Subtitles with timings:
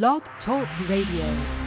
[0.00, 1.61] Blog Talk Radio.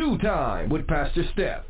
[0.00, 1.69] DEW Time with Pastor Steph.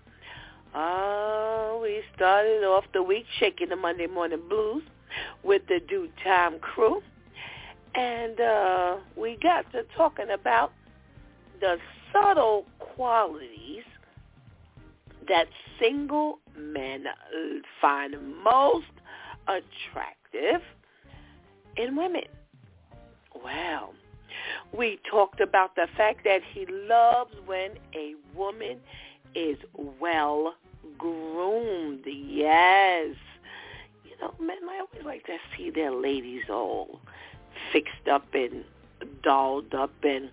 [0.73, 4.83] Oh, we started off the week shaking the Monday morning blues
[5.43, 7.01] with the DEW Time crew.
[7.93, 10.71] And uh, we got to talking about
[11.59, 11.77] the
[12.13, 13.83] subtle qualities
[15.27, 15.47] that
[15.79, 17.05] single men
[17.81, 18.85] find most
[19.47, 20.61] attractive
[21.75, 22.23] in women.
[23.43, 23.93] Well,
[24.77, 28.77] we talked about the fact that he loves when a woman
[29.35, 29.57] is
[29.99, 30.55] well
[30.97, 32.03] groomed.
[32.05, 33.15] Yes.
[34.03, 36.99] You know, men, I always like to see their ladies all
[37.71, 38.63] fixed up and
[39.23, 40.29] dolled up and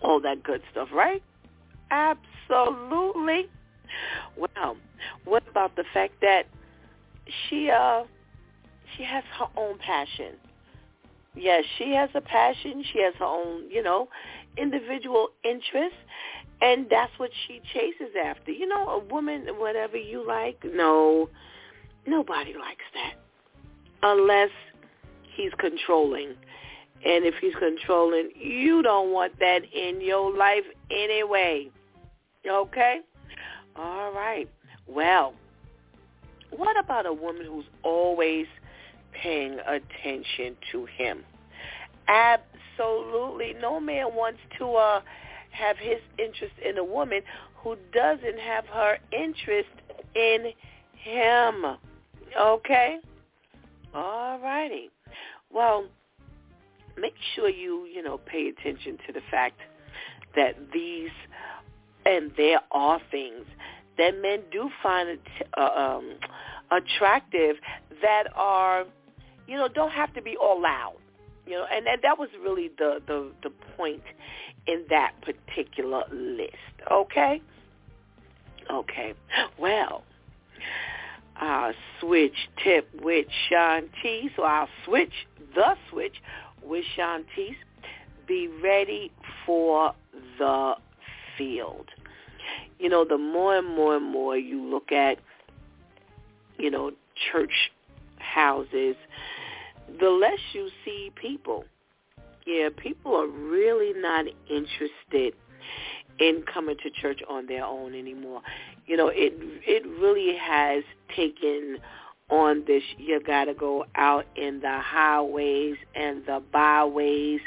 [0.00, 1.22] all that good stuff, right?
[1.90, 3.48] Absolutely.
[4.36, 4.76] Well,
[5.24, 6.46] what about the fact that
[7.26, 8.04] she uh
[8.96, 10.34] she has her own passion?
[11.34, 12.84] Yes, she has a passion.
[12.92, 14.08] She has her own, you know,
[14.56, 15.96] individual interests
[16.62, 18.52] and that's what she chases after.
[18.52, 21.28] You know, a woman, whatever you like, no,
[22.06, 23.14] nobody likes that
[24.02, 24.50] unless
[25.36, 26.34] he's controlling.
[27.04, 31.68] And if he's controlling, you don't want that in your life anyway.
[32.48, 33.00] Okay?
[33.74, 34.48] All right.
[34.86, 35.34] Well,
[36.50, 38.46] what about a woman who's always
[39.20, 41.24] paying attention to him?
[42.06, 43.54] Absolutely.
[43.60, 45.00] No man wants to uh
[45.52, 47.22] have his interest in a woman
[47.56, 49.70] who doesn't have her interest
[50.14, 50.52] in
[50.94, 51.76] him.
[52.38, 52.98] Okay?
[53.94, 54.90] All righty.
[55.52, 55.84] Well,
[56.98, 59.60] make sure you, you know, pay attention to the fact
[60.34, 61.10] that these,
[62.06, 63.44] and there are things
[63.98, 65.18] that men do find
[65.56, 66.14] uh, um,
[66.70, 67.56] attractive
[68.00, 68.84] that are,
[69.46, 70.96] you know, don't have to be all loud.
[71.46, 74.02] You know, and, and that was really the, the, the point
[74.66, 76.56] in that particular list.
[76.90, 77.42] Okay?
[78.70, 79.14] Okay.
[79.58, 80.04] Well,
[82.02, 84.30] switch tip with Shantice.
[84.36, 85.12] So I'll switch
[85.54, 86.16] the switch
[86.62, 87.56] with Shantice.
[88.26, 89.10] Be ready
[89.46, 89.94] for
[90.38, 90.74] the
[91.38, 91.88] field.
[92.78, 95.18] You know, the more and more and more you look at,
[96.58, 96.92] you know,
[97.30, 97.70] church
[98.18, 98.96] houses,
[99.98, 101.64] the less you see people.
[102.46, 105.34] Yeah, people are really not interested
[106.18, 108.42] in coming to church on their own anymore.
[108.86, 109.34] You know, it
[109.66, 110.82] it really has
[111.14, 111.78] taken
[112.30, 117.40] on this you got to go out in the highways and the byways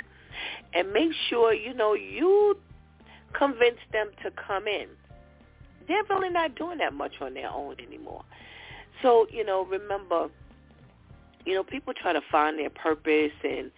[0.74, 2.58] and make sure you know you
[3.34, 4.88] convince them to come in.
[5.88, 8.24] They're really not doing that much on their own anymore.
[9.02, 10.30] So, you know, remember
[11.46, 13.72] you know, people try to find their purpose and,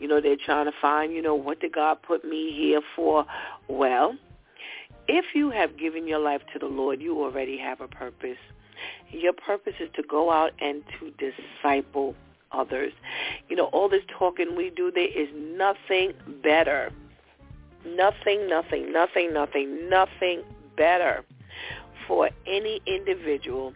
[0.00, 3.24] you know, they're trying to find, you know, what did God put me here for?
[3.68, 4.16] Well,
[5.08, 8.38] if you have given your life to the Lord, you already have a purpose.
[9.10, 12.14] Your purpose is to go out and to disciple
[12.50, 12.92] others.
[13.48, 16.90] You know, all this talking we do, there is nothing better.
[17.84, 20.42] Nothing, nothing, nothing, nothing, nothing
[20.76, 21.24] better
[22.06, 23.72] for any individual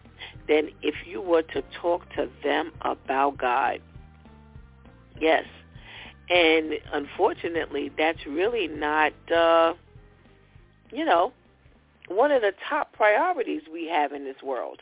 [0.47, 3.81] than if you were to talk to them about God.
[5.19, 5.45] Yes.
[6.29, 9.73] And unfortunately, that's really not, uh,
[10.91, 11.31] you know,
[12.07, 14.81] one of the top priorities we have in this world.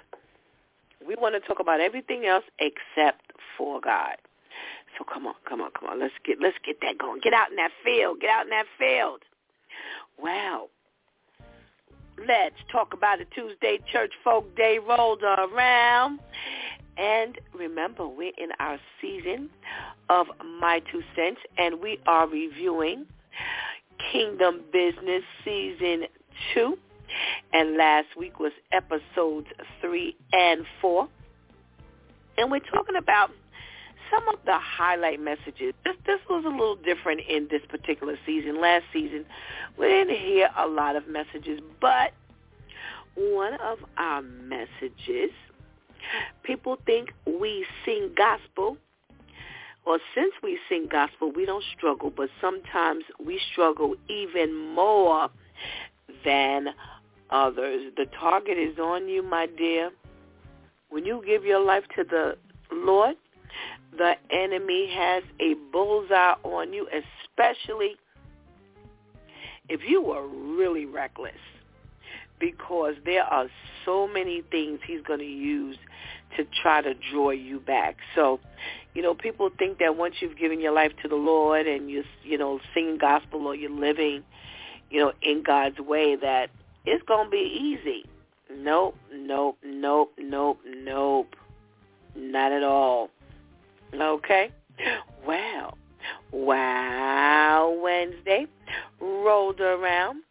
[1.06, 4.16] We want to talk about everything else except for God.
[4.98, 6.00] So come on, come on, come on.
[6.00, 7.20] Let's get let's get that going.
[7.22, 8.22] Get out in that field.
[8.22, 9.22] Get out in that field.
[10.18, 10.70] Wow.
[12.20, 13.28] Let's talk about it.
[13.36, 16.20] Tuesday Church Folk Day rolled around.
[16.98, 19.50] And remember, we're in our season
[20.10, 20.28] of
[20.60, 23.06] My Two Cents, and we are reviewing
[24.12, 26.04] Kingdom Business Season
[26.54, 26.78] 2.
[27.54, 29.48] And last week was episodes
[29.82, 31.08] 3 and 4.
[32.38, 33.32] And we're talking about
[34.12, 35.74] some of the highlight messages.
[35.84, 38.62] This this was a little different in this particular season.
[38.62, 39.26] Last season,
[39.78, 42.14] we didn't hear a lot of messages, but
[43.16, 45.32] one of our messages,
[46.44, 48.78] people think we sing gospel.
[49.86, 55.30] Or since we sing gospel, we don't struggle, but sometimes we struggle even more
[56.24, 56.70] than
[57.30, 57.94] others.
[57.96, 59.92] The target is on you, my dear.
[60.90, 62.36] When you give your life to the
[62.72, 63.16] Lord,
[63.98, 67.96] the enemy has a bullseye on you, especially
[69.70, 71.34] if you were really reckless
[72.40, 73.48] because there are
[73.86, 75.78] so many things he's going to use
[76.38, 77.98] to try to draw you back.
[78.14, 78.40] So,
[78.94, 82.04] you know, people think that once you've given your life to the Lord and you're,
[82.24, 84.24] you know singing gospel or you're living,
[84.90, 86.50] you know, in God's way that
[86.86, 88.06] it's going to be easy.
[88.54, 91.36] Nope, nope, nope, nope, nope.
[92.16, 93.10] Not at all.
[93.94, 94.52] Okay?
[95.26, 95.78] Well,
[96.32, 98.46] Wow Wednesday
[99.00, 100.22] rolled around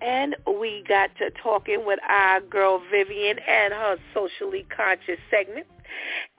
[0.00, 5.66] and we got to talking with our girl Vivian and her socially conscious segment.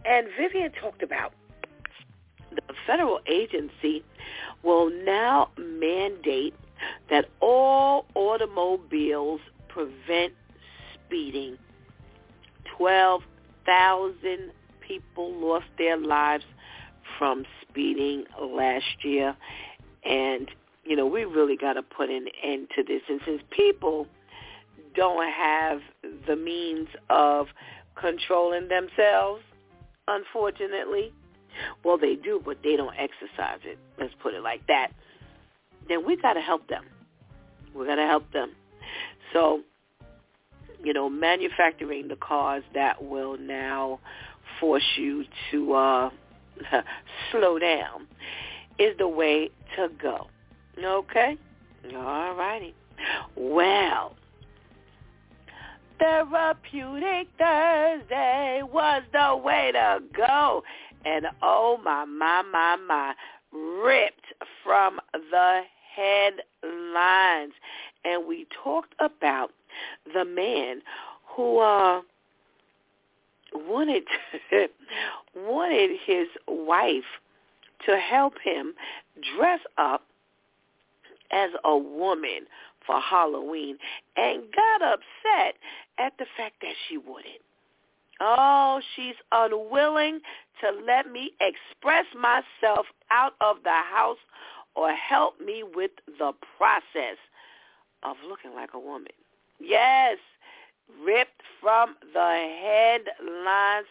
[0.05, 1.33] And Vivian talked about
[2.51, 4.03] the federal agency
[4.63, 6.53] will now mandate
[7.09, 10.33] that all automobiles prevent
[10.93, 11.57] speeding.
[12.77, 16.45] 12,000 people lost their lives
[17.17, 19.35] from speeding last year.
[20.03, 20.49] And,
[20.83, 23.01] you know, we really got to put an end to this.
[23.09, 24.07] And since people
[24.95, 25.81] don't have
[26.27, 27.47] the means of
[27.95, 29.41] controlling themselves,
[30.07, 31.13] unfortunately,
[31.83, 33.77] well, they do, but they don't exercise it.
[33.99, 34.89] Let's put it like that.
[35.87, 36.85] Then we got to help them.
[37.73, 38.51] We got to help them.
[39.33, 39.61] So,
[40.83, 43.99] you know, manufacturing the cars that will now
[44.59, 46.09] force you to uh,
[47.31, 48.07] slow down
[48.79, 50.27] is the way to go.
[50.83, 51.37] Okay?
[51.95, 52.73] All righty.
[53.35, 54.15] Well,
[55.99, 60.63] Therapeutic Thursday was the way to go.
[61.05, 63.13] And oh my, my, my, my,
[63.51, 65.61] ripped from the
[65.95, 67.53] headlines.
[68.03, 69.51] And we talked about
[70.13, 70.81] the man
[71.35, 72.01] who uh,
[73.55, 74.03] wanted
[75.35, 77.03] wanted his wife
[77.85, 78.73] to help him
[79.37, 80.03] dress up
[81.31, 82.47] as a woman
[82.85, 83.77] for Halloween
[84.15, 85.55] and got upset
[85.97, 87.41] at the fact that she wouldn't.
[88.21, 90.21] Oh, she's unwilling
[90.61, 94.17] to let me express myself out of the house
[94.75, 97.17] or help me with the process
[98.03, 99.11] of looking like a woman.
[99.59, 100.17] Yes,
[101.05, 103.87] ripped from the headlines.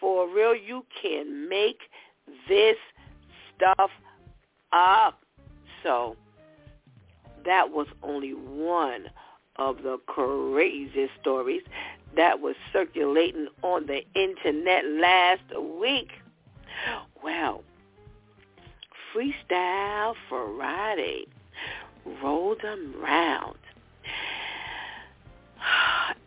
[0.00, 1.78] For real, you can make
[2.48, 2.76] this
[3.54, 3.90] stuff
[4.72, 5.20] up.
[5.82, 6.16] So
[7.44, 9.06] that was only one
[9.56, 11.62] of the craziest stories
[12.16, 15.42] that was circulating on the internet last
[15.80, 16.10] week.
[17.22, 17.62] Well,
[19.14, 21.26] Freestyle Friday
[22.22, 23.58] rolled around.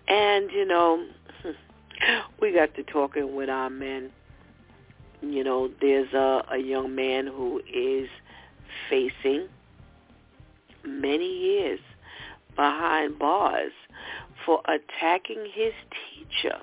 [0.07, 1.05] And, you know,
[2.41, 4.11] we got to talking with our men.
[5.21, 8.09] You know, there's a, a young man who is
[8.89, 9.47] facing
[10.83, 11.79] many years
[12.55, 13.71] behind bars
[14.45, 15.73] for attacking his
[16.13, 16.57] teacher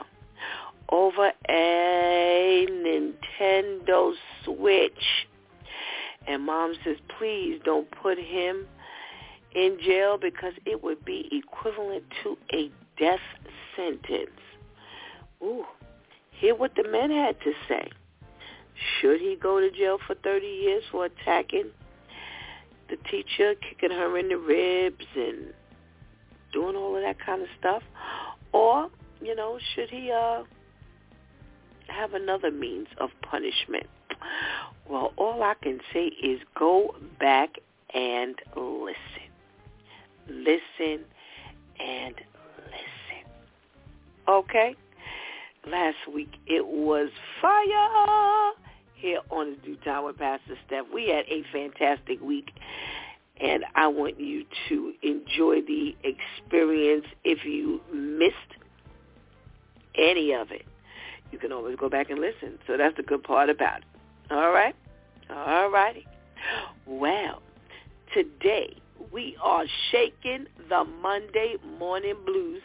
[0.90, 4.12] over a Nintendo
[4.44, 5.26] Switch.
[6.26, 8.66] And mom says, please don't put him
[9.54, 13.20] in jail because it would be equivalent to a death
[13.76, 14.30] sentence.
[15.42, 15.64] Ooh,
[16.30, 17.90] hear what the men had to say.
[19.00, 21.70] Should he go to jail for 30 years for attacking
[22.88, 25.52] the teacher, kicking her in the ribs and
[26.52, 27.82] doing all of that kind of stuff?
[28.52, 30.42] Or, you know, should he uh
[31.92, 33.86] have another means of punishment.
[34.88, 37.56] Well, all I can say is go back
[37.94, 38.96] and listen.
[40.28, 41.04] Listen
[41.78, 42.14] and.
[44.28, 44.76] Okay?
[45.66, 47.10] Last week it was
[47.40, 48.52] fire
[48.94, 50.86] here on the DEW Time with Pastor Steph.
[50.92, 52.52] We had a fantastic week
[53.40, 57.06] and I want you to enjoy the experience.
[57.24, 58.36] If you missed
[59.96, 60.64] any of it,
[61.30, 62.58] you can always go back and listen.
[62.66, 63.84] So that's the good part about it.
[64.30, 64.74] All right?
[65.30, 66.06] All righty.
[66.86, 67.42] Well,
[68.14, 68.76] today
[69.12, 72.62] we are shaking the Monday morning blues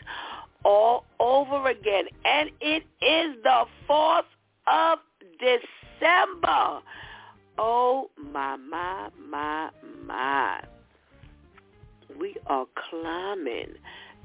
[0.63, 2.05] all over again.
[2.25, 4.23] And it is the 4th
[4.67, 4.99] of
[5.39, 6.79] December.
[7.57, 9.69] Oh, my, my, my,
[10.05, 10.61] my.
[12.19, 13.75] We are climbing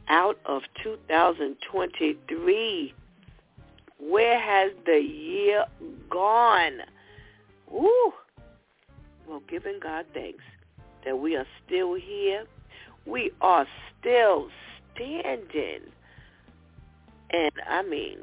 [0.09, 2.95] out of 2023.
[3.99, 5.65] Where has the year
[6.11, 6.81] gone?
[7.71, 8.13] Woo!
[9.29, 10.43] Well, giving God thanks
[11.05, 12.45] that we are still here.
[13.07, 13.67] We are
[13.99, 14.49] still
[14.95, 15.83] standing.
[17.33, 18.19] And I mean,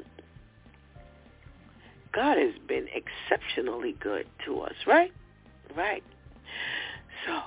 [2.12, 5.12] God has been exceptionally good to us, right?
[5.76, 6.02] Right.
[7.26, 7.40] So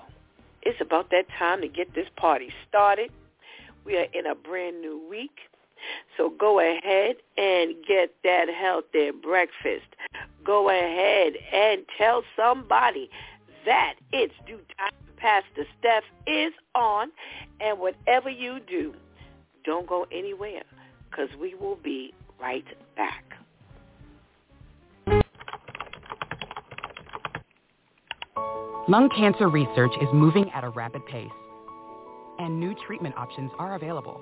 [0.61, 3.11] it's about that time to get this party started.
[3.85, 5.39] We are in a brand new week.
[6.15, 9.87] So go ahead and get that healthy breakfast.
[10.45, 13.09] Go ahead and tell somebody
[13.65, 14.91] that it's DEW time.
[15.17, 17.11] Pastor Steph is on.
[17.59, 18.93] And whatever you do,
[19.65, 20.63] don't go anywhere
[21.13, 22.65] because we will be right
[22.95, 23.23] back.
[28.87, 31.29] Lung cancer research is moving at a rapid pace,
[32.39, 34.21] and new treatment options are available.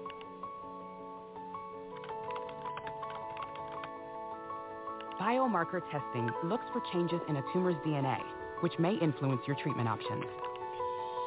[5.19, 8.19] Biomarker testing looks for changes in a tumor's DNA,
[8.61, 10.25] which may influence your treatment options.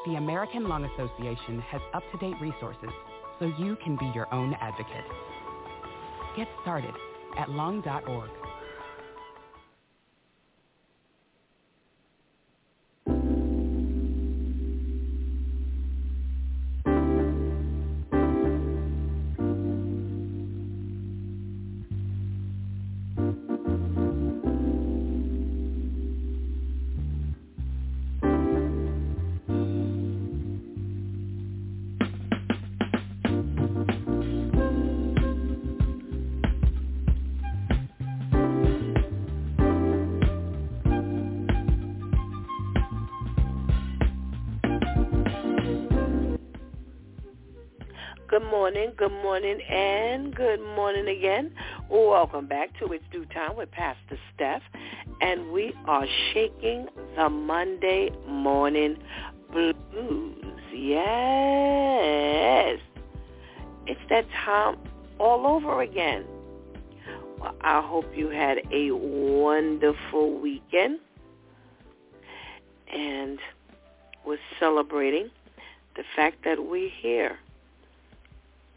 [0.06, 2.90] The American Lung Association has up-to-date resources
[3.40, 5.04] so you can be your own advocate.
[6.36, 6.94] Get started
[7.38, 8.43] at lung.org.
[48.96, 51.52] Good morning, and good morning again.
[51.90, 54.62] Welcome back to It's DEW Time with Pastor Steph,
[55.20, 56.86] and we are shaking
[57.16, 58.96] the Monday morning
[59.50, 60.36] blues.
[60.72, 62.78] Yes,
[63.86, 64.76] it's that time
[65.18, 66.24] all over again.
[67.40, 71.00] Well, I hope you had a wonderful weekend
[72.92, 73.40] and
[74.24, 75.30] we're celebrating
[75.96, 77.38] the fact that we're here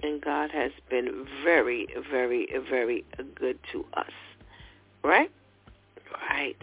[0.04, 4.12] and God has been very, very, very good to us.
[5.04, 5.32] Right?
[6.30, 6.58] Right.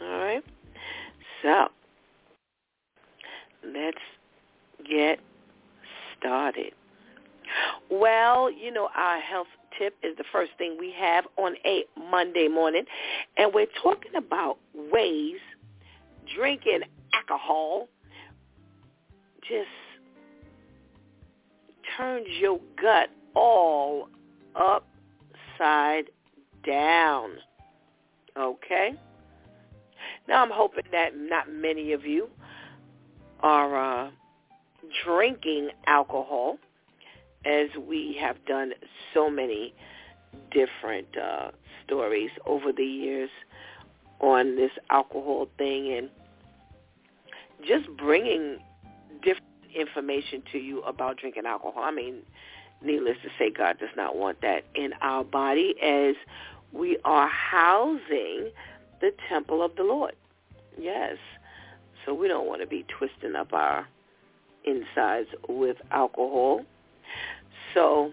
[0.00, 0.44] All right.
[1.42, 1.68] So,
[3.64, 3.98] let's
[4.88, 5.20] get
[6.18, 6.72] started.
[7.90, 9.46] Well, you know, our health
[9.78, 12.84] tip is the first thing we have on a Monday morning,
[13.36, 15.36] and we're talking about ways
[16.34, 16.80] drinking
[17.14, 17.88] alcohol
[19.42, 19.68] just
[21.96, 24.08] turns your gut all
[24.54, 26.06] upside
[26.66, 27.30] down.
[28.36, 28.94] Okay?
[30.28, 32.28] Now I'm hoping that not many of you
[33.40, 34.10] are uh,
[35.04, 36.58] drinking alcohol
[37.44, 38.72] as we have done
[39.14, 39.74] so many
[40.50, 41.50] different uh,
[41.84, 43.30] stories over the years
[44.20, 46.08] on this alcohol thing and
[47.66, 48.58] just bringing
[49.78, 51.82] information to you about drinking alcohol.
[51.82, 52.22] I mean,
[52.82, 56.14] needless to say, God does not want that in our body as
[56.72, 58.50] we are housing
[59.00, 60.14] the temple of the Lord.
[60.78, 61.16] Yes.
[62.04, 63.86] So we don't want to be twisting up our
[64.64, 66.64] insides with alcohol.
[67.74, 68.12] So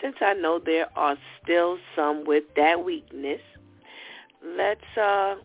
[0.00, 3.40] since I know there are still some with that weakness,
[4.44, 5.36] let's uh,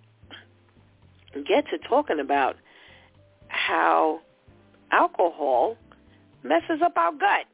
[1.34, 2.56] get to talking about
[3.50, 4.22] how
[4.92, 5.78] alcohol
[6.44, 7.46] messes up our gut.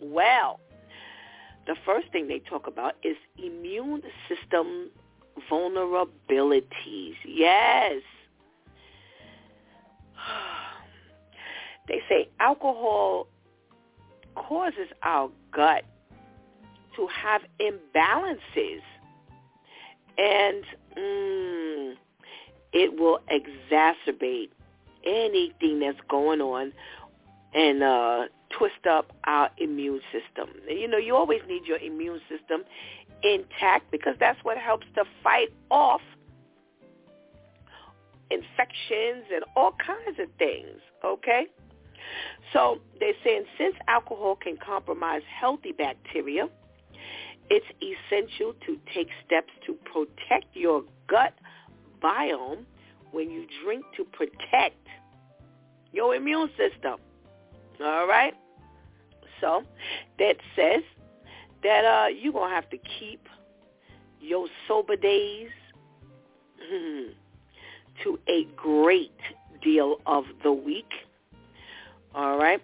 [0.00, 0.60] Well,
[1.66, 4.90] the first thing they talk about is immune system
[5.50, 7.14] vulnerabilities.
[7.26, 8.02] Yes.
[11.88, 13.26] They say alcohol
[14.36, 15.82] causes our gut
[16.94, 18.82] to have imbalances
[20.16, 20.64] and
[20.96, 21.94] mm,
[22.72, 24.50] it will exacerbate
[25.04, 26.72] anything that's going on
[27.54, 30.48] and uh, twist up our immune system.
[30.68, 32.64] You know, you always need your immune system
[33.22, 36.00] intact because that's what helps to fight off
[38.30, 41.46] infections and all kinds of things, okay?
[42.52, 46.48] So they're saying since alcohol can compromise healthy bacteria,
[47.50, 51.34] it's essential to take steps to protect your gut
[52.02, 52.64] biome
[53.12, 54.86] when you drink to protect
[55.92, 56.98] your immune system.
[57.80, 58.34] All right?
[59.40, 59.62] So
[60.18, 60.82] that says
[61.62, 63.26] that uh, you're going to have to keep
[64.20, 65.50] your sober days
[68.02, 69.18] to a great
[69.62, 70.90] deal of the week.
[72.14, 72.62] All right?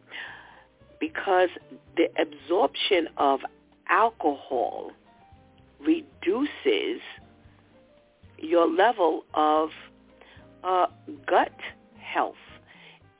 [1.00, 1.48] Because
[1.96, 3.40] the absorption of
[3.88, 4.92] alcohol
[5.80, 7.00] reduces
[8.38, 9.70] your level of
[10.64, 10.86] uh,
[11.26, 11.52] gut
[11.98, 12.34] health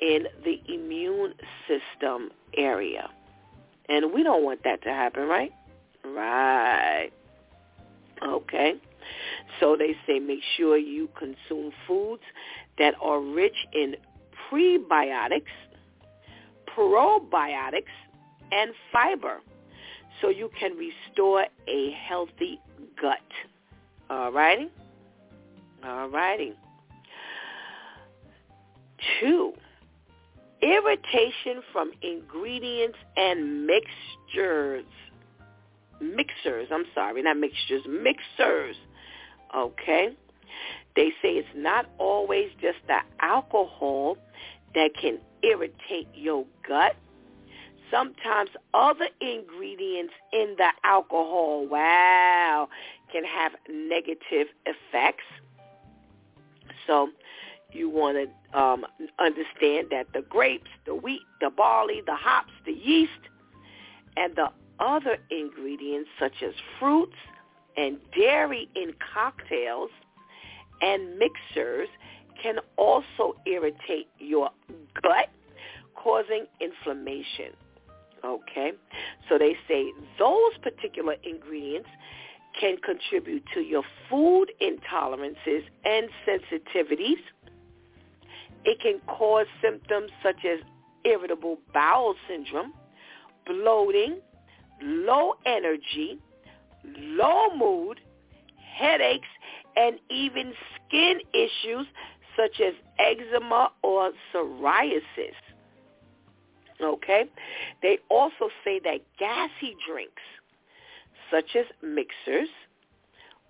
[0.00, 1.34] in the immune
[1.66, 3.08] system area.
[3.88, 5.52] And we don't want that to happen, right?
[6.04, 7.10] Right.
[8.22, 8.74] Okay.
[9.60, 12.22] So they say make sure you consume foods
[12.78, 13.96] that are rich in
[14.50, 15.42] prebiotics,
[16.76, 17.94] probiotics,
[18.52, 19.40] and fiber
[20.20, 22.60] so you can restore a healthy
[23.00, 23.18] gut.
[24.10, 24.68] All righty?
[25.84, 26.54] All righty.
[29.20, 29.52] Two,
[30.62, 34.84] irritation from ingredients and mixtures.
[36.00, 38.76] Mixers, I'm sorry, not mixtures, mixers.
[39.54, 40.10] Okay?
[40.96, 44.16] They say it's not always just the alcohol
[44.74, 46.96] that can irritate your gut.
[47.90, 52.68] Sometimes other ingredients in the alcohol, wow,
[53.10, 55.24] can have negative effects.
[56.86, 57.08] So
[57.72, 58.86] you want to um,
[59.18, 63.12] understand that the grapes, the wheat, the barley, the hops, the yeast,
[64.16, 64.48] and the
[64.80, 67.16] other ingredients such as fruits
[67.76, 69.90] and dairy in cocktails
[70.80, 71.88] and mixers
[72.42, 74.48] can also irritate your
[75.02, 75.28] gut,
[75.94, 77.52] causing inflammation.
[78.24, 78.72] Okay?
[79.28, 81.88] So they say those particular ingredients
[82.58, 87.18] can contribute to your food intolerances and sensitivities.
[88.64, 90.60] It can cause symptoms such as
[91.04, 92.72] irritable bowel syndrome,
[93.46, 94.18] bloating,
[94.82, 96.18] low energy,
[96.84, 98.00] low mood,
[98.56, 99.28] headaches,
[99.76, 101.86] and even skin issues
[102.36, 105.34] such as eczema or psoriasis.
[106.80, 107.24] Okay?
[107.82, 110.22] They also say that gassy drinks,
[111.30, 112.48] such as mixers,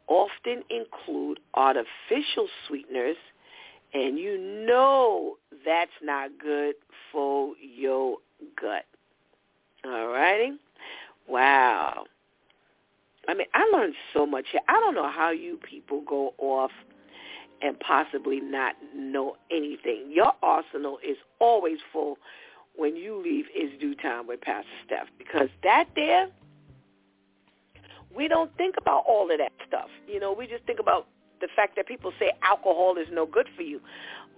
[0.09, 3.17] often include artificial sweeteners,
[3.95, 6.75] and you know that's not good
[7.13, 8.17] for your
[8.61, 8.85] gut.
[9.85, 10.53] All righty?
[11.29, 12.05] Wow.
[13.29, 14.63] I mean, I learned so much here.
[14.69, 16.71] I don't know how you people go off
[17.61, 20.11] and possibly not know anything.
[20.11, 22.17] Your arsenal is always full
[22.77, 26.29] when you leave is DEW time with Pastor Steph because that there,
[28.15, 29.89] we don't think about all of that stuff.
[30.07, 31.07] You know, we just think about
[31.41, 33.81] the fact that people say alcohol is no good for you.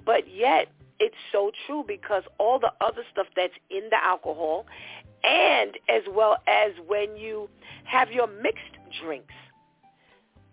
[0.05, 4.67] But yet, it's so true because all the other stuff that's in the alcohol
[5.25, 7.49] and as well as when you
[7.85, 9.35] have your mixed drinks.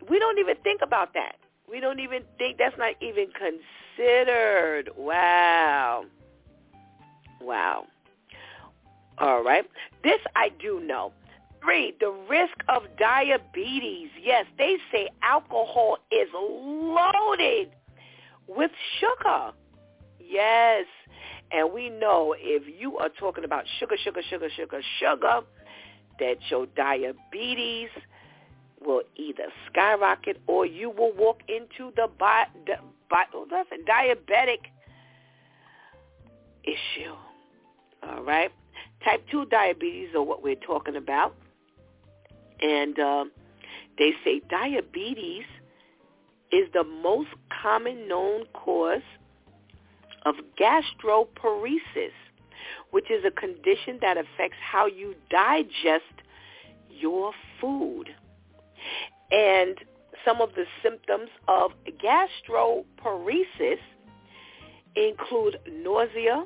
[0.09, 1.35] We don't even think about that.
[1.69, 3.27] We don't even think that's not even
[3.97, 4.89] considered.
[4.97, 6.05] Wow.
[7.41, 7.87] Wow.
[9.17, 9.65] All right.
[10.03, 11.11] This I do know.
[11.63, 14.09] Three, the risk of diabetes.
[14.21, 17.71] Yes, they say alcohol is loaded
[18.47, 19.51] with sugar.
[20.19, 20.85] Yes.
[21.51, 25.41] And we know if you are talking about sugar, sugar, sugar, sugar, sugar,
[26.19, 27.89] that your diabetes
[28.85, 32.47] will either skyrocket or you will walk into the bi-
[33.09, 34.59] bi- oh, listen, diabetic
[36.63, 37.13] issue.
[38.03, 38.51] All right?
[39.03, 41.35] Type 2 diabetes are what we're talking about.
[42.61, 43.25] And uh,
[43.97, 45.45] they say diabetes
[46.51, 47.29] is the most
[47.61, 49.01] common known cause
[50.25, 52.11] of gastroparesis,
[52.91, 56.03] which is a condition that affects how you digest
[56.89, 58.09] your food.
[59.31, 59.77] And
[60.25, 61.71] some of the symptoms of
[62.03, 63.79] gastroparesis
[64.95, 66.45] include nausea,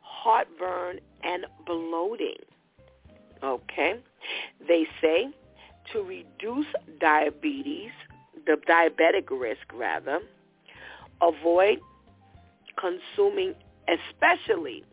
[0.00, 2.38] heartburn, and bloating.
[3.42, 4.00] Okay?
[4.66, 5.28] They say
[5.92, 6.66] to reduce
[7.00, 7.90] diabetes,
[8.46, 10.20] the diabetic risk rather,
[11.20, 11.78] avoid
[12.78, 13.54] consuming
[13.88, 14.84] especially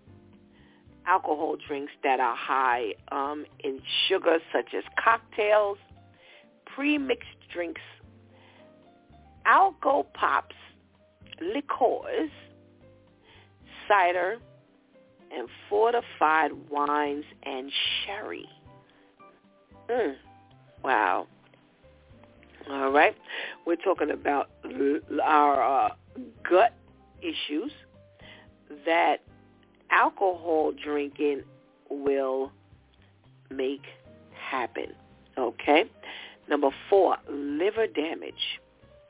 [1.07, 5.77] alcohol drinks that are high um, in sugar, such as cocktails,
[6.65, 7.81] pre-mixed drinks,
[9.45, 10.55] alcohol pops,
[11.41, 12.29] liqueurs,
[13.87, 14.37] cider,
[15.35, 17.71] and fortified wines and
[18.05, 18.47] sherry.
[19.91, 20.15] Mm.
[20.83, 21.27] Wow.
[22.69, 23.15] All right.
[23.65, 24.49] We're talking about
[25.23, 25.89] our uh,
[26.47, 26.73] gut
[27.21, 27.71] issues
[28.85, 29.17] that
[29.89, 31.43] alcohol drinking
[31.89, 32.51] will
[33.49, 33.83] make
[34.33, 34.93] happen.
[35.37, 35.85] Okay?
[36.49, 38.59] Number four, liver damage.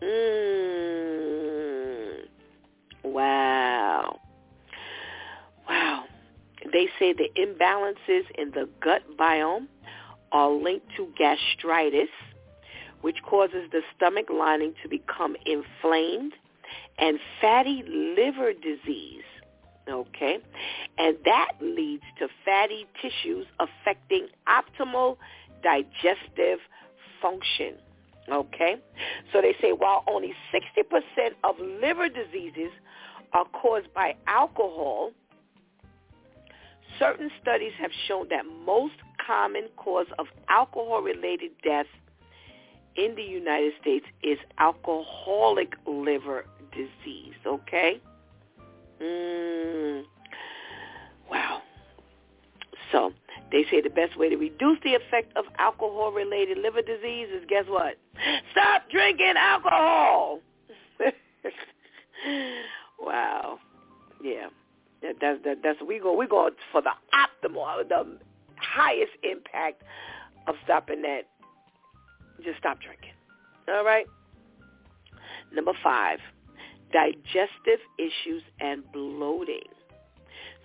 [0.01, 1.21] Mm.
[3.03, 4.19] Wow.
[5.69, 6.05] Wow.
[6.71, 9.67] They say the imbalances in the gut biome
[10.31, 12.09] are linked to gastritis,
[13.01, 16.33] which causes the stomach lining to become inflamed,
[16.97, 19.23] and fatty liver disease.
[19.89, 20.37] Okay?
[20.97, 25.17] And that leads to fatty tissues affecting optimal
[25.63, 26.59] digestive
[27.21, 27.75] function.
[28.31, 28.75] Okay?
[29.33, 32.71] So they say while only 60% of liver diseases
[33.33, 35.11] are caused by alcohol,
[36.99, 41.87] certain studies have shown that most common cause of alcohol-related death
[42.95, 48.01] in the United States is alcoholic liver disease, okay?
[49.01, 50.03] Mm.
[51.29, 51.61] Wow.
[52.91, 53.13] So
[53.51, 57.65] they say the best way to reduce the effect of alcohol-related liver disease is guess
[57.67, 57.97] what?
[58.51, 60.39] Stop drinking alcohol.
[62.99, 63.59] wow.
[64.23, 64.47] Yeah.
[65.01, 68.17] That, that's that, that's we go we go for the optimal the
[68.61, 69.83] highest impact
[70.47, 71.23] of stopping that.
[72.43, 73.13] Just stop drinking.
[73.67, 74.05] All right.
[75.53, 76.19] Number five,
[76.91, 79.69] digestive issues and bloating.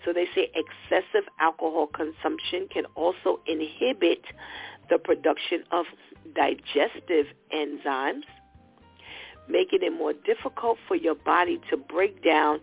[0.05, 4.25] So they say excessive alcohol consumption can also inhibit
[4.89, 5.87] the production of
[6.35, 8.23] digestive enzymes,
[9.49, 12.61] making it more difficult for your body to break down,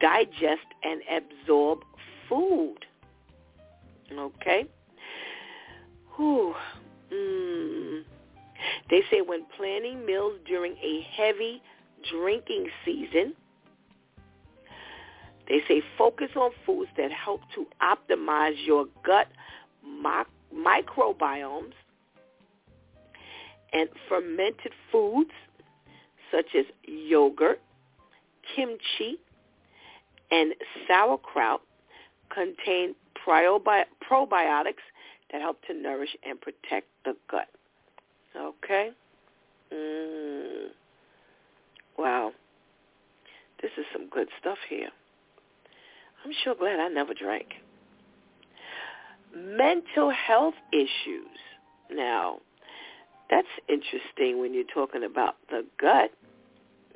[0.00, 1.80] digest, and absorb
[2.28, 2.76] food.
[4.18, 4.66] Okay?
[6.16, 6.54] Whew.
[7.12, 8.02] Mm.
[8.90, 11.62] They say when planning meals during a heavy
[12.10, 13.34] drinking season,
[15.48, 19.28] they say focus on foods that help to optimize your gut
[20.54, 21.72] microbiomes
[23.72, 25.32] and fermented foods
[26.30, 27.60] such as yogurt,
[28.54, 29.18] kimchi,
[30.30, 30.54] and
[30.88, 31.60] sauerkraut
[32.32, 32.94] contain
[33.26, 34.84] probiotics
[35.32, 37.48] that help to nourish and protect the gut.
[38.36, 38.90] Okay?
[39.72, 40.68] Mm.
[41.98, 42.32] Wow.
[43.62, 44.90] This is some good stuff here.
[46.24, 47.48] I'm sure glad I never drank.
[49.34, 51.38] Mental health issues.
[51.90, 52.38] Now,
[53.30, 56.10] that's interesting when you're talking about the gut.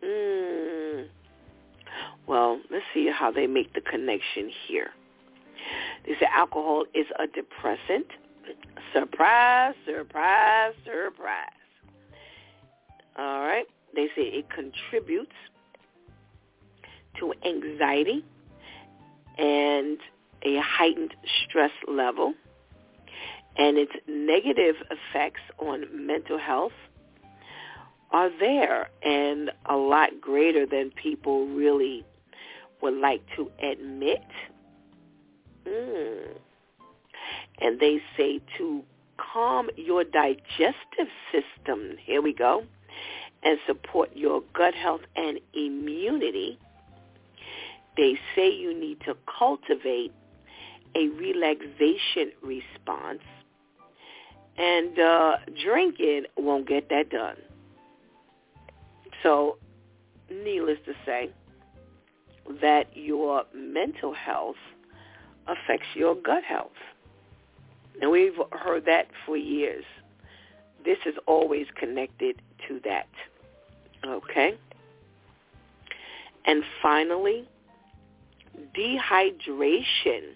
[0.04, 1.08] Mm.
[2.26, 4.90] Well, let's see how they make the connection here.
[6.07, 8.07] They say alcohol is a depressant.
[8.92, 11.50] Surprise, surprise, surprise.
[13.18, 13.66] All right.
[13.94, 15.33] They say it contributes
[17.18, 18.24] to anxiety
[19.37, 19.98] and
[20.42, 22.35] a heightened stress level
[23.57, 26.72] and its negative effects on mental health
[28.11, 32.04] are there and a lot greater than people really
[32.81, 34.22] would like to admit.
[35.68, 36.37] Mm.
[37.61, 38.83] And they say to
[39.16, 42.64] calm your digestive system, here we go,
[43.42, 46.59] and support your gut health and immunity,
[47.96, 50.12] they say you need to cultivate
[50.94, 53.20] a relaxation response,
[54.57, 57.37] and uh, drinking won't get that done.
[59.22, 59.59] So,
[60.31, 61.31] needless to say,
[62.62, 64.57] that your mental health
[65.48, 66.70] affects your gut health.
[68.00, 69.84] And we've heard that for years.
[70.84, 73.08] This is always connected to that.
[74.06, 74.56] Okay?
[76.46, 77.48] And finally,
[78.76, 80.34] dehydration.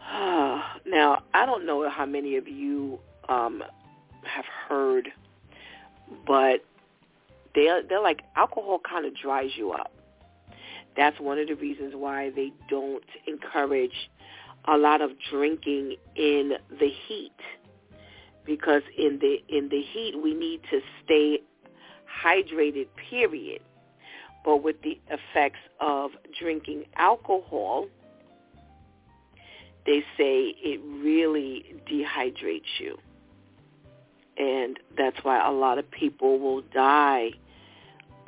[0.86, 3.62] now, I don't know how many of you um,
[4.22, 5.08] have heard,
[6.26, 6.64] but
[7.54, 9.90] they're they're like alcohol kind of dries you up.
[10.96, 14.10] That's one of the reasons why they don't encourage
[14.64, 17.32] a lot of drinking in the heat.
[18.44, 21.40] Because in the in the heat we need to stay
[22.24, 23.60] hydrated period.
[24.44, 27.86] But with the effects of drinking alcohol
[29.84, 32.98] they say it really dehydrates you.
[34.36, 37.30] And that's why a lot of people will die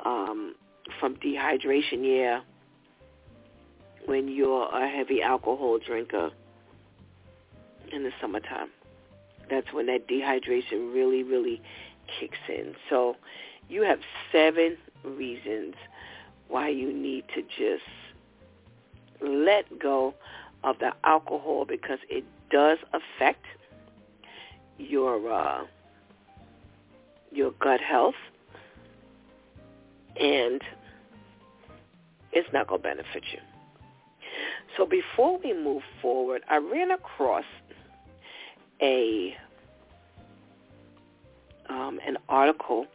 [0.05, 0.55] um,
[0.99, 1.99] from dehydration.
[2.01, 2.41] Yeah
[4.09, 6.31] when you're a heavy alcohol drinker
[7.91, 8.69] in the summertime.
[9.51, 11.61] That's when that dehydration really, really
[12.19, 12.73] kicks in.
[12.89, 13.17] So
[13.69, 13.99] you have
[14.31, 15.75] seven reasons
[16.47, 17.83] why you need to just
[19.21, 20.15] let go
[20.63, 23.45] of the alcohol because it does affect
[24.79, 25.65] your uh,
[27.31, 28.15] your gut health
[30.19, 30.63] and
[32.31, 33.39] it's not going to benefit you.
[34.79, 37.43] So before we move forward, I ran across
[38.81, 39.35] a
[41.69, 42.85] um, an article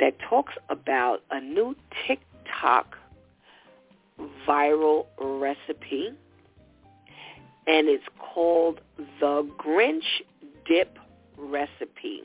[0.00, 2.96] that talks about a new TikTok
[4.48, 6.14] viral recipe,
[7.66, 8.80] and it's called
[9.20, 10.22] the Grinch
[10.66, 10.98] Dip
[11.36, 12.22] Recipe.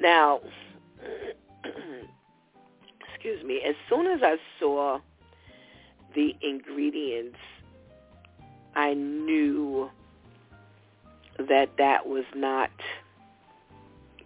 [0.00, 0.40] Now,
[3.14, 5.00] excuse me, as soon as I saw
[6.14, 7.38] the ingredients,
[8.74, 9.90] I knew
[11.38, 12.70] that that was not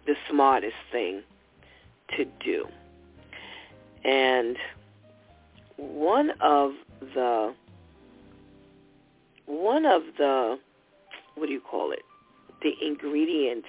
[0.05, 1.21] the smartest thing
[2.15, 2.65] to do.
[4.03, 4.57] And
[5.75, 6.71] one of
[7.13, 7.53] the
[9.45, 10.57] one of the
[11.35, 12.01] what do you call it?
[12.61, 13.67] The ingredients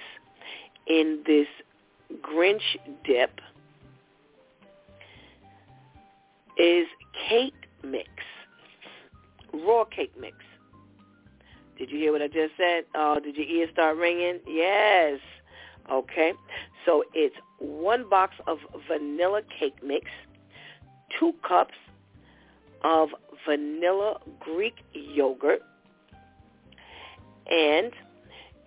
[0.87, 1.47] in this
[2.21, 3.39] Grinch dip
[6.57, 6.87] is
[7.29, 8.09] cake mix,
[9.53, 10.37] raw cake mix.
[11.77, 12.83] Did you hear what I just said?
[12.93, 14.39] Oh, did your ears start ringing?
[14.47, 15.19] Yes.
[15.89, 16.33] Okay.
[16.85, 20.05] So it's one box of vanilla cake mix,
[21.17, 21.75] two cups
[22.83, 23.09] of
[23.47, 25.61] vanilla Greek yogurt,
[27.49, 27.91] and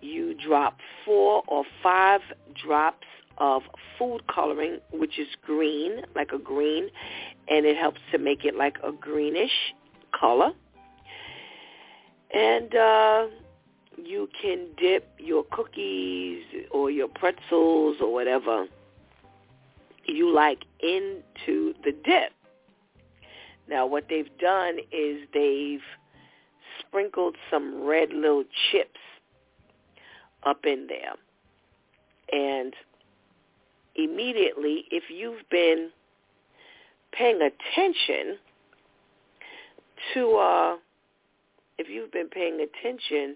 [0.01, 2.21] you drop four or five
[2.61, 3.63] drops of
[3.97, 6.89] food coloring, which is green, like a green,
[7.47, 9.73] and it helps to make it like a greenish
[10.17, 10.51] color.
[12.33, 13.27] And uh,
[13.97, 18.67] you can dip your cookies or your pretzels or whatever
[20.05, 22.31] you like into the dip.
[23.69, 25.79] Now what they've done is they've
[26.79, 28.99] sprinkled some red little chips
[30.43, 31.13] up in there.
[32.31, 32.73] And
[33.95, 35.89] immediately, if you've been
[37.11, 38.37] paying attention
[40.13, 40.75] to, uh,
[41.77, 43.35] if you've been paying attention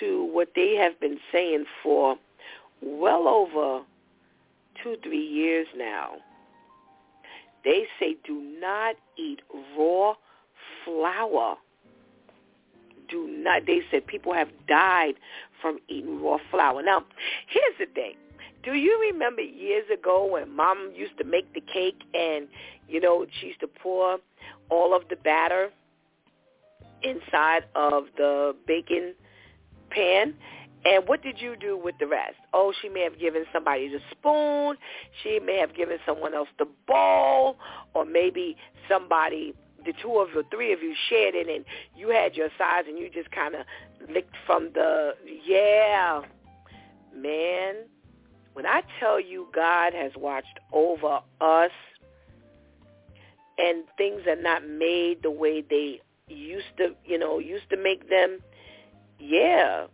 [0.00, 2.16] to what they have been saying for
[2.82, 3.84] well over
[4.82, 6.14] two, three years now,
[7.64, 9.40] they say do not eat
[9.76, 10.14] raw
[10.84, 11.56] flour.
[13.08, 15.14] Do not, they said people have died
[15.60, 16.82] from eating raw flour.
[16.82, 17.04] Now,
[17.48, 18.14] here's the thing.
[18.66, 22.48] Do you remember years ago when mom used to make the cake and,
[22.88, 24.18] you know, she used to pour
[24.70, 25.70] all of the batter
[27.00, 29.14] inside of the baking
[29.90, 30.34] pan?
[30.84, 32.34] And what did you do with the rest?
[32.52, 34.76] Oh, she may have given somebody the spoon.
[35.22, 37.58] She may have given someone else the bowl.
[37.94, 38.56] Or maybe
[38.88, 41.64] somebody, the two of you, three of you shared it and
[41.96, 43.64] you had your size and you just kind of
[44.12, 45.12] licked from the,
[45.46, 46.22] yeah.
[47.14, 47.76] Man,
[48.56, 51.70] when I tell you God has watched over us
[53.58, 58.08] and things are not made the way they used to, you know, used to make
[58.08, 58.38] them,
[59.18, 59.88] yeah,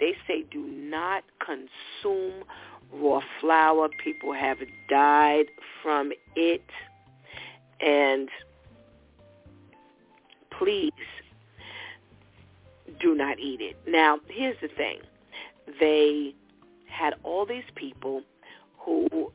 [0.00, 2.42] they say do not consume
[2.92, 3.88] raw flour.
[4.02, 4.58] People have
[4.90, 5.46] died
[5.80, 6.64] from it.
[7.80, 8.28] And
[10.50, 10.90] please
[12.98, 13.76] do not eat it.
[13.86, 14.98] Now, here's the thing.
[15.78, 16.34] They
[16.94, 18.22] had all these people
[18.78, 19.32] who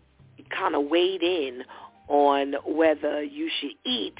[0.49, 1.63] kind of weighed in
[2.07, 4.17] on whether you should eat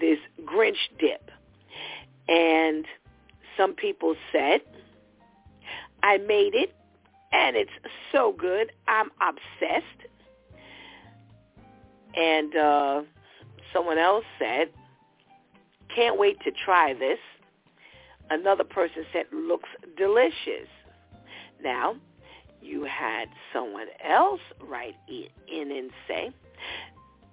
[0.00, 1.30] this Grinch dip.
[2.28, 2.84] And
[3.56, 4.60] some people said,
[6.02, 6.74] I made it
[7.32, 7.70] and it's
[8.12, 8.72] so good.
[8.88, 9.84] I'm obsessed.
[12.16, 13.02] And uh,
[13.72, 14.70] someone else said,
[15.94, 17.18] can't wait to try this.
[18.30, 20.68] another person said looks delicious.
[21.62, 21.96] Now,
[22.62, 26.30] you had someone else write it in and say,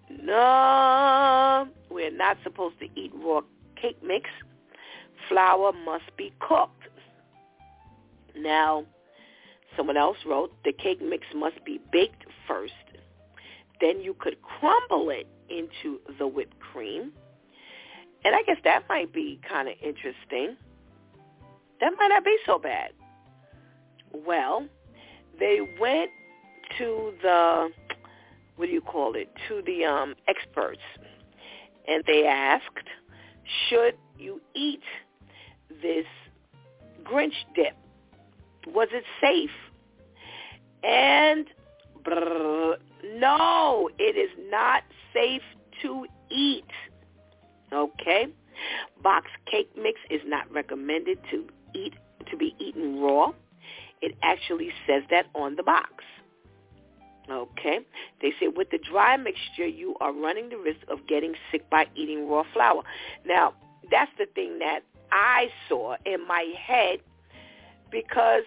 [0.09, 3.41] no, we're not supposed to eat raw
[3.75, 4.29] cake mix.
[5.27, 6.83] Flour must be cooked.
[8.37, 8.85] Now,
[9.75, 12.73] someone else wrote, the cake mix must be baked first.
[13.81, 17.11] Then you could crumble it into the whipped cream.
[18.23, 20.57] And I guess that might be kind of interesting.
[21.79, 22.91] That might not be so bad.
[24.13, 24.65] Well,
[25.39, 26.11] they went
[26.77, 27.69] to the
[28.55, 30.81] what do you call it to the um experts.
[31.87, 32.87] And they asked
[33.69, 34.83] should you eat
[35.81, 36.05] this
[37.03, 37.75] grinch dip?
[38.67, 39.49] Was it safe?
[40.83, 41.47] And
[42.03, 42.77] brr,
[43.15, 45.41] no it is not safe
[45.81, 46.65] to eat.
[47.71, 48.27] Okay?
[49.03, 51.93] Box cake mix is not recommended to eat
[52.29, 53.31] to be eaten raw
[54.01, 56.03] it actually says that on the box.
[57.29, 57.79] Okay.
[58.21, 61.87] They say with the dry mixture, you are running the risk of getting sick by
[61.95, 62.83] eating raw flour.
[63.25, 63.53] Now,
[63.91, 64.81] that's the thing that
[65.11, 66.99] I saw in my head
[67.91, 68.43] because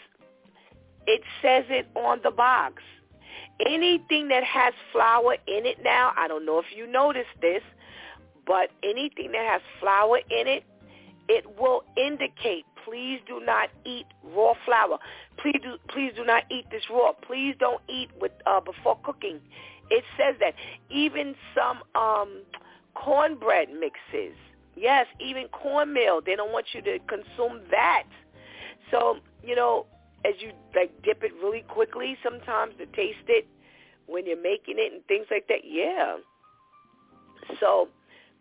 [1.07, 2.83] it says it on the box.
[3.67, 7.63] Anything that has flour in it now, I don't know if you noticed this,
[8.47, 10.65] but anything that has flour in it,
[11.29, 14.99] it will indicate please do not eat raw flour.
[15.39, 17.13] Please do, please do not eat this raw.
[17.13, 19.41] Please don't eat with uh, before cooking.
[19.91, 20.55] It says that
[20.91, 22.43] even some um,
[22.95, 24.37] cornbread mixes.
[24.77, 26.21] Yes, even cornmeal.
[26.25, 28.05] They don't want you to consume that.
[28.91, 29.87] So you know,
[30.25, 33.47] as you like dip it really quickly, sometimes to taste it
[34.07, 35.61] when you're making it and things like that.
[35.65, 36.17] Yeah.
[37.59, 37.89] So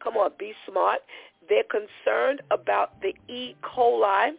[0.04, 1.00] come on, be smart.
[1.50, 3.56] They're concerned about the E.
[3.64, 4.32] coli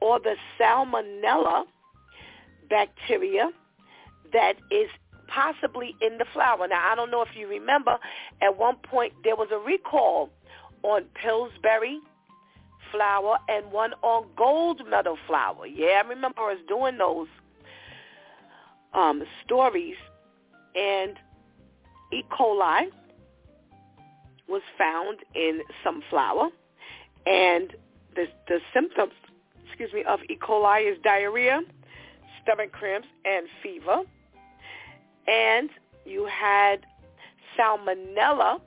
[0.00, 1.64] or the salmonella
[2.68, 3.50] bacteria
[4.32, 4.88] that is
[5.28, 6.68] possibly in the flour.
[6.68, 7.98] Now, I don't know if you remember,
[8.40, 10.30] at one point there was a recall
[10.82, 11.98] on Pillsbury
[12.90, 15.66] flour and one on gold medal flour.
[15.66, 17.28] Yeah, I remember us doing those
[18.92, 19.96] um, stories.
[20.74, 21.16] And
[22.12, 22.22] E.
[22.30, 22.90] coli
[24.48, 26.48] was found in some flour,
[27.26, 27.74] and
[28.14, 29.12] the, the symptoms,
[29.66, 30.36] excuse me, of E.
[30.36, 31.60] coli is diarrhea,
[32.42, 34.02] stomach cramps, and fever.
[35.26, 35.70] And
[36.04, 36.84] you had
[37.58, 38.60] salmonella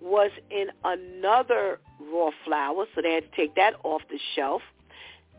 [0.00, 1.80] was in another
[2.12, 4.62] raw flour, so they had to take that off the shelf.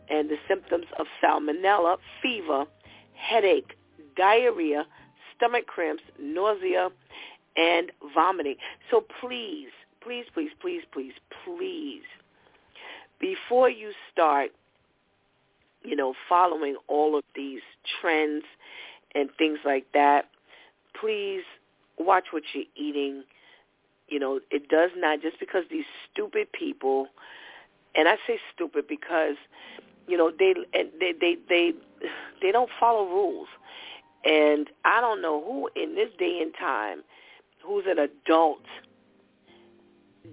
[0.09, 2.65] And the symptoms of salmonella, fever,
[3.13, 3.77] headache,
[4.15, 4.85] diarrhea,
[5.35, 6.89] stomach cramps, nausea,
[7.57, 8.55] and vomiting.
[8.91, 9.69] So please,
[10.01, 12.03] please, please, please, please, please,
[13.19, 14.51] before you start
[15.83, 17.61] you know, following all of these
[18.01, 18.43] trends
[19.15, 20.29] and things like that,
[20.99, 21.43] please
[21.97, 23.23] watch what you're eating.
[24.09, 27.07] You know, it does not just because these stupid people,
[27.95, 29.35] and I say stupid because,
[30.07, 31.73] you know, they they they they
[32.41, 33.47] they don't follow rules,
[34.25, 37.01] and I don't know who in this day and time,
[37.67, 38.63] who's an adult,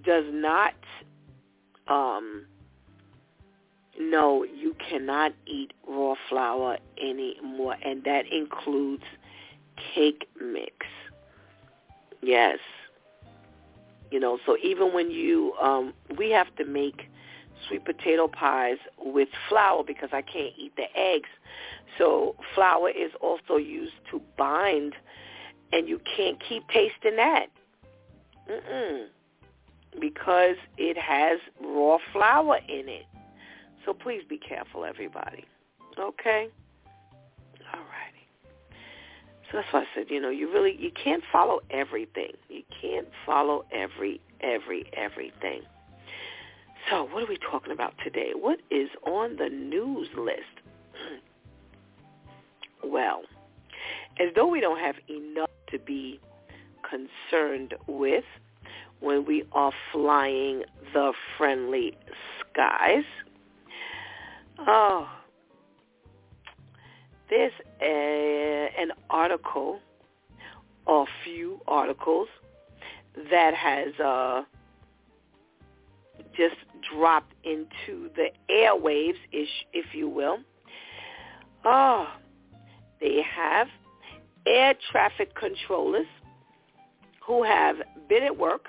[0.03, 0.73] does not
[1.87, 2.45] um
[3.99, 9.03] no, you cannot eat raw flour anymore, and that includes
[9.93, 10.85] cake mix.
[12.21, 12.59] Yes.
[14.11, 17.09] You know, so even when you, um, we have to make
[17.67, 21.29] sweet potato pies with flour because I can't eat the eggs.
[21.97, 24.93] So flour is also used to bind,
[25.71, 27.47] and you can't keep tasting that.
[28.49, 29.07] Mm-mm.
[29.99, 33.05] Because it has raw flour in it.
[33.85, 35.45] So please be careful, everybody.
[35.97, 36.49] Okay?
[37.73, 38.15] All righty.
[39.51, 42.31] So that's why I said, you know, you really, you can't follow everything.
[42.49, 45.61] You can't follow every, every, everything.
[46.89, 48.31] So what are we talking about today?
[48.35, 50.41] What is on the news list?
[52.83, 53.21] well,
[54.19, 56.19] as though we don't have enough to be
[56.87, 58.23] concerned with
[58.99, 60.63] when we are flying
[60.93, 61.97] the friendly
[62.39, 63.03] skies,
[64.59, 65.09] Oh,
[67.29, 67.51] there's
[67.81, 69.79] a, an article
[70.85, 72.27] or a few articles
[73.29, 74.43] that has uh,
[76.37, 76.55] just
[76.93, 80.37] dropped into the airwaves, if you will.
[81.63, 82.07] Oh,
[83.01, 83.67] they have
[84.47, 86.07] air traffic controllers
[87.25, 87.77] who have
[88.07, 88.67] been at work,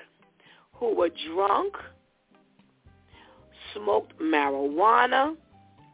[0.73, 1.73] who were drunk,
[3.73, 5.35] smoked marijuana,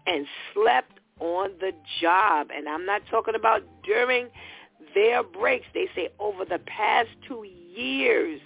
[0.08, 1.72] and slept on the
[2.02, 2.48] job.
[2.56, 4.28] And I'm not talking about during
[4.94, 5.66] their breaks.
[5.74, 8.42] They say over the past two years,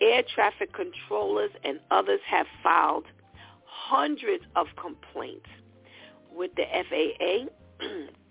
[0.00, 3.04] air traffic controllers and others have filed
[3.64, 5.48] hundreds of complaints
[6.34, 7.84] with the FAA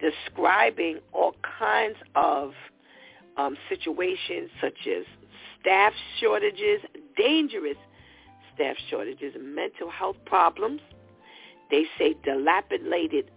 [0.00, 2.52] describing all kinds of
[3.36, 5.04] um, situations such as
[5.60, 6.80] staff shortages,
[7.16, 7.76] dangerous
[8.54, 10.80] staff shortages, mental health problems.
[11.70, 13.30] They say dilapidated,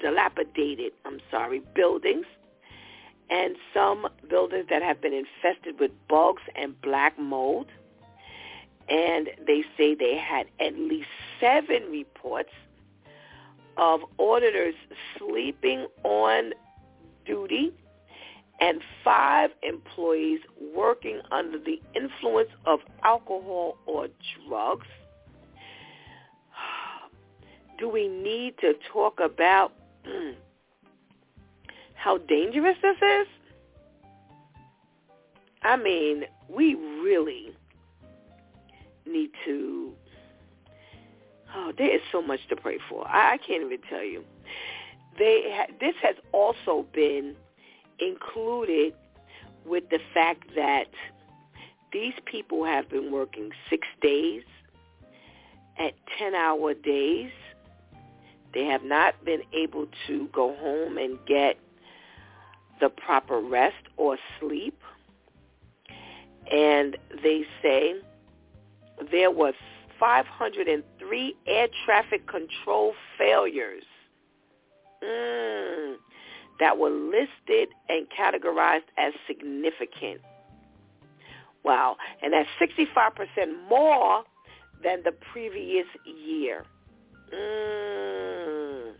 [0.00, 2.26] dilapidated, I'm sorry, buildings,
[3.30, 7.66] and some buildings that have been infested with bugs and black mold.
[8.88, 11.08] And they say they had at least
[11.40, 12.50] seven reports
[13.76, 14.74] of auditors
[15.18, 16.52] sleeping on
[17.24, 17.72] duty
[18.60, 20.40] and five employees
[20.74, 24.08] working under the influence of alcohol or
[24.46, 24.86] drugs.
[27.78, 29.72] Do we need to talk about
[31.94, 33.26] how dangerous this is?
[35.62, 37.52] I mean, we really
[39.06, 39.92] need to
[41.54, 43.06] Oh, there is so much to pray for.
[43.06, 44.24] I, I can't even tell you.
[45.18, 47.34] They ha- this has also been
[47.98, 48.94] included
[49.66, 50.88] with the fact that
[51.92, 54.42] these people have been working six days
[55.78, 57.30] at 10-hour days.
[58.54, 61.58] They have not been able to go home and get
[62.80, 64.78] the proper rest or sleep.
[66.50, 67.94] And they say
[69.10, 69.54] there was
[71.12, 73.84] 503 air traffic control failures
[75.02, 75.94] mm,
[76.58, 80.20] that were listed and categorized as significant.
[81.64, 81.96] Wow.
[82.22, 84.24] And that's 65% more
[84.82, 86.64] than the previous year.
[87.32, 88.92] Mm.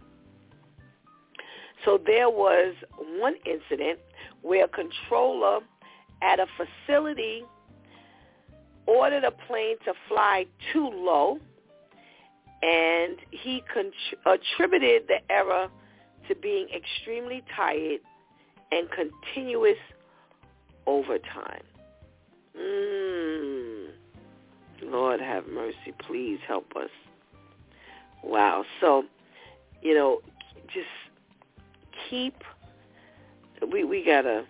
[1.84, 2.74] So there was
[3.18, 3.98] one incident
[4.42, 5.60] where a controller
[6.22, 7.42] at a facility
[8.86, 11.38] ordered a plane to fly too low,
[12.62, 13.92] and he con-
[14.24, 15.68] attributed the error
[16.28, 18.00] to being extremely tired
[18.70, 19.78] and continuous
[20.86, 21.62] overtime.
[22.58, 23.88] Mm.
[24.84, 25.92] Lord have mercy.
[26.06, 26.90] Please help us.
[28.22, 28.64] Wow.
[28.80, 29.04] So,
[29.80, 30.20] you know,
[30.72, 30.86] just
[32.08, 32.34] keep,
[33.70, 34.44] we, we got to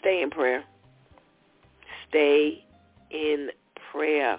[0.00, 0.64] stay in prayer.
[2.08, 2.64] Stay
[3.10, 3.50] in
[3.90, 4.38] prayer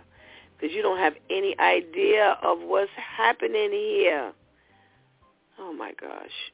[0.57, 4.31] because you don't have any idea of what's happening here.
[5.59, 6.51] Oh my gosh.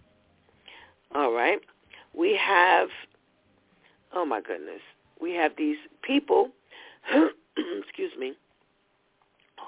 [1.13, 1.59] All right.
[2.13, 2.89] We have,
[4.13, 4.81] oh my goodness,
[5.21, 6.49] we have these people,
[7.85, 8.33] excuse me,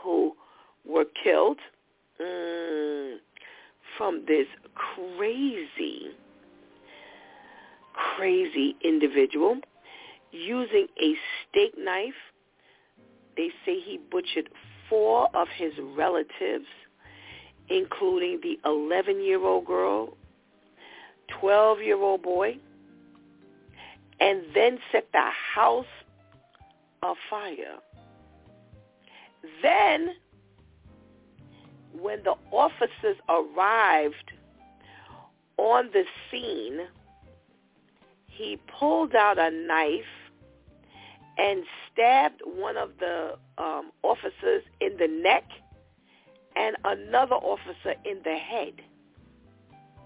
[0.03, 0.35] who
[0.85, 1.59] were killed
[2.21, 3.15] mm,
[3.97, 6.07] from this crazy,
[7.93, 9.57] crazy individual
[10.31, 11.13] using a
[11.47, 12.13] steak knife
[13.35, 14.49] they say he butchered
[14.89, 16.65] four of his relatives,
[17.69, 20.17] including the 11-year-old girl,
[21.41, 22.57] 12-year-old boy,
[24.19, 25.85] and then set the house
[27.01, 27.77] afire.
[29.61, 30.09] Then,
[31.99, 34.31] when the officers arrived
[35.57, 36.79] on the scene,
[38.27, 40.01] he pulled out a knife
[41.37, 45.43] and stabbed one of the um, officers in the neck
[46.55, 48.73] and another officer in the head.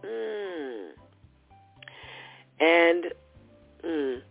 [0.05, 0.89] Mm.
[2.59, 3.05] And
[3.83, 4.21] mm,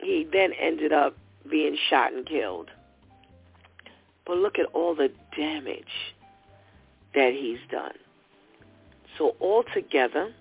[0.00, 1.16] he then ended up
[1.50, 2.70] being shot and killed.
[4.26, 6.14] But look at all the damage
[7.14, 7.94] that he's done.
[9.16, 10.34] So altogether,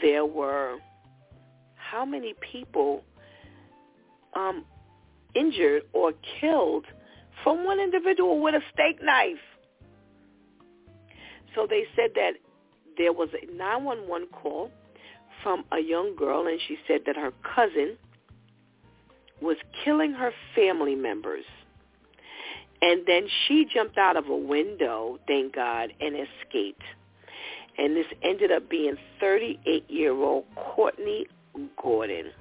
[0.00, 0.78] there were
[1.74, 3.04] how many people
[4.36, 4.64] um,
[5.34, 6.84] injured or killed
[7.42, 9.38] from one individual with a steak knife.
[11.54, 12.32] So they said that
[12.96, 14.70] there was a 911 call
[15.42, 17.96] from a young girl, and she said that her cousin
[19.40, 21.44] was killing her family members.
[22.82, 26.82] And then she jumped out of a window, thank God, and escaped.
[27.78, 31.26] And this ended up being 38-year-old Courtney
[31.82, 32.32] Gordon.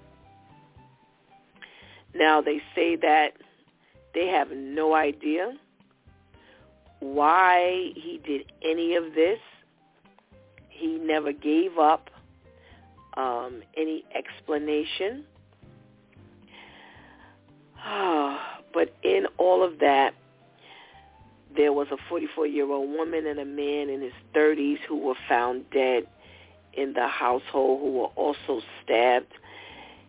[2.15, 3.33] Now they say that
[4.13, 5.53] they have no idea
[6.99, 9.39] why he did any of this.
[10.69, 12.09] He never gave up
[13.15, 15.25] um, any explanation.
[18.73, 20.15] But in all of that,
[21.55, 26.05] there was a 44-year-old woman and a man in his 30s who were found dead
[26.73, 29.31] in the household who were also stabbed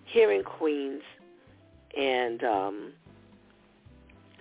[0.05, 1.03] here in Queens.
[1.97, 2.93] And um,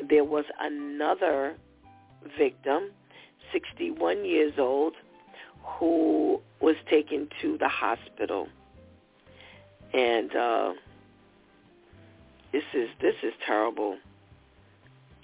[0.09, 1.55] there was another
[2.37, 2.91] victim,
[3.51, 4.93] 61 years old,
[5.63, 8.47] who was taken to the hospital.
[9.93, 10.73] And uh,
[12.51, 13.97] this is this is terrible.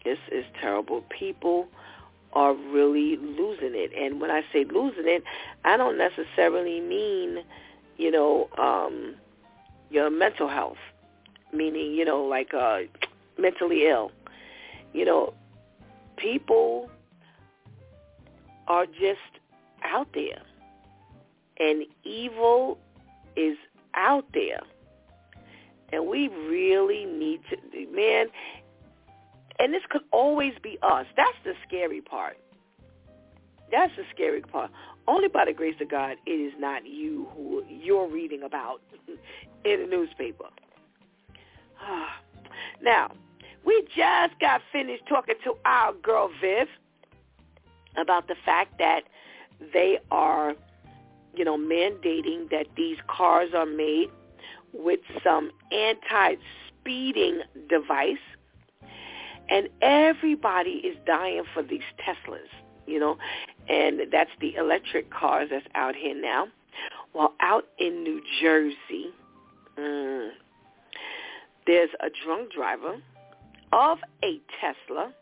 [0.03, 1.03] This is terrible.
[1.09, 1.67] People
[2.34, 3.91] are really losing it.
[3.97, 5.23] And when I say losing it,
[5.65, 7.43] I don't necessarily mean,
[7.97, 9.15] you know, um,
[9.89, 10.77] your mental health,
[11.54, 12.80] meaning, you know, like uh,
[13.38, 14.12] mentally ill.
[14.93, 15.34] You know,
[16.18, 16.89] people
[18.68, 19.20] are just
[19.84, 20.41] out there.
[21.60, 22.78] And evil
[23.36, 23.58] is
[23.93, 24.62] out there.
[25.93, 27.58] And we really need to,
[27.93, 28.28] man,
[29.60, 31.06] and this could always be us.
[31.16, 32.38] That's the scary part.
[33.72, 34.72] That's the scary part.
[35.08, 38.82] Only by the grace of God, it is not you who you're reading about
[39.66, 40.45] in the newspaper.
[42.82, 43.11] Now,
[43.65, 46.67] we just got finished talking to our girl Viv
[47.97, 49.01] about the fact that
[49.73, 50.55] they are,
[51.36, 54.09] you know, mandating that these cars are made
[54.73, 58.17] with some anti-speeding device.
[59.49, 62.47] And everybody is dying for these Teslas,
[62.88, 63.17] you know,
[63.67, 66.47] and that's the electric cars that's out here now.
[67.13, 69.11] Well, out in New Jersey,
[69.77, 70.29] mm,
[71.72, 72.97] there's a drunk driver
[73.72, 75.13] of a Tesla.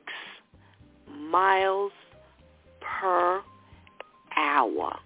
[1.31, 1.93] miles
[2.81, 3.43] per
[4.35, 4.99] hour.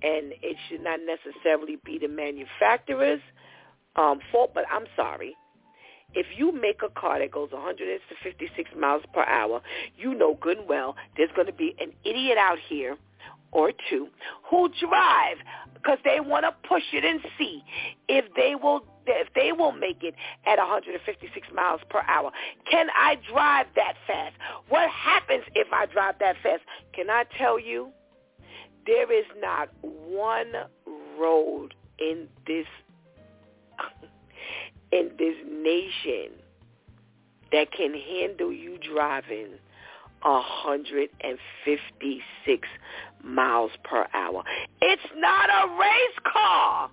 [0.03, 3.21] and it should not necessarily be the manufacturer's
[3.97, 4.53] um, fault.
[4.55, 5.35] But I'm sorry.
[6.15, 9.61] If you make a car that goes 156 miles per hour,
[9.97, 12.97] you know good and well there's going to be an idiot out here
[13.53, 14.09] or two
[14.51, 15.39] who drive
[15.75, 17.63] because they want to push it and see
[18.09, 22.31] if they will if they will make it at 156 miles per hour.
[22.71, 24.35] Can I drive that fast?
[24.69, 26.63] What happens if I drive that fast?
[26.93, 27.89] Can I tell you?
[28.85, 30.53] There is not one
[31.19, 32.67] road in this
[34.93, 36.33] in this nation
[37.53, 39.55] that can handle you driving
[40.23, 42.69] 156
[43.23, 44.43] miles per hour.
[44.81, 46.91] It's not a race car.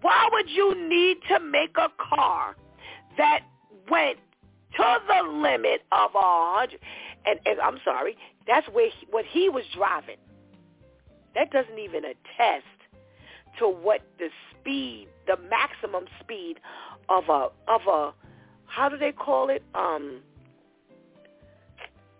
[0.00, 2.56] Why would you need to make a car
[3.18, 3.40] that
[3.90, 4.18] went
[4.76, 6.80] to the limit of a hundred?
[7.26, 8.16] And, and I'm sorry,
[8.46, 10.16] that's where he, what he was driving.
[11.34, 12.64] That doesn't even attest
[13.58, 16.60] to what the speed, the maximum speed
[17.08, 18.12] of a of a
[18.66, 19.62] how do they call it?
[19.74, 20.20] Um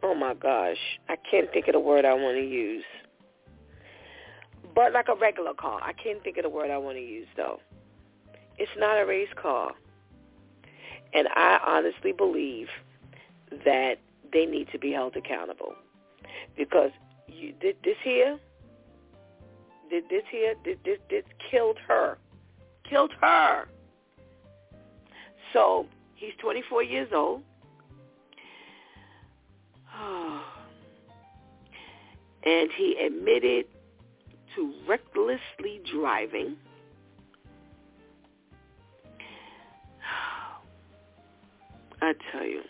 [0.03, 0.79] oh my gosh,
[1.09, 2.85] I can't think of the word I want to use.
[4.75, 5.81] but like a regular car.
[5.83, 7.61] I can't think of the word I want to use though.
[8.59, 9.73] It's not a race car.
[11.13, 12.69] And I honestly believe
[13.65, 13.97] that
[14.33, 15.75] they need to be held accountable
[16.57, 16.91] because
[17.27, 18.39] you, did this here,
[19.91, 22.17] did this here, did this, this killed her,
[22.89, 23.67] killed her.
[25.53, 27.43] So he's 24 years old.
[32.45, 33.67] and he admitted
[34.57, 36.57] to recklessly driving.
[42.03, 42.63] I tell you,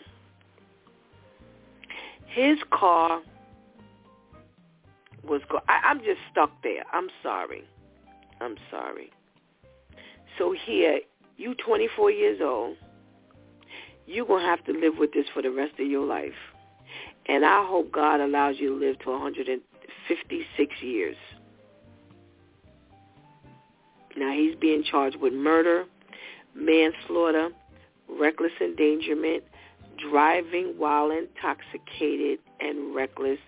[2.27, 3.21] his car
[5.23, 5.59] was go.
[5.67, 6.83] I, I'm just stuck there.
[6.93, 7.63] I'm sorry.
[8.39, 9.11] I'm sorry.
[10.37, 10.99] So here,
[11.37, 12.77] you 24 years old,
[14.07, 16.33] you're gonna have to live with this for the rest of your life.
[17.31, 21.15] And I hope God allows you to live to 156 years.
[24.17, 25.85] Now he's being charged with murder,
[26.53, 27.51] manslaughter,
[28.09, 29.45] reckless endangerment,
[30.09, 33.39] driving while intoxicated, and reckless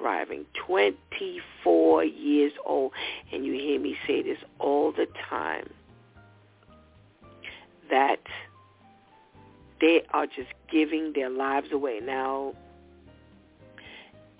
[0.00, 0.46] driving.
[0.66, 2.92] 24 years old.
[3.30, 5.68] And you hear me say this all the time.
[7.90, 8.22] That
[9.82, 12.00] they are just giving their lives away.
[12.02, 12.54] Now,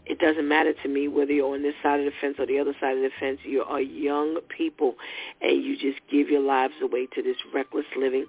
[0.06, 2.58] it doesn't matter to me whether you're on this side of the fence or the
[2.58, 3.40] other side of the fence.
[3.42, 4.96] You are young people,
[5.40, 8.26] and you just give your lives away to this reckless living.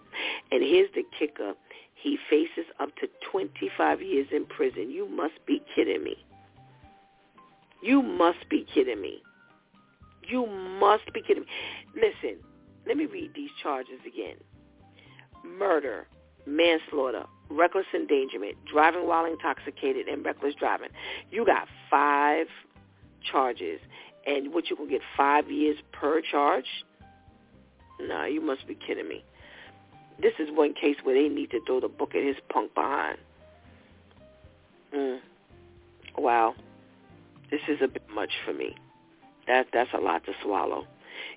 [0.51, 1.53] And here's the kicker.
[1.95, 4.89] He faces up to 25 years in prison.
[4.89, 6.15] You must be kidding me.
[7.82, 9.21] You must be kidding me.
[10.28, 10.47] You
[10.80, 11.49] must be kidding me.
[11.95, 12.38] Listen,
[12.88, 14.38] let me read these charges again.
[15.43, 16.07] Murder,
[16.45, 20.89] manslaughter, reckless endangerment, driving while intoxicated, and reckless driving.
[21.31, 22.47] You got five
[23.31, 23.79] charges.
[24.25, 26.65] And what, you can get five years per charge?
[27.99, 29.23] Nah, you must be kidding me.
[30.21, 33.17] This is one case where they need to throw the book at his punk behind.
[34.93, 35.19] Mm.
[36.17, 36.55] Wow.
[37.51, 38.75] This is a bit much for me.
[39.47, 40.87] That that's a lot to swallow.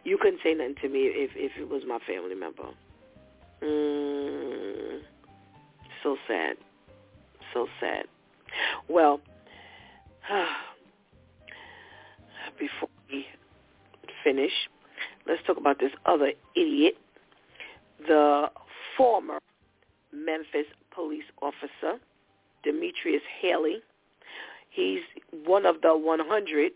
[0.04, 2.68] You couldn't say nothing to me if if it was my family member.
[3.62, 4.47] Mm,
[6.02, 6.56] so sad.
[7.54, 8.04] So sad.
[8.88, 9.20] Well,
[12.58, 13.26] before we
[14.24, 14.52] finish,
[15.26, 16.96] let's talk about this other idiot,
[18.06, 18.50] the
[18.96, 19.38] former
[20.12, 21.98] Memphis police officer,
[22.64, 23.82] Demetrius Haley.
[24.70, 25.00] He's
[25.46, 26.72] one of the 100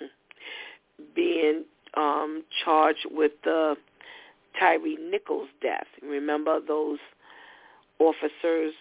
[1.14, 1.64] being
[1.94, 3.76] um, charged with the
[4.58, 5.86] Tyre Nichols death.
[6.02, 6.98] Remember those
[8.02, 8.74] officers,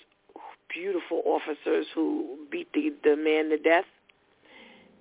[0.69, 3.85] beautiful officers who beat the, the man to death?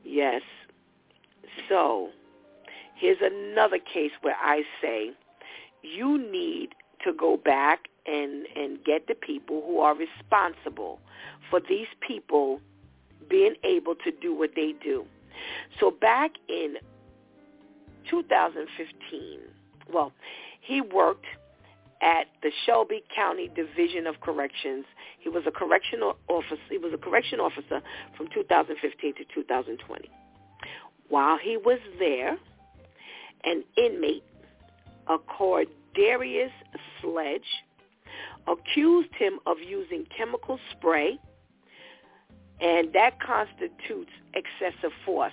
[0.05, 0.43] Yes.
[1.69, 2.11] So
[2.97, 5.13] here's another case where I say
[5.83, 11.01] you need to go back and, and get the people who are responsible
[11.49, 12.61] for these people
[13.29, 15.05] being able to do what they do.
[15.79, 16.77] So back in
[18.11, 19.39] 2015,
[19.93, 20.13] well,
[20.61, 21.27] he worked
[22.03, 24.85] at the Shelby County Division of Corrections.
[25.19, 26.57] He was a correctional officer.
[26.71, 27.83] He was a correction officer
[28.17, 30.11] from 2015 to 2020.
[31.09, 32.39] While he was there,
[33.45, 34.25] an inmate,
[35.09, 36.53] a Cordarius
[37.01, 37.43] Sledge,
[38.47, 41.19] accused him of using chemical spray,
[42.61, 45.33] and that constitutes excessive force.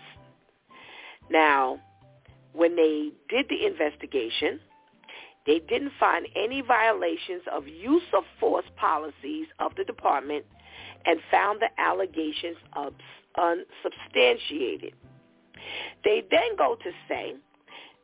[1.29, 1.79] Now,
[2.53, 4.59] when they did the investigation,
[5.47, 10.45] they didn't find any violations of use of force policies of the department
[11.05, 12.57] and found the allegations
[13.37, 14.93] unsubstantiated.
[16.03, 17.35] They then go to say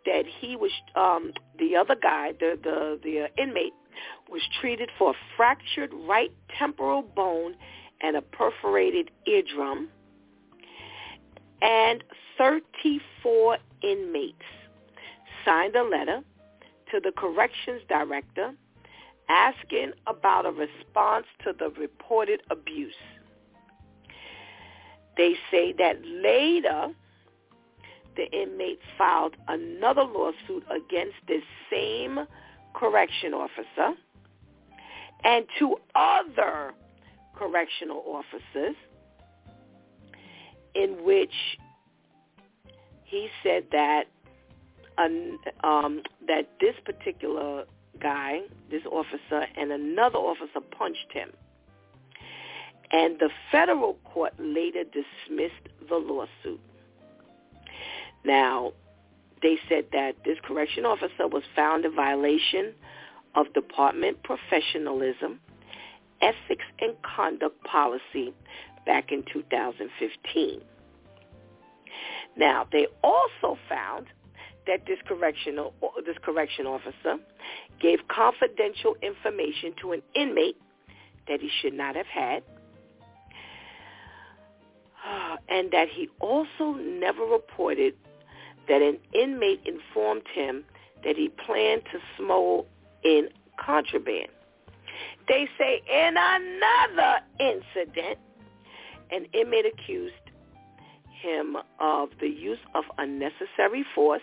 [0.06, 3.74] that he was um, the other guy, the the the inmate,
[4.30, 7.56] was treated for a fractured right temporal bone
[8.02, 9.90] and a perforated eardrum,
[11.62, 12.04] and
[12.38, 14.44] 34 inmates
[15.46, 16.22] signed a letter
[16.94, 18.54] to the corrections director
[19.28, 22.94] asking about a response to the reported abuse.
[25.18, 26.90] They say that later
[28.16, 31.40] the inmate filed another lawsuit against the
[31.72, 32.28] same
[32.76, 33.98] correction officer
[35.24, 36.74] and two other
[37.36, 38.76] correctional officers
[40.76, 41.34] in which
[43.06, 44.04] he said that
[44.98, 47.66] um, that this particular
[48.00, 51.32] guy, this officer, and another officer punched him.
[52.92, 56.60] And the federal court later dismissed the lawsuit.
[58.24, 58.74] Now,
[59.42, 62.74] they said that this correction officer was found in violation
[63.36, 65.40] of department professionalism,
[66.22, 68.34] ethics, and conduct policy
[68.86, 70.62] back in 2015.
[72.38, 74.08] Now, they also found
[74.68, 75.74] that this correctional
[76.06, 77.18] this correction officer
[77.82, 80.58] gave confidential information to an inmate
[81.28, 82.44] that he should not have had
[85.50, 87.94] and that he also never reported
[88.68, 90.64] that an inmate informed him
[91.04, 92.66] that he planned to smuggle
[93.04, 93.28] in
[93.64, 94.30] contraband.
[95.28, 98.20] They say in another incident,
[99.12, 100.14] an inmate accused
[101.22, 104.22] him of the use of unnecessary force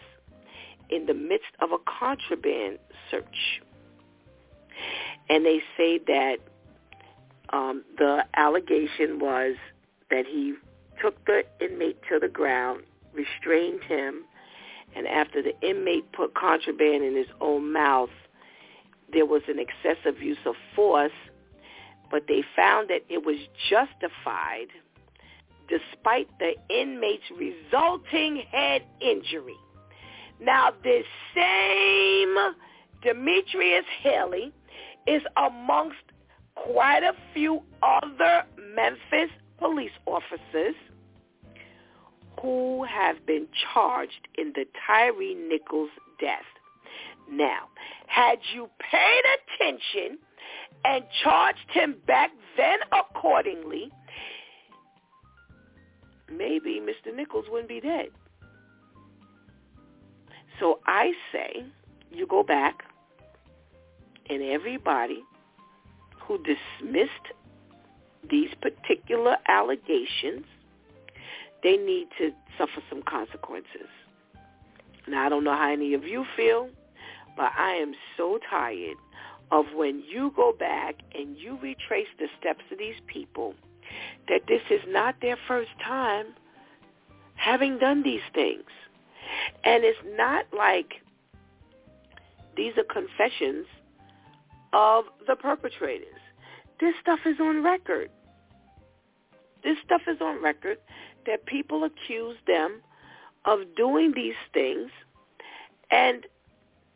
[0.91, 2.79] in the midst of a contraband
[3.11, 3.61] search.
[5.29, 6.37] And they say that
[7.53, 9.57] um, the allegation was
[10.11, 10.55] that he
[11.01, 12.83] took the inmate to the ground,
[13.13, 14.25] restrained him,
[14.95, 18.11] and after the inmate put contraband in his own mouth,
[19.13, 21.13] there was an excessive use of force,
[22.11, 23.37] but they found that it was
[23.69, 24.69] justified
[25.69, 29.57] despite the inmate's resulting head injury.
[30.41, 32.35] Now, this same
[33.03, 34.53] Demetrius Haley
[35.07, 35.99] is amongst
[36.55, 40.75] quite a few other Memphis police officers
[42.41, 46.41] who have been charged in the Tyre Nichols death.
[47.31, 47.69] Now,
[48.07, 49.23] had you paid
[49.61, 50.19] attention
[50.85, 53.91] and charged him back then accordingly,
[56.31, 57.15] maybe Mr.
[57.15, 58.09] Nichols wouldn't be dead.
[60.61, 61.65] So I say
[62.13, 62.85] you go back
[64.29, 65.25] and everybody
[66.21, 67.11] who dismissed
[68.31, 70.45] these particular allegations,
[71.63, 73.89] they need to suffer some consequences.
[75.09, 76.69] Now, I don't know how any of you feel,
[77.37, 78.97] but I am so tired
[79.51, 83.55] of when you go back and you retrace the steps of these people
[84.29, 86.27] that this is not their first time
[87.35, 88.63] having done these things.
[89.65, 90.95] And it's not like
[92.57, 93.67] these are confessions
[94.73, 96.07] of the perpetrators.
[96.81, 98.11] This stuff is on record.
[99.63, 100.79] This stuff is on record
[101.27, 102.81] that people accuse them
[103.45, 104.91] of doing these things.
[105.91, 106.27] And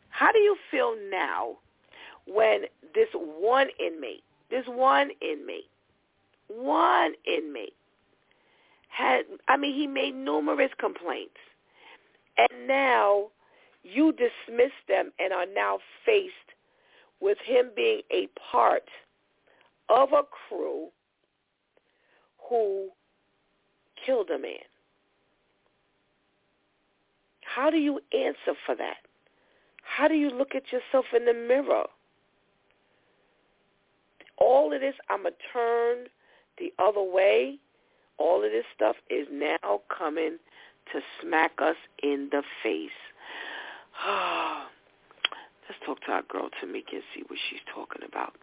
[0.09, 1.57] how do you feel now
[2.25, 2.61] when
[2.93, 5.69] this one inmate, this one inmate,
[6.47, 7.75] one inmate
[8.89, 11.37] had, I mean, he made numerous complaints.
[12.37, 13.27] And now
[13.83, 16.33] you dismiss them and are now faced
[17.21, 18.83] with him being a part
[19.89, 20.87] of a crew
[22.49, 22.89] who
[24.05, 24.57] killed a man.
[27.41, 28.97] How do you answer for that?
[29.83, 31.85] How do you look at yourself in the mirror?
[34.37, 36.07] All of this, I'm to turn
[36.57, 37.59] the other way.
[38.17, 40.37] All of this stuff is now coming
[40.93, 42.89] to smack us in the face.
[45.67, 48.35] Let's talk to our girl Tamika and see what she's talking about.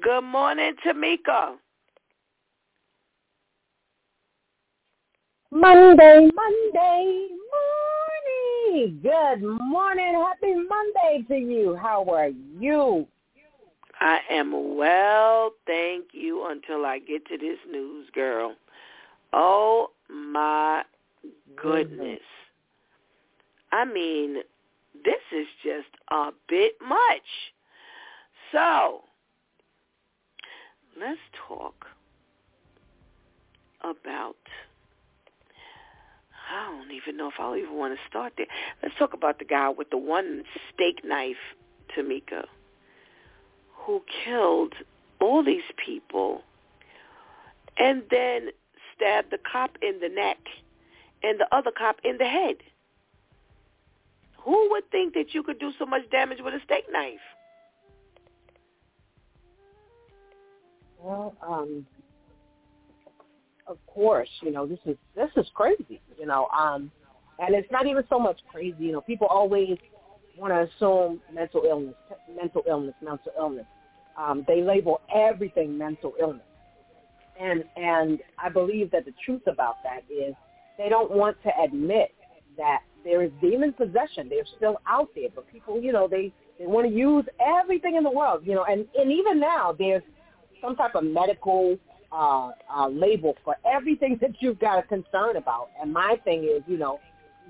[0.00, 1.56] Good morning, Tamika.
[5.50, 7.28] Monday, Monday,
[8.68, 9.00] morning.
[9.02, 10.14] Good morning.
[10.14, 11.76] Happy Monday to you.
[11.76, 12.30] How are
[12.60, 13.06] you?
[14.00, 18.54] I am well, thank you, until I get to this news, girl.
[19.32, 20.84] Oh, my
[21.56, 22.20] goodness.
[23.72, 24.36] I mean,
[25.04, 27.52] this is just a bit much.
[28.52, 29.02] So,
[30.98, 31.86] let's talk
[33.82, 34.36] about
[36.50, 38.46] I don't even know if I'll even want to start there.
[38.82, 41.36] Let's talk about the guy with the one steak knife,
[41.94, 42.44] Tamika,
[43.74, 44.72] who killed
[45.20, 46.42] all these people
[47.76, 48.48] and then
[48.94, 50.38] stabbed the cop in the neck
[51.22, 52.56] and the other cop in the head.
[54.44, 57.18] Who would think that you could do so much damage with a steak knife?
[61.00, 61.86] Well, um,
[63.66, 66.90] of course, you know this is this is crazy, you know, um,
[67.38, 68.76] and it's not even so much crazy.
[68.84, 69.76] You know, people always
[70.36, 71.94] want to assume mental illness,
[72.34, 73.66] mental illness, mental illness.
[74.16, 76.46] Um, they label everything mental illness,
[77.40, 80.34] and and I believe that the truth about that is
[80.78, 82.14] they don't want to admit
[82.56, 84.28] that there is demon possession.
[84.28, 87.24] They're still out there, but people, you know, they they want to use
[87.60, 90.02] everything in the world, you know, and and even now there's
[90.60, 91.78] some type of medical
[92.12, 95.68] uh, uh, label for everything that you've got a concern about.
[95.80, 97.00] And my thing is, you know,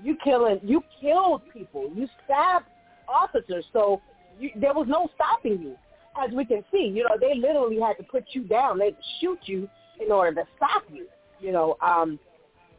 [0.03, 1.91] You killing, you killed people.
[1.93, 2.65] You stabbed
[3.07, 3.65] officers.
[3.73, 4.01] So
[4.39, 5.75] you, there was no stopping you.
[6.21, 8.79] As we can see, you know, they literally had to put you down.
[8.79, 9.69] They shoot you
[10.03, 11.07] in order to stop you.
[11.39, 12.19] You know, um,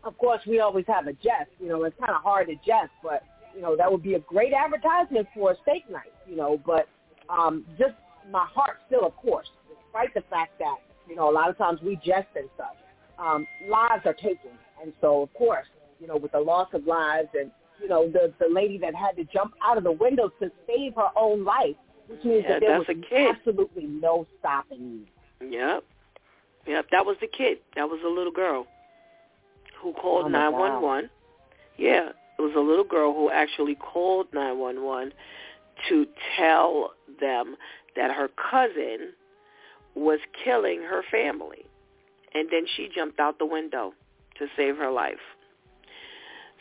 [0.05, 1.51] of course, we always have a jest.
[1.61, 3.23] You know, it's kind of hard to jest, but
[3.55, 6.13] you know that would be a great advertisement for a steak night.
[6.29, 6.89] You know, but
[7.29, 7.95] um, just
[8.31, 10.77] my heart still, of course, despite the fact that
[11.09, 12.77] you know a lot of times we jest and stuff,
[13.19, 14.51] um, lives are taken,
[14.83, 15.67] and so of course,
[16.01, 19.17] you know, with the loss of lives and you know the the lady that had
[19.17, 21.77] to jump out of the window to save her own life,
[22.09, 25.05] which means Yeah, that there was a absolutely no stopping
[25.41, 25.51] you.
[25.51, 25.85] Yep.
[26.67, 27.59] Yep, that was the kid.
[27.75, 28.67] That was a little girl
[29.81, 30.53] who called Oh, my God.
[30.53, 31.11] 911.
[31.79, 32.09] Yeah,
[32.39, 35.13] it was a little girl who actually called 911
[35.89, 36.07] to
[36.37, 37.57] tell them
[37.97, 39.13] that her cousin
[39.95, 41.65] was killing her family.
[42.35, 43.95] And then she jumped out the window
[44.39, 45.19] to save her life.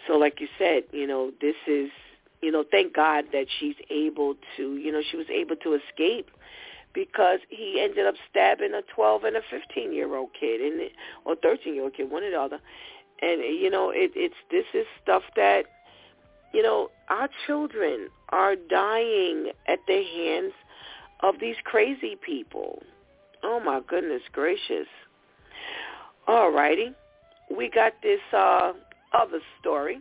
[0.08, 1.90] So like you said, you know, this is,
[2.42, 6.32] you know, thank God that she's able to, you know, she was able to escape
[6.94, 10.90] because he ended up stabbing a 12 and a 15 year old kid and
[11.26, 12.60] or 13 year old kid, one or the other.
[13.22, 15.66] And you know, it, it's this is stuff that
[16.54, 20.54] you know our children are dying at the hands
[21.22, 22.82] of these crazy people.
[23.44, 24.88] Oh my goodness gracious!
[26.28, 26.94] All righty,
[27.56, 28.74] we got this uh,
[29.14, 30.00] other story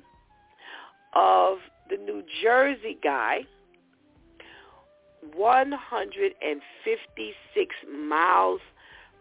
[1.15, 1.59] of
[1.91, 3.41] the New Jersey guy
[5.35, 7.75] 156
[8.09, 8.61] miles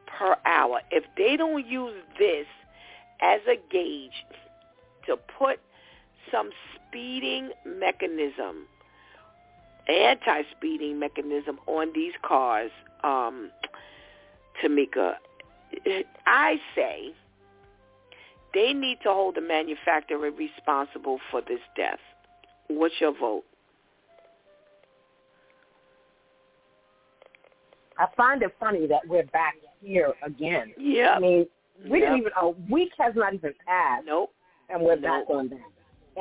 [0.05, 0.81] per hour.
[0.91, 2.45] If they don't use this
[3.21, 4.25] as a gauge
[5.05, 5.59] to put
[6.31, 8.67] some speeding mechanism,
[9.87, 12.71] anti-speeding mechanism on these cars,
[13.03, 13.49] um,
[14.61, 15.13] Tamika,
[16.25, 17.13] I say
[18.53, 21.99] they need to hold the manufacturer responsible for this death.
[22.67, 23.43] What's your vote?
[27.99, 30.73] I find it funny that we're back here again.
[30.77, 31.13] Yeah.
[31.15, 31.47] I mean,
[31.89, 34.31] we didn't even a week has not even passed, Nope.
[34.69, 35.03] and we're Nope.
[35.27, 35.59] back on that.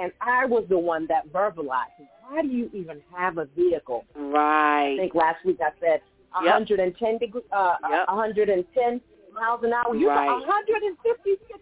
[0.00, 4.04] And I was the one that verbalized, why do you even have a vehicle?
[4.14, 4.94] Right.
[4.94, 6.00] I think last week I said
[6.34, 8.08] 110 degree, uh, Yep.
[8.08, 9.00] 110
[9.32, 9.94] miles an hour.
[9.94, 10.26] You Right.
[10.28, 11.60] got 156.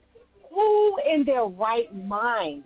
[0.51, 2.65] Who in their right mind?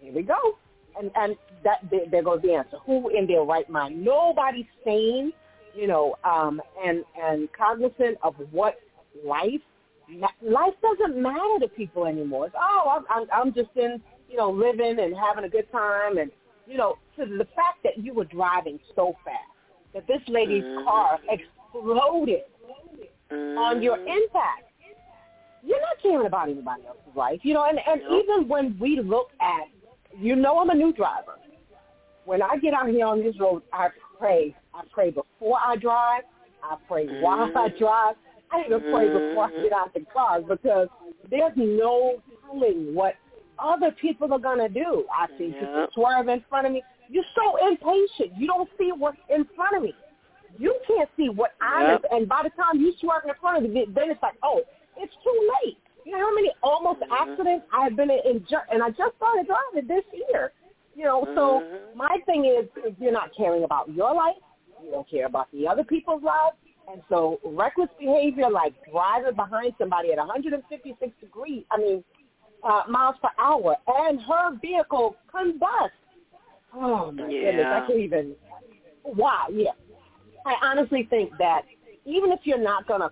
[0.00, 0.58] Here we go.
[0.98, 2.78] And and that there, there goes the answer.
[2.78, 4.04] Who in their right mind?
[4.04, 5.32] Nobody's sane,
[5.74, 8.80] you know, um, and and cognizant of what
[9.24, 9.60] life
[10.42, 12.46] life doesn't matter to people anymore.
[12.46, 16.18] It's, oh, I'm, I'm I'm just in, you know, living and having a good time,
[16.18, 16.30] and
[16.66, 19.36] you know, to the fact that you were driving so fast
[19.94, 20.84] that this lady's Mhm.
[20.84, 22.44] car exploded
[23.56, 24.06] on your Mhm.
[24.24, 24.64] impact.
[25.62, 27.64] You're not caring about anybody else's life, you know.
[27.64, 28.24] And and Nope.
[28.24, 29.68] even when we look at,
[30.16, 31.38] you know, I'm a new driver.
[32.24, 33.88] When I get out here on this road, I
[34.18, 34.54] pray.
[34.74, 36.24] I pray before I drive.
[36.62, 37.78] I pray while I Mhm.
[37.78, 38.16] drive.
[38.50, 40.88] I even pray before I get out the car because
[41.30, 43.14] there's no telling what
[43.58, 45.04] other people are gonna do.
[45.12, 45.90] I see people Yep.
[45.94, 46.82] swerve in front of me.
[47.08, 48.38] You're so impatient.
[48.38, 49.94] You don't see what's in front of me.
[50.58, 51.88] You can't see what I'm.
[51.88, 52.04] Yep.
[52.10, 54.62] And by the time you swerve in front of me, then it's like, oh,
[54.96, 55.78] it's too late.
[56.04, 57.12] You know how many almost Mhm.
[57.12, 60.52] accidents I've been in, in and I just started driving this year.
[60.94, 61.94] You know, so Mhm.
[61.94, 64.36] my thing is, if you're not caring about your life,
[64.82, 66.56] you don't care about the other people's lives,
[66.90, 72.04] and so reckless behavior like driving behind somebody at 156 degrees, I mean,
[72.62, 75.92] uh, miles per hour, and her vehicle combusts.
[76.74, 78.34] Oh my goodness, I can't even.
[79.04, 79.70] Wow, yeah.
[80.46, 81.62] I honestly think that
[82.04, 83.10] even if you're not going to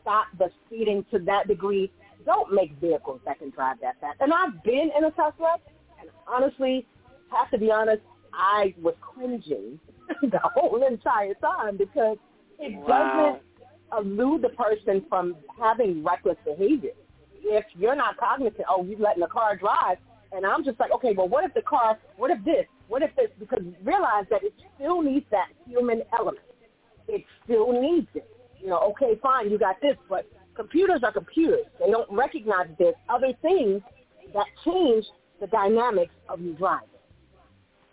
[0.00, 1.90] stop the speeding to that degree,
[2.24, 4.18] don't make vehicles that can drive that fast.
[4.20, 5.56] And I've been in a Tesla,
[6.00, 6.86] and honestly,
[7.30, 8.02] have to be honest,
[8.32, 9.78] I was cringing
[10.22, 12.18] the whole entire time because
[12.60, 12.86] it Wow.
[12.86, 13.42] doesn't
[13.98, 16.92] elude the person from having reckless behavior.
[17.42, 19.98] If you're not cognizant, oh, you're letting the car drive,
[20.32, 23.14] and I'm just like, okay, well, what if the car, what if this, what if
[23.16, 23.30] this?
[23.38, 26.44] Because realize that it still needs that human element.
[27.08, 28.28] It still needs it.
[28.60, 31.66] You know, okay, fine, you got this, but computers are computers.
[31.78, 33.82] They don't recognize there's other things
[34.34, 35.06] that change
[35.40, 36.86] the dynamics of you driving.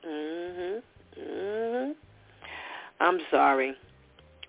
[0.05, 0.83] Mhm.
[1.17, 1.95] Mhm.
[2.99, 3.75] I'm sorry.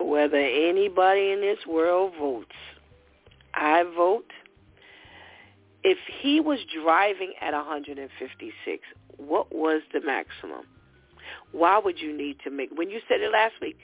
[0.01, 2.55] Whether anybody in this world votes,
[3.55, 4.31] I vote.
[5.85, 8.83] If he was driving at 156,
[9.17, 10.67] what was the maximum?
[11.53, 12.71] Why would you need to make?
[12.75, 13.79] When you said it last week,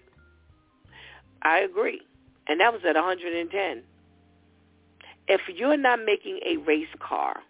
[1.43, 2.01] I agree,
[2.47, 3.83] and that was at 110.
[5.27, 7.41] If you're not making a race car,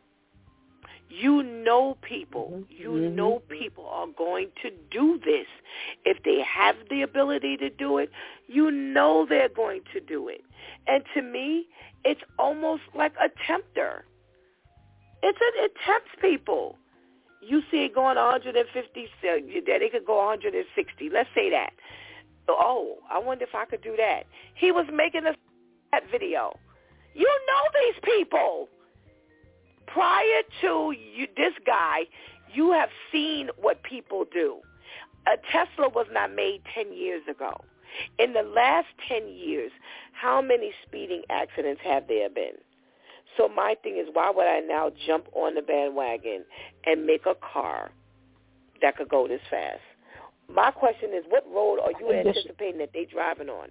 [1.08, 2.50] You know people.
[2.52, 2.82] Mm-hmm.
[2.82, 3.14] You mm-hmm.
[3.14, 5.46] know people are going to do this.
[6.04, 8.10] If they have the ability to do it,
[8.46, 10.42] you know they're going to do it.
[10.86, 11.66] And to me,
[12.04, 14.04] it's almost like a tempter.
[15.22, 16.76] It's a, it tempts people.
[17.40, 19.08] You see it going 150,
[19.66, 21.10] that it could go 160.
[21.10, 21.72] Let's say that.
[22.48, 24.24] Oh, I wonder if I could do that.
[24.54, 25.34] He was making a
[25.92, 26.58] that video.
[27.14, 28.68] You know these people.
[29.86, 32.00] Prior to you, this guy,
[32.52, 34.58] you have seen what people do.
[35.26, 37.52] A Tesla was not made 10 years ago.
[38.18, 39.70] In the last 10 years,
[40.12, 42.54] how many speeding accidents have there been?
[43.36, 46.44] So my thing is, why would I now jump on the bandwagon
[46.86, 47.90] and make a car
[48.80, 49.80] that could go this fast?
[50.52, 53.68] My question is, what road are you anticipating that they driving on?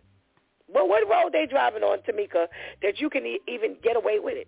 [0.73, 2.47] Well, what road they driving on, Tamika,
[2.81, 4.47] that you can e- even get away with it?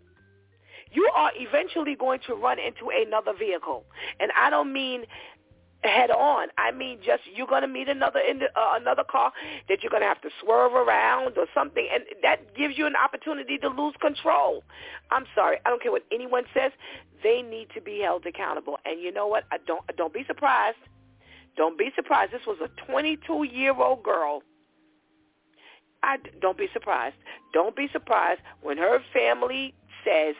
[0.95, 3.83] You are eventually going to run into another vehicle,
[4.19, 5.03] and I don't mean
[5.83, 6.47] head on.
[6.57, 9.31] I mean, just you're going to meet another in the, uh, another car
[9.69, 12.95] that you're going to have to swerve around or something, and that gives you an
[12.95, 14.63] opportunity to lose control.
[15.11, 16.71] I'm sorry, I don't care what anyone says.
[17.23, 19.43] They need to be held accountable, and you know what?
[19.51, 20.77] I don't don't be surprised.
[21.57, 22.33] Don't be surprised.
[22.33, 24.43] This was a 22 year old girl.
[26.03, 27.15] I don't be surprised.
[27.53, 29.73] Don't be surprised when her family
[30.03, 30.35] says,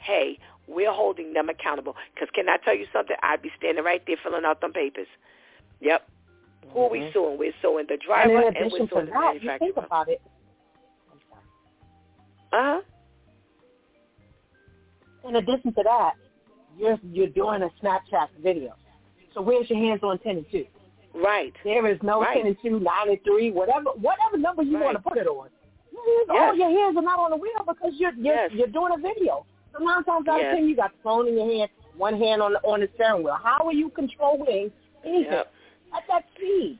[0.00, 1.96] "Hey, we're holding them accountable.
[2.14, 3.16] Because can I tell you something?
[3.22, 5.08] I'd be standing right there filling out them papers.
[5.80, 6.02] Yep.
[6.02, 6.72] Mm-hmm.
[6.72, 7.12] Who are we mm-hmm.
[7.12, 7.38] suing?
[7.38, 9.52] We're suing the driver and, and we're suing the that, manufacturer.
[9.52, 10.22] You think about it.
[12.52, 12.80] Uh-huh.
[15.28, 16.14] In addition to that,
[16.78, 18.74] you're you're doing a Snapchat video.
[19.34, 20.66] So where's your hands on ten and two?
[21.14, 21.52] Right.
[21.62, 22.36] There is no right.
[22.36, 24.84] ten and two, nine and three, whatever whatever number you right.
[24.84, 25.48] want to put it on.
[25.92, 26.26] Yes.
[26.30, 28.50] All your hands are not on the wheel because you're you're, yes.
[28.54, 29.46] you're doing a video.
[29.72, 30.52] So nine times out yes.
[30.52, 32.88] of ten, you got the phone in your hand, one hand on the on the
[32.94, 33.38] steering wheel.
[33.42, 34.70] How are you controlling
[35.04, 35.52] anything yep.
[35.96, 36.78] at that speed?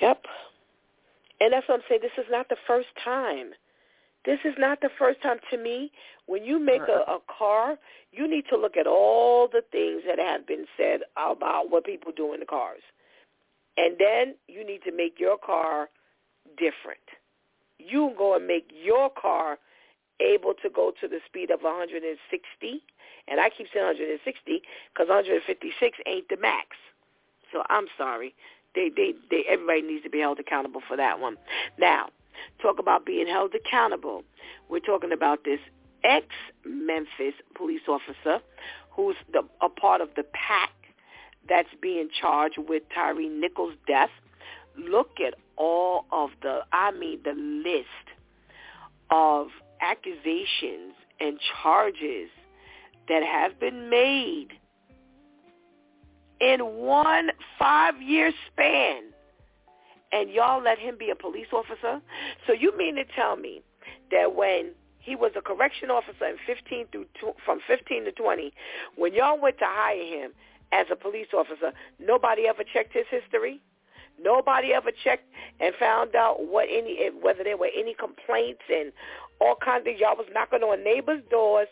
[0.00, 0.22] Yep.
[1.40, 2.00] And that's what I'm saying.
[2.02, 3.50] This is not the first time.
[4.24, 5.92] This is not the first time to me.
[6.26, 7.76] When you make a, a car,
[8.12, 12.12] you need to look at all the things that have been said about what people
[12.16, 12.80] do in the cars.
[13.76, 15.90] And then you need to make your car
[16.56, 17.04] different.
[17.78, 19.58] You go and make your car
[20.34, 22.82] able to go to the speed of 160,
[23.28, 24.62] and I keep saying 160
[24.92, 26.76] because 156 ain't the max.
[27.52, 28.34] So I'm sorry.
[28.74, 31.36] They, they, they, everybody needs to be held accountable for that one.
[31.78, 32.08] Now,
[32.60, 34.24] talk about being held accountable.
[34.68, 35.60] We're talking about this
[36.02, 38.42] ex-Memphis police officer
[38.90, 40.70] who's the, a part of the pack
[41.48, 44.10] that's being charged with Tyre Nichols' death.
[44.76, 47.86] Look at all of the, I mean, the list
[49.10, 49.48] of
[49.84, 52.30] accusations and charges
[53.08, 54.48] that have been made
[56.40, 59.02] in one five-year span.
[60.12, 62.00] And y'all let him be a police officer?
[62.46, 63.62] So you mean to tell me
[64.10, 67.06] that when he was a correction officer in 15 through
[67.44, 68.52] from 15 to 20,
[68.96, 70.32] when y'all went to hire him
[70.72, 73.60] as a police officer, nobody ever checked his history?
[74.20, 75.28] Nobody ever checked
[75.60, 78.92] and found out what any whether there were any complaints and
[79.40, 81.68] all kinds of y'all was knocking on neighbors' doors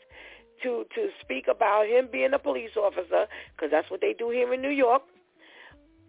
[0.62, 4.52] to to speak about him being a police officer because that's what they do here
[4.52, 5.02] in New York.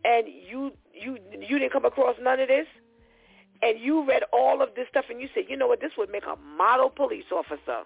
[0.06, 2.68] And you you you didn't come across none of this,
[3.62, 6.10] and you read all of this stuff, and you said, you know what, this would
[6.10, 7.84] make a model police officer.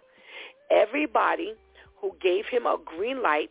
[0.71, 1.53] Everybody
[2.01, 3.49] who gave him a green light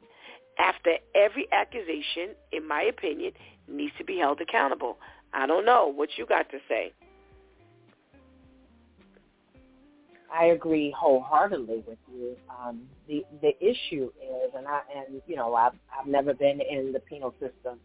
[0.59, 3.33] after every accusation, in my opinion,
[3.69, 4.99] needs to be held accountable.
[5.33, 6.93] I don't know what you got to say.
[10.33, 12.37] I agree wholeheartedly with you.
[12.51, 16.93] Um, the the issue is, and I and you know I've I've never been in
[16.93, 17.79] the penal system,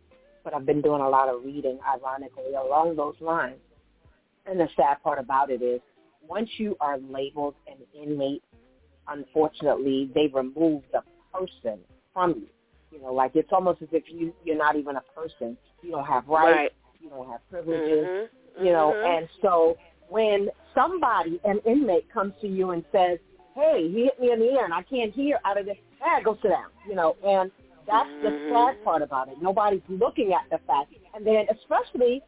[0.44, 3.60] but I've been doing a lot of reading, ironically, along those lines.
[4.46, 5.82] And the sad part about it is,
[6.28, 8.44] once you are labeled an inmate,
[9.08, 11.02] unfortunately, they remove the
[11.34, 11.80] person
[12.14, 12.48] from you.
[12.92, 15.58] You know, like it's almost as if you you're not even a person.
[15.82, 16.58] You don't have rights.
[16.58, 16.72] Right.
[17.00, 18.06] You don't have privileges.
[18.06, 18.66] Mm-hmm.
[18.66, 19.18] You know, mm-hmm.
[19.18, 19.78] and so
[20.10, 23.20] when somebody, an inmate, comes to you and says,
[23.56, 26.20] "Hey, he hit me in the ear and I can't hear out of this," ah,
[26.24, 26.70] go sit down.
[26.88, 27.52] You know, and
[27.88, 28.24] that's mm-hmm.
[28.24, 29.42] the sad part about it.
[29.42, 32.22] Nobody's looking at the fact, and then especially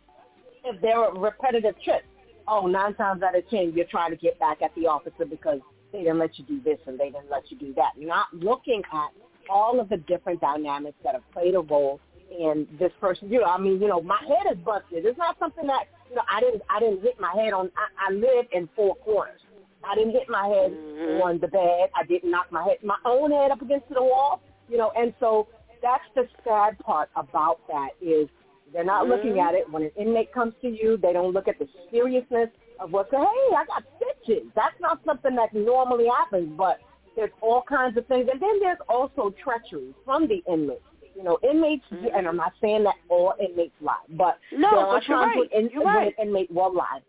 [0.63, 2.05] if there are repetitive trips.
[2.47, 5.59] Oh, nine times out of ten, you're trying to get back at the officer because
[5.93, 7.91] they didn't let you do this and they didn't let you do that.
[7.95, 9.09] You're not looking at
[9.49, 11.99] all of the different dynamics that have played a role
[12.31, 13.31] in this person.
[13.31, 15.05] You know, I mean, you know, my head is busted.
[15.05, 15.85] It's not something that
[16.15, 17.71] know I didn't I didn't hit my head on.
[17.77, 19.39] I, I live in four corners.
[19.83, 21.21] I didn't hit my head mm-hmm.
[21.21, 21.89] on the bed.
[21.95, 24.41] I didn't knock my head my own head up against the wall.
[24.69, 25.47] You know, and so
[25.81, 28.29] that's the sad part about that is
[28.71, 29.11] they're not mm-hmm.
[29.11, 30.97] looking at it when an inmate comes to you.
[30.97, 32.49] They don't look at the seriousness
[32.79, 34.47] of what's hey, I got stitches.
[34.55, 36.79] That's not something that normally happens, but
[37.15, 40.81] there's all kinds of things, and then there's also treachery from the inmates.
[41.15, 42.07] You know, inmates, mm-hmm.
[42.15, 45.49] and I'm not saying that all inmates lie, but no, there are but times right.
[45.53, 46.13] when, in, when right.
[46.17, 46.99] an inmate will lie.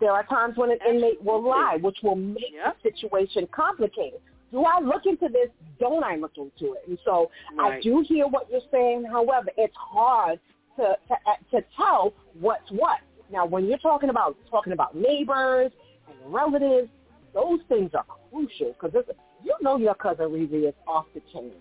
[0.00, 2.76] There are times when an inmate will lie, which will make yep.
[2.82, 4.20] the situation complicated.
[4.52, 5.48] Do I look into this?
[5.80, 6.82] Don't I look into it?
[6.88, 7.78] And so right.
[7.78, 9.04] I do hear what you're saying.
[9.10, 10.38] However, it's hard
[10.76, 11.16] to, to
[11.56, 12.98] to tell what's what.
[13.32, 15.72] Now, when you're talking about talking about neighbors
[16.08, 16.88] and relatives,
[17.32, 19.04] those things are crucial because
[19.42, 21.52] you know your cousin Riri is off the chain,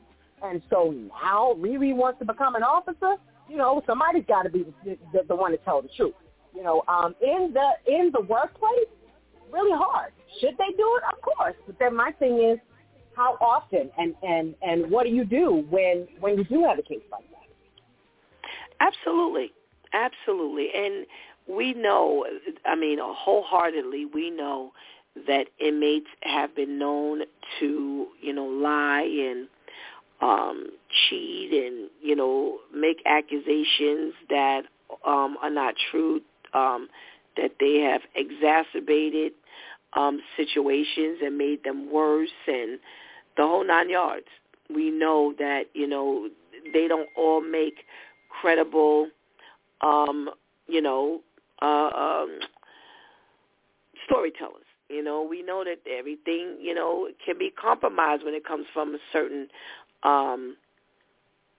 [0.44, 3.16] and so now Riri wants to become an officer.
[3.50, 6.14] You know, somebody's got to be the, the, the one to tell the truth.
[6.56, 8.91] You know, um, in the in the workplace,
[9.52, 10.12] really hard.
[10.39, 11.04] Should they do it?
[11.14, 11.56] Of course.
[11.66, 12.60] But then my thing is,
[13.16, 16.84] how often and and and what do you do when when you do have a
[16.84, 18.50] case like that?
[18.80, 19.52] Absolutely,
[19.94, 21.06] absolutely, and
[21.48, 22.26] we know.
[22.66, 24.74] I mean, wholeheartedly, we know
[25.28, 27.22] that inmates have been known
[27.60, 29.48] to, you know, lie and
[30.24, 30.67] um,
[31.09, 34.61] cheat and, you know, make accusations that
[35.05, 36.21] um, are not true,
[36.53, 36.88] um,
[37.36, 39.34] that they have exacerbated
[39.93, 42.80] um, situations and made them worse and
[43.36, 44.28] the whole nine yards.
[44.74, 46.30] We know that, you know,
[46.74, 47.80] they don't all make
[48.30, 49.09] credible,
[49.82, 50.30] um,
[50.67, 51.21] you know,
[51.61, 52.39] uh, um,
[54.05, 54.63] storytellers.
[54.89, 58.93] You know, we know that everything, you know, can be compromised when it comes from
[58.93, 59.47] a certain,
[60.04, 60.58] um,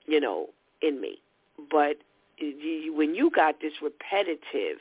[0.07, 0.49] you know,
[0.83, 1.21] in me.
[1.71, 1.97] But
[2.41, 4.79] when you got this repetitive,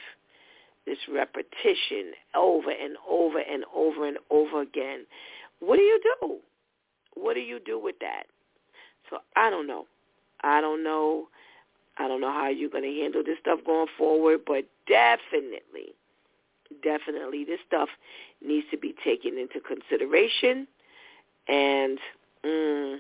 [0.86, 5.06] this repetition over and over and over and over again,
[5.60, 6.38] what do you do?
[7.16, 8.24] What do you do with that?
[9.10, 9.86] So I don't know.
[10.42, 11.28] I don't know.
[11.98, 15.94] I don't know how you're going to handle this stuff going forward, but definitely
[16.82, 17.90] definitely this stuff
[18.44, 20.68] needs to be taken into consideration
[21.48, 22.00] and
[22.46, 22.98] mm,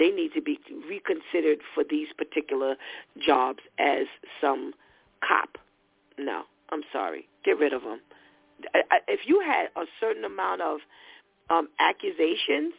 [0.00, 2.74] they need to be reconsidered for these particular
[3.24, 4.06] jobs as
[4.40, 4.72] some
[5.22, 5.58] cop.
[6.18, 7.28] No, I'm sorry.
[7.44, 8.00] Get rid of them.
[9.06, 10.80] If you had a certain amount of
[11.50, 12.72] um, accusations,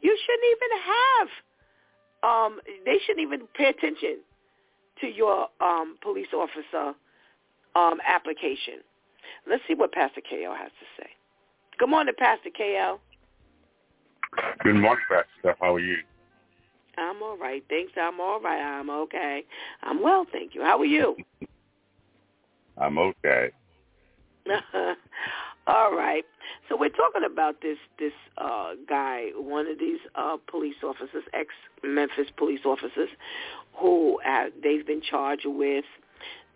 [0.00, 1.28] you shouldn't even have.
[2.22, 4.20] Um, they shouldn't even pay attention
[5.00, 6.94] to your um, police officer
[7.74, 8.82] um, application.
[9.48, 11.08] Let's see what Pastor KL has to say.
[11.78, 12.98] Good morning, Pastor KL.
[14.62, 15.56] Good morning, Pastor.
[15.60, 15.98] How are you?
[16.98, 17.64] I'm all right.
[17.68, 17.92] Thanks.
[18.00, 18.60] I'm all right.
[18.60, 19.44] I'm okay.
[19.82, 20.62] I'm well, thank you.
[20.62, 21.16] How are you?
[22.78, 23.50] I'm okay.
[25.66, 26.24] all right.
[26.68, 31.48] So we're talking about this this uh, guy, one of these uh, police officers, ex
[31.82, 33.08] Memphis police officers,
[33.74, 35.84] who have, they've been charged with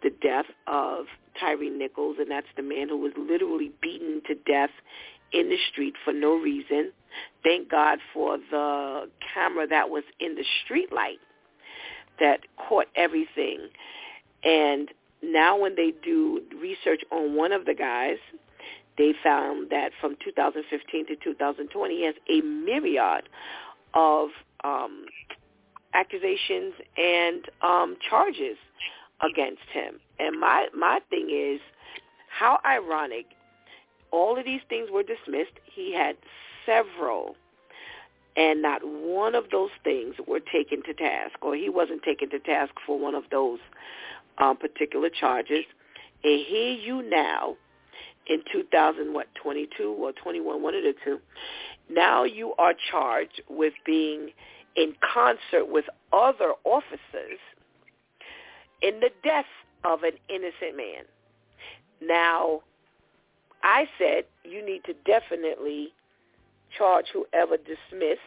[0.02, 1.06] the death of
[1.38, 4.70] Tyre Nichols, and that's the man who was literally beaten to death
[5.32, 6.92] in the street for no reason.
[7.42, 11.18] Thank God for the camera that was in the street light
[12.20, 13.68] that caught everything.
[14.44, 14.88] And
[15.22, 18.18] now when they do research on one of the guys,
[18.98, 23.28] they found that from 2015 to 2020, he has a myriad
[23.94, 24.28] of
[24.64, 25.06] um,
[25.94, 28.56] accusations and um, charges
[29.22, 30.00] against him.
[30.18, 31.60] And my my thing is
[32.28, 33.26] how ironic
[34.12, 35.58] all of these things were dismissed.
[35.64, 36.16] He had
[36.64, 37.36] several
[38.36, 42.38] and not one of those things were taken to task or he wasn't taken to
[42.38, 43.58] task for one of those
[44.38, 45.64] um, particular charges.
[46.24, 47.56] And here you now
[48.28, 51.18] in 2000 what 22 or 21 one of the two
[51.90, 54.30] now you are charged with being
[54.76, 57.38] in concert with other officers
[58.80, 59.46] in the death
[59.84, 61.04] of an innocent man.
[62.00, 62.62] Now,
[63.62, 65.92] I said you need to definitely
[66.76, 68.20] charge whoever dismissed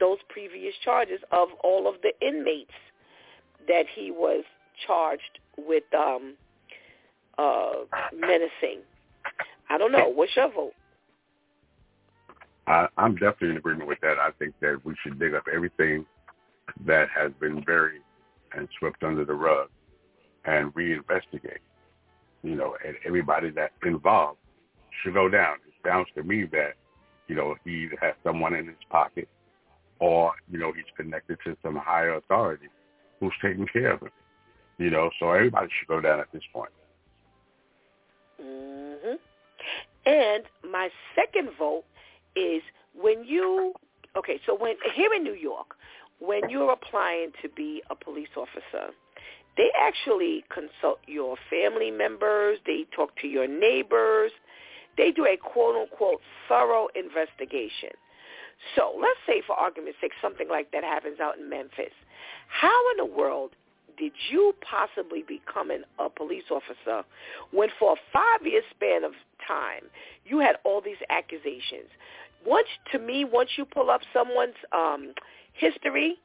[0.00, 2.72] those previous charges of all of the inmates
[3.68, 4.44] that he was
[4.86, 6.34] charged with um,
[7.38, 7.72] uh,
[8.12, 8.80] menacing.
[9.70, 10.08] I don't know.
[10.08, 10.74] What's your vote?
[12.66, 14.18] I, I'm definitely in agreement with that.
[14.18, 16.06] I think that we should dig up everything
[16.86, 18.02] that has been buried
[18.56, 19.68] and swept under the rug
[20.44, 21.60] and reinvestigate.
[22.44, 24.38] You know, and everybody that's involved
[25.02, 25.56] should go down.
[25.66, 26.74] It sounds to me that,
[27.26, 29.28] you know, he has someone in his pocket
[29.98, 32.68] or, you know, he's connected to some higher authority
[33.18, 34.10] who's taking care of him.
[34.78, 36.70] You know, so everybody should go down at this point.
[38.42, 39.14] Mm-hmm.
[40.06, 41.84] And my second vote
[42.36, 42.62] is
[42.94, 43.72] when you
[44.16, 45.74] okay, so when here in New York,
[46.18, 48.92] when you're applying to be a police officer,
[49.56, 54.32] they actually consult your family members, they talk to your neighbors,
[54.96, 57.90] they do a quote unquote thorough investigation.
[58.76, 61.92] So let's say for argument's sake something like that happens out in Memphis.
[62.48, 63.50] How in the world
[63.98, 67.06] did you possibly becoming a police officer
[67.52, 69.12] when for a five-year span of
[69.46, 69.82] time
[70.24, 71.90] you had all these accusations?
[72.46, 75.14] Once, to me, once you pull up someone's um,
[75.54, 76.16] history,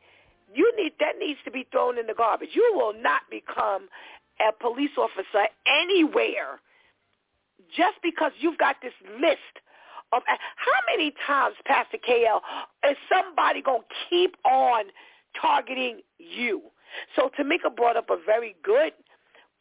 [0.54, 2.50] you need that needs to be thrown in the garbage.
[2.54, 3.88] You will not become
[4.40, 6.60] a police officer anywhere
[7.76, 9.62] just because you've got this list
[10.12, 12.42] of how many times, Pastor KL,
[12.90, 14.86] is somebody gonna keep on
[15.40, 16.62] targeting you?
[17.16, 18.94] So Tamika brought up a very good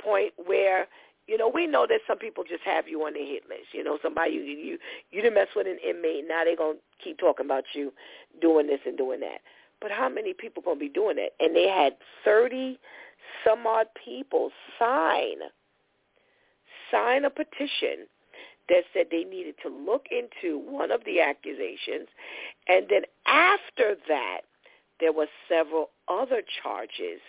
[0.00, 0.86] point where
[1.26, 3.68] you know, we know that some people just have you on their hit list.
[3.72, 4.78] You know, somebody you you
[5.10, 7.92] you didn't mess with an inmate, now they're gonna keep talking about you
[8.40, 9.42] doing this and doing that.
[9.80, 11.34] But how many people gonna be doing it?
[11.40, 12.78] And they had thirty
[13.44, 15.36] some odd people sign
[16.90, 18.06] sign a petition
[18.68, 22.08] that said they needed to look into one of the accusations
[22.66, 24.40] and then after that
[25.00, 27.20] there were several other charges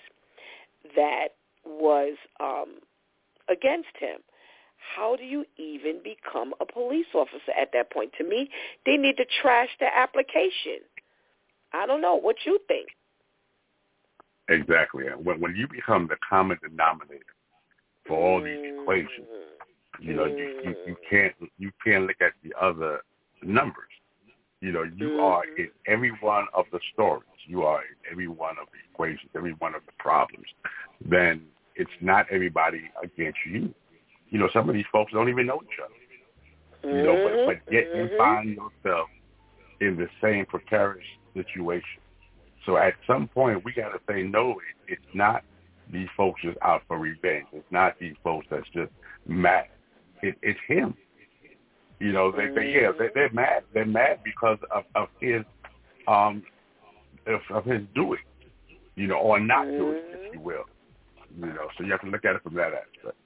[0.96, 1.30] that
[1.66, 2.80] was um,
[3.50, 4.20] against him.
[4.96, 8.12] How do you even become a police officer at that point?
[8.18, 8.50] To me,
[8.86, 10.80] they need to trash the application.
[11.74, 12.16] I don't know.
[12.16, 12.90] What you think?
[14.50, 15.06] Exactly.
[15.22, 17.24] When when you become the common denominator
[18.08, 18.82] for all these mm-hmm.
[18.82, 19.28] equations,
[20.00, 23.02] you know, you, you you can't you can't look at the other
[23.44, 23.90] numbers.
[24.62, 25.20] You know, you mm-hmm.
[25.20, 27.24] are in every one of the stories.
[27.46, 30.48] You are in every one of the equations, every one of the problems.
[31.06, 31.44] Then
[31.76, 33.74] it's not everybody against you.
[34.30, 35.94] You know, some of these folks don't even know each other.
[36.96, 38.18] You know, but but yet you mm-hmm.
[38.18, 39.10] find yourself
[39.82, 42.01] in the same precarious situation.
[42.65, 44.51] So at some point, we got to say no.
[44.51, 45.43] It, it's not
[45.91, 47.47] these folks just out for revenge.
[47.53, 48.91] It's not these folks that's just
[49.27, 49.65] mad.
[50.22, 50.95] It, it's him.
[51.99, 53.64] You know, they, they yeah, they, they're mad.
[53.73, 55.43] They're mad because of, of his
[56.07, 56.43] um
[57.27, 58.19] of, of his doing,
[58.95, 60.64] you know, or not doing, if you will.
[61.38, 63.18] You know, so you have to look at it from that aspect.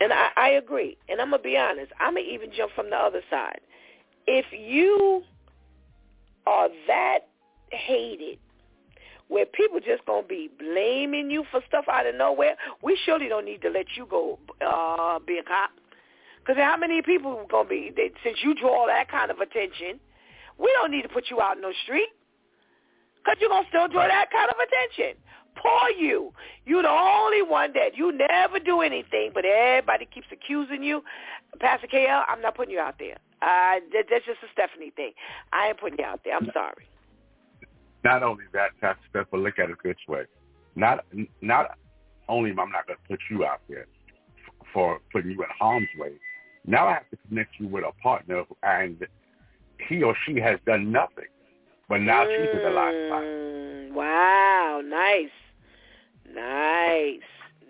[0.00, 0.96] And I, I agree.
[1.08, 1.92] And I'm gonna be honest.
[2.00, 3.60] I'm gonna even jump from the other side.
[4.26, 5.22] If you
[6.46, 7.20] are that
[7.70, 8.38] hated,
[9.28, 13.44] where people just gonna be blaming you for stuff out of nowhere, we surely don't
[13.44, 15.70] need to let you go uh, be a cop.
[16.40, 17.92] Because how many people gonna be?
[17.94, 20.00] They, since you draw that kind of attention,
[20.58, 22.10] we don't need to put you out in the street.
[23.22, 25.22] Because you're gonna still draw that kind of attention.
[25.56, 26.32] Poor you.
[26.66, 31.02] You're the only one that you never do anything, but everybody keeps accusing you.
[31.60, 33.18] Pastor KL, I'm not putting you out there.
[33.42, 35.12] Uh, that, that's just a Stephanie thing.
[35.52, 36.36] I ain't putting you out there.
[36.36, 36.86] I'm sorry.
[38.04, 40.24] Not only that, Pastor Steph, but look at it this way.
[40.76, 41.04] Not
[41.40, 41.76] not
[42.28, 43.86] only am I not going to put you out there
[44.72, 46.12] for putting you in harm's way,
[46.66, 49.06] now I have to connect you with a partner, and
[49.88, 51.26] he or she has done nothing,
[51.88, 53.94] but now mm, she's in the line.
[53.94, 55.30] Wow, nice.
[56.32, 57.20] Nice,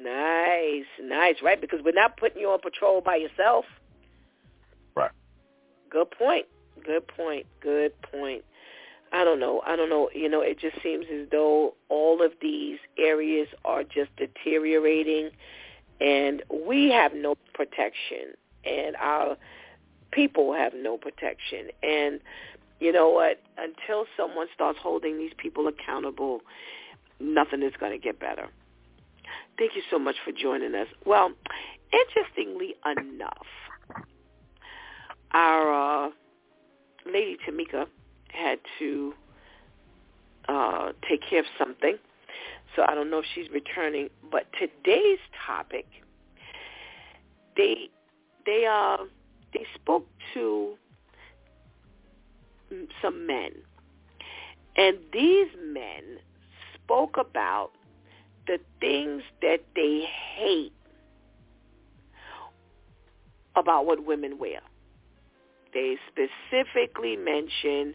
[0.00, 1.36] nice, nice.
[1.42, 3.64] Right, because we're not putting you on patrol by yourself.
[4.94, 5.10] Right.
[5.92, 6.46] Good point.
[6.84, 7.46] Good point.
[7.60, 8.44] Good point.
[9.12, 9.60] I don't know.
[9.66, 10.08] I don't know.
[10.14, 15.30] You know, it just seems as though all of these areas are just deteriorating,
[16.00, 18.32] and we have no protection,
[18.64, 19.36] and our
[20.12, 21.68] people have no protection.
[21.82, 22.20] And
[22.80, 23.42] you know what?
[23.58, 26.40] Until someone starts holding these people accountable,
[27.20, 28.48] nothing is going to get better.
[29.58, 30.88] Thank you so much for joining us.
[31.04, 31.32] Well,
[31.92, 33.46] interestingly enough,
[35.32, 36.10] our uh,
[37.06, 37.86] lady Tamika
[38.28, 39.14] had to
[40.48, 41.96] uh, take care of something,
[42.74, 44.08] so I don't know if she's returning.
[44.30, 45.86] But today's topic,
[47.56, 47.88] they
[48.44, 48.98] they uh
[49.52, 50.74] they spoke to
[53.00, 53.52] some men,
[54.76, 56.18] and these men
[56.74, 57.70] spoke about
[58.46, 60.04] the things that they
[60.36, 60.72] hate
[63.54, 64.60] about what women wear.
[65.72, 67.94] They specifically mention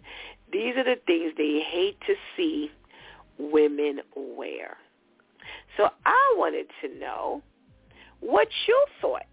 [0.51, 2.71] these are the things they hate to see
[3.37, 4.77] women wear.
[5.75, 7.41] So I wanted to know
[8.19, 9.25] what you thought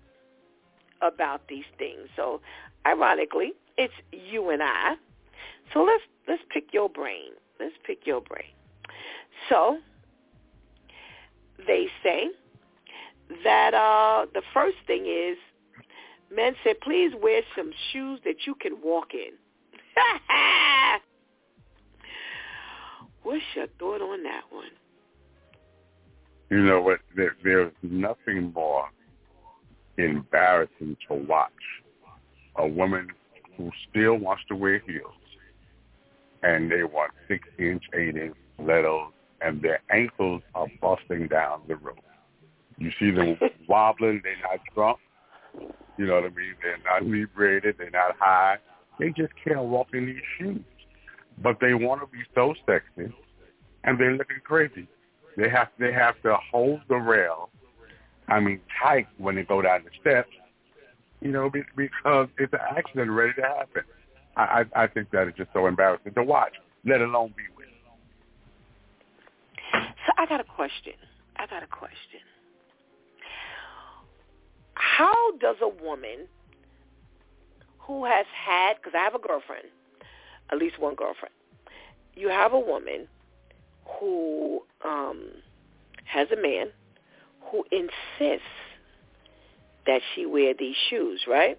[1.01, 2.09] about these things.
[2.17, 2.41] So
[2.87, 4.95] ironically, it's you and I.
[5.73, 7.33] So let's let's pick your brain.
[7.59, 8.53] Let's pick your brain.
[9.49, 9.79] So
[11.67, 12.29] they say
[13.45, 15.37] that uh, the first thing is
[16.35, 19.33] men said, please wear some shoes that you can walk in.
[23.23, 24.71] What's your thought on that one?
[26.51, 27.01] You know what?
[27.17, 28.89] There, there's nothing more
[29.97, 31.53] embarrassing to watch
[32.57, 33.09] a woman
[33.57, 35.15] who still wants to wear heels
[36.43, 41.77] and they want six inch, eight inch stilettos and their ankles are busting down the
[41.77, 41.99] road.
[42.79, 43.39] You see them
[43.69, 44.99] wobbling, they're not drunk.
[45.97, 46.55] You know what I mean?
[46.63, 48.57] They're not inebriated, they're not high.
[48.99, 50.61] They just can't walk in these shoes.
[51.43, 53.13] But they want to be so sexy
[53.85, 54.89] and they're looking crazy.
[55.37, 57.51] They have they have to hold the rail,
[58.29, 60.31] I mean tight when they go down the steps,
[61.21, 63.83] you know, because it's an accident ready to happen.
[64.37, 66.55] I, I, I think that is just so embarrassing to watch,
[66.85, 67.67] let alone be with.
[69.73, 70.95] So I got a question.
[71.37, 72.21] I got a question.
[74.97, 76.29] How does a woman
[77.81, 79.67] who has had, because I have a girlfriend,
[80.53, 81.35] at least one girlfriend,
[82.15, 83.09] you have a woman
[83.99, 85.31] who um,
[86.05, 86.69] has a man
[87.51, 88.47] who insists
[89.85, 91.59] that she wear these shoes, right?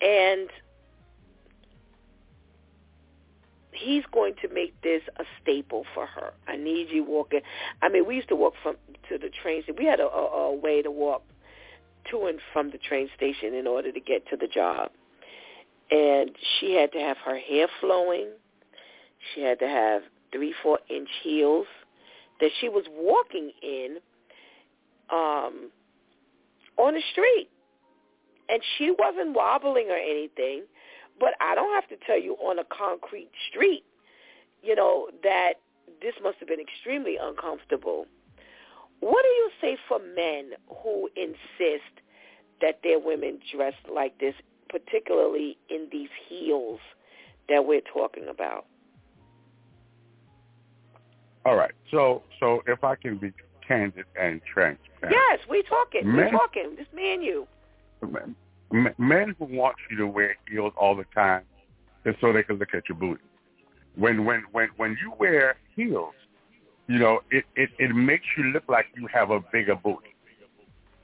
[0.00, 0.48] And
[3.72, 6.32] he's going to make this a staple for her.
[6.46, 7.40] I need you walking.
[7.82, 8.76] I mean, we used to walk from
[9.10, 9.76] to the train station.
[9.78, 11.24] We had a, a, a way to walk
[12.10, 14.90] to and from the train station in order to get to the job.
[15.90, 18.28] And she had to have her hair flowing.
[19.34, 20.02] She had to have
[20.32, 21.66] three, four inch heels
[22.40, 23.96] that she was walking in
[25.10, 25.70] um,
[26.76, 27.48] on the street.
[28.48, 30.62] And she wasn't wobbling or anything,
[31.20, 33.84] but I don't have to tell you on a concrete street,
[34.62, 35.54] you know, that
[36.00, 38.06] this must have been extremely uncomfortable.
[39.00, 40.52] What do you say for men
[40.82, 42.02] who insist
[42.60, 44.34] that their women dress like this,
[44.68, 46.80] particularly in these heels
[47.48, 48.66] that we're talking about?
[51.44, 51.72] All right.
[51.90, 53.32] So so if I can be
[53.66, 54.80] candid and transparent.
[55.10, 56.02] Yes, we're talking.
[56.04, 56.74] Men, we talking.
[56.76, 57.46] This me and you.
[58.02, 61.42] Men, men who want you to wear heels all the time
[62.04, 63.22] is so they can look at your booty.
[63.94, 66.14] When when when when you wear heels,
[66.88, 70.14] you know it it it makes you look like you have a bigger booty.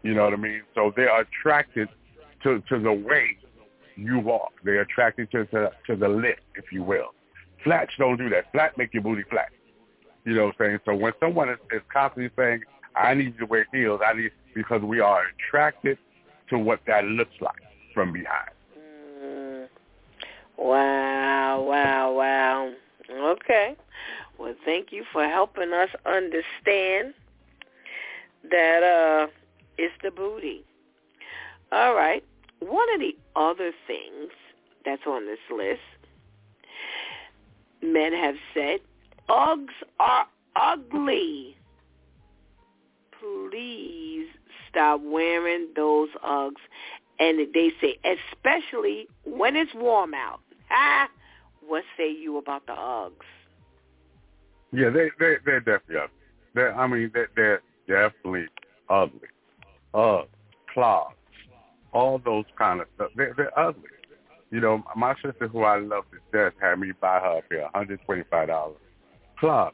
[0.02, 0.62] You know what I mean?
[0.74, 1.88] So they are attracted
[2.42, 3.38] to to the way
[3.96, 4.52] you walk.
[4.64, 7.14] They're attracted to the to the lip, if you will.
[7.62, 8.50] Flats don't do that.
[8.52, 9.50] Flat make your booty flat.
[10.24, 10.78] You know what I'm saying?
[10.84, 12.62] So when someone is, is constantly saying,
[12.96, 15.98] I need you to wear heels, I need because we are attracted
[16.50, 17.62] to what that looks like
[17.92, 18.50] from behind.
[18.78, 19.68] Mm.
[20.58, 22.72] Wow, wow, wow.
[23.10, 23.76] Okay.
[24.38, 27.14] Well, thank you for helping us understand
[28.50, 29.26] that uh
[29.78, 30.64] it's the booty.
[31.72, 32.24] All right.
[32.60, 34.30] One of the other things
[34.84, 35.80] that's on this list,
[37.82, 38.80] men have said
[39.28, 41.56] Uggs are ugly.
[43.20, 44.28] Please
[44.68, 46.60] stop wearing those Uggs.
[47.18, 50.40] And they say, especially when it's warm out.
[50.70, 51.08] Ah,
[51.66, 53.12] what say you about the Uggs?
[54.74, 56.16] Yeah, they they they're definitely ugly.
[56.54, 58.46] They're, I mean, they're, they're definitely
[58.88, 59.28] ugly.
[59.94, 60.26] Uggs,
[60.72, 61.14] clogs,
[61.92, 63.10] all those kind of stuff.
[63.16, 63.82] They're, they're ugly.
[64.50, 67.68] You know, my sister, who I love to death, had me buy her a pair,
[67.74, 68.76] hundred twenty-five dollars
[69.38, 69.72] club.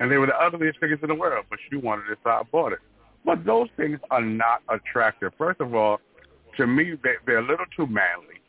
[0.00, 2.42] And they were the ugliest things in the world, but she wanted it, so I
[2.52, 2.78] bought it.
[3.24, 5.32] But those things are not attractive.
[5.36, 5.98] First of all,
[6.56, 8.40] to me, they, they're a little too manly.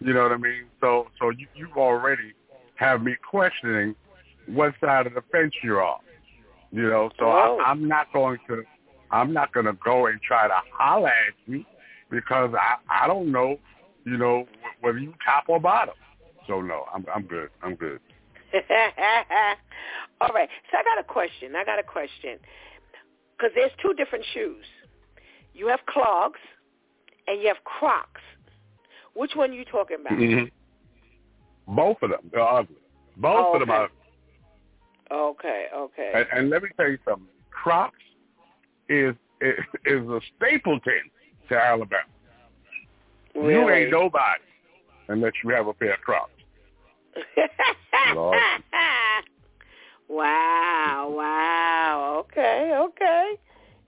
[0.00, 0.64] You know what I mean?
[0.80, 2.32] So, so you, you already
[2.74, 3.94] have me questioning
[4.46, 6.00] what side of the fence you're on.
[6.70, 7.58] You know, so oh.
[7.64, 8.62] I, I'm not going to,
[9.10, 11.64] I'm not going to go and try to holler at you
[12.10, 13.58] because I, I don't know,
[14.04, 14.46] you know,
[14.80, 15.94] whether you top or bottom.
[16.48, 17.50] So no, I'm, I'm good.
[17.62, 18.00] I'm good.
[20.20, 20.48] All right.
[20.70, 21.54] So I got a question.
[21.56, 22.38] I got a question.
[23.36, 24.64] Because there's two different shoes.
[25.54, 26.40] You have clogs
[27.26, 28.20] and you have Crocs.
[29.14, 30.18] Which one are you talking about?
[30.18, 31.74] Mm-hmm.
[31.74, 32.30] Both of them.
[32.32, 32.76] They're ugly.
[33.16, 33.96] Both oh, of them are ugly.
[35.12, 36.12] Okay, okay.
[36.14, 37.28] And, and let me tell you something.
[37.50, 37.96] Crocs
[38.88, 39.54] is is,
[39.84, 41.10] is a stapleton
[41.48, 42.02] to Alabama.
[43.34, 43.52] Really?
[43.52, 44.42] You ain't nobody
[45.08, 46.30] unless you have a pair of Crocs.
[50.08, 52.24] wow, wow.
[52.24, 53.32] Okay, okay.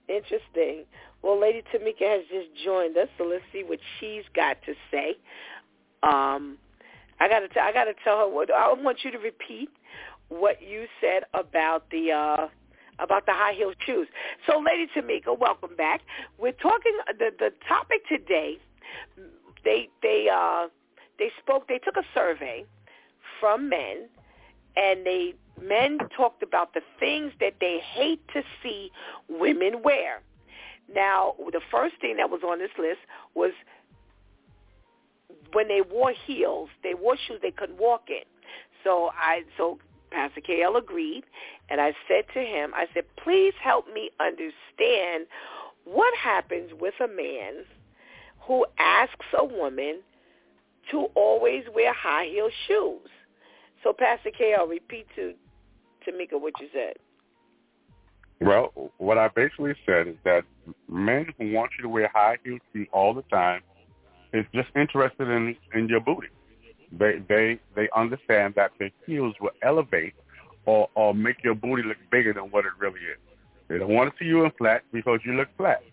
[0.07, 0.85] Interesting.
[1.23, 5.17] Well, Lady Tamika has just joined us, so let's see what she's got to say.
[6.03, 6.57] Um,
[7.19, 9.69] I gotta, t- I gotta tell her what I want you to repeat
[10.29, 12.47] what you said about the uh,
[12.99, 14.07] about the high heel shoes.
[14.45, 16.01] So, Lady Tamika, welcome back.
[16.37, 18.57] We're talking the the topic today.
[19.63, 20.67] They they uh,
[21.19, 21.67] they spoke.
[21.67, 22.65] They took a survey
[23.39, 24.07] from men,
[24.75, 28.91] and they men talked about the things that they hate to see
[29.27, 30.21] women wear.
[30.93, 32.99] Now, the first thing that was on this list
[33.35, 33.51] was
[35.53, 38.23] when they wore heels, they wore shoes they couldn't walk in.
[38.83, 39.79] So I, so
[40.11, 41.23] Pastor KL agreed,
[41.69, 45.27] and I said to him, I said, please help me understand
[45.85, 47.65] what happens with a man
[48.41, 49.99] who asks a woman
[50.91, 53.09] to always wear high heel shoes.
[53.83, 55.33] So Pastor KL, repeat to
[56.05, 56.95] Tamika what you said.
[58.39, 60.43] Well, what I basically said is that
[60.87, 63.61] men who want you to wear high heel shoes all the time
[64.33, 66.27] is just interested in in your booty.
[66.91, 70.13] They they they understand that the heels will elevate
[70.65, 73.17] or or make your booty look bigger than what it really is.
[73.67, 75.83] They don't want to see you in flat because you look flat.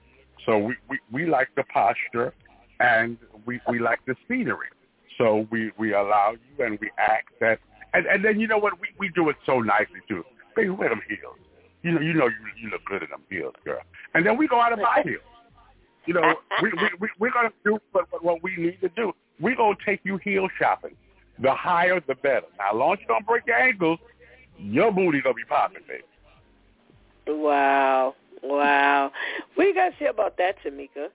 [0.46, 2.32] So we we, we like the posture
[2.80, 4.68] and we we like the scenery.
[5.18, 7.58] So we we allow you and we act that
[7.92, 10.24] and and then you know what we we do it so nicely too.
[10.54, 11.38] Baby, wear them heels.
[11.82, 13.80] You know you know you you look good in them heels, girl.
[14.14, 15.22] And then we go out and buy heels.
[16.06, 19.12] You know, we, we, we, we're to do what, what we need to do.
[19.40, 20.94] We're going to take you heel shopping.
[21.40, 22.46] The higher, the better.
[22.58, 23.98] Now, as long as you don't break your ankles,
[24.58, 26.04] your booty going to be popping, baby.
[27.26, 28.14] Wow.
[28.42, 29.10] Wow.
[29.54, 31.08] What do you guys say about that, Tamika?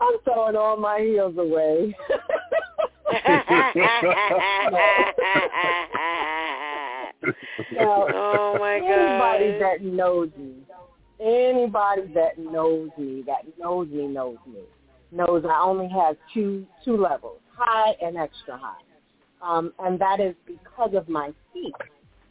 [0.00, 1.96] I'm throwing all my heels away.
[7.72, 8.88] now, oh my God!
[8.88, 10.54] Anybody that knows me,
[11.20, 14.60] anybody that knows me, that knows me, knows me,
[15.10, 18.82] knows I only have two two levels, high and extra high,
[19.42, 21.74] um, and that is because of my feet.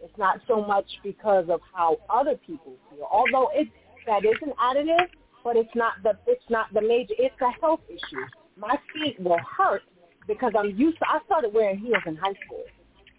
[0.03, 3.67] It's not so much because of how other people feel, although it
[4.05, 5.07] that is an additive,
[5.43, 7.13] but it's not the it's not the major.
[7.17, 8.25] It's a health issue.
[8.57, 9.83] My feet will hurt
[10.27, 11.05] because I'm used to.
[11.07, 12.63] I started wearing heels in high school,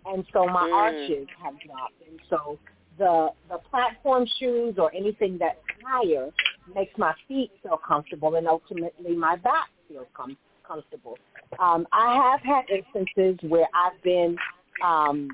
[0.06, 0.72] and so my Mm.
[0.72, 2.58] arches have dropped, and so
[2.98, 6.30] the the platform shoes or anything that's higher
[6.74, 10.36] makes my feet feel comfortable, and ultimately my back feels com-
[10.66, 11.16] comfortable.
[11.58, 14.36] Um, I have had instances where I've been
[14.84, 15.28] um,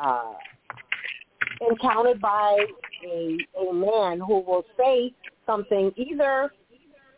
[0.00, 0.32] uh,
[1.68, 2.64] encountered by
[3.04, 5.12] a a man who will say
[5.46, 6.52] something either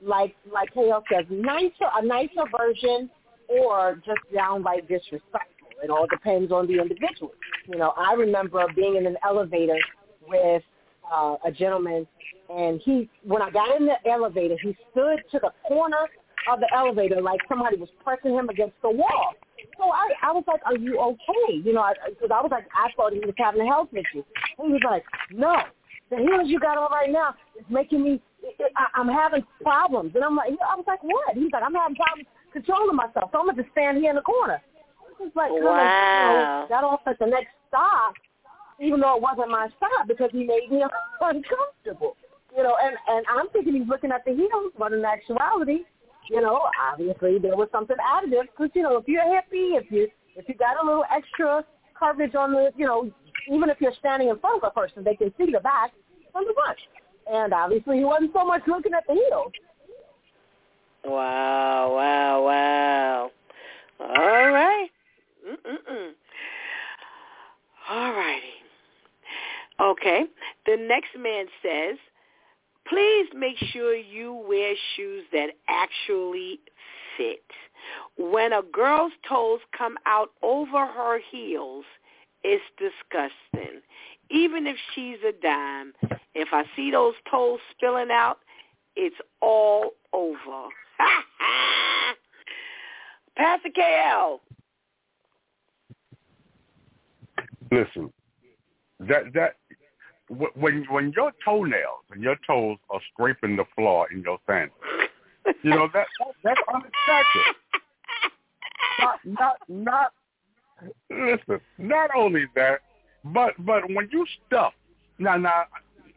[0.01, 3.11] like like Hale says, nicer a nicer version
[3.49, 5.69] or just downright disrespectful.
[5.83, 7.33] It all depends on the individual.
[7.67, 9.79] You know, I remember being in an elevator
[10.27, 10.63] with
[11.11, 12.07] uh, a gentleman,
[12.49, 16.09] and he, when I got in the elevator, he stood to the corner
[16.51, 19.35] of the elevator like somebody was pressing him against the wall.
[19.79, 22.67] So I, I was like, "Are you okay?" You know, because I, I was like,
[22.75, 24.25] I thought he was having a health issue.
[24.59, 25.55] And he was like, "No,
[26.11, 28.21] the heels you got on right now is making me.
[28.77, 31.97] I, I'm having problems." And I'm like, I was like, "What?" He's like, "I'm having
[31.97, 34.61] problems controlling myself, so I'm gonna just stand here in the corner."
[35.23, 35.79] I was like, Wow.
[35.79, 38.15] of, you know, got off at the next stop,
[38.83, 40.83] even though it wasn't my stop because he made me
[41.21, 42.17] uncomfortable.
[42.55, 45.87] You know, and and I'm thinking he's looking at the heels, but in actuality,
[46.29, 46.61] you know,
[46.91, 50.55] obviously there was something additive because you know if you're hippie, if you if you
[50.55, 51.65] got a little extra
[51.99, 53.11] coverage on the, you know,
[53.51, 55.93] even if you're standing in front of a person, they can see the back
[56.33, 56.79] from the front.
[57.31, 59.53] And obviously he wasn't so much looking at the heels.
[61.05, 63.31] Wow, wow, wow.
[64.01, 64.89] All right.
[65.49, 66.11] Mm-mm-mm.
[67.91, 68.62] All righty.
[69.83, 70.25] Okay.
[70.67, 71.97] The next man says,
[72.89, 76.61] please make sure you wear shoes that actually
[77.17, 77.45] fit.
[78.17, 81.85] When a girl's toes come out over her heels,
[82.45, 83.81] it's disgusting.
[84.31, 85.93] Even if she's a dime,
[86.35, 88.39] if I see those toes spilling out,
[88.95, 90.69] it's all over.
[93.37, 94.39] Pastor KL.
[97.71, 98.13] Listen,
[99.01, 99.57] that that
[100.55, 104.79] when when your toenails and your toes are scraping the floor in your sandals,
[105.63, 107.55] you know that, that that's unexpected.
[108.99, 110.13] Not not not.
[111.11, 112.81] Listen, not only that,
[113.25, 114.73] but but when you stuff
[115.19, 115.65] now now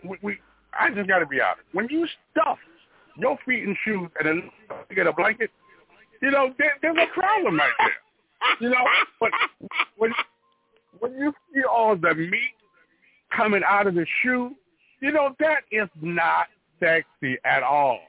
[0.04, 0.38] we, we
[0.78, 1.68] I just got to be honest.
[1.74, 2.58] When you stuff
[3.18, 4.50] your feet in shoes and then
[4.96, 5.52] get a blanket,
[6.22, 8.60] you know there, there's a problem right there.
[8.62, 8.86] You know,
[9.20, 9.32] but
[9.98, 10.12] when
[11.00, 12.54] when you see all the meat
[13.36, 14.52] coming out of the shoe,
[15.02, 16.48] you know, that is not
[16.80, 18.00] sexy at all.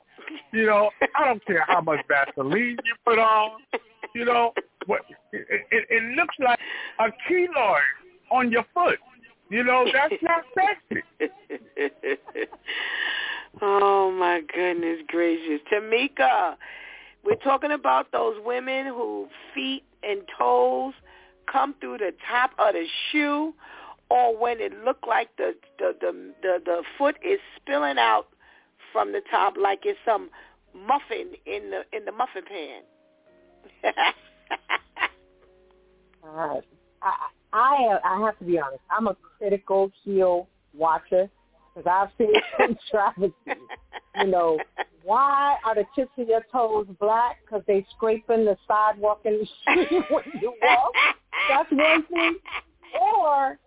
[0.52, 3.60] You know, I don't care how much Vaseline you put on.
[4.14, 4.52] You know,
[4.86, 6.58] what it, it, it looks like
[6.98, 7.80] a keloid
[8.30, 8.98] on your foot.
[9.50, 11.02] You know, that's not sexy.
[13.62, 15.60] oh my goodness gracious.
[15.72, 16.56] Tamika,
[17.24, 20.94] We're talking about those women who feet and toes
[21.50, 23.54] come through the top of the shoe
[24.10, 28.26] or when it looked like the the, the the the foot is spilling out
[28.92, 30.30] from the top like it's some
[30.74, 32.82] muffin in the in the muffin pan.
[36.24, 36.60] I
[37.52, 38.82] I I have to be honest.
[38.90, 41.28] I'm a critical heel watcher
[41.74, 43.32] because I've seen some travesties.
[44.18, 44.58] You know,
[45.02, 47.38] why are the tips of your toes black?
[47.44, 50.92] Because they scraping the sidewalk in the street when you walk.
[51.48, 52.38] That's one thing.
[53.00, 53.58] Or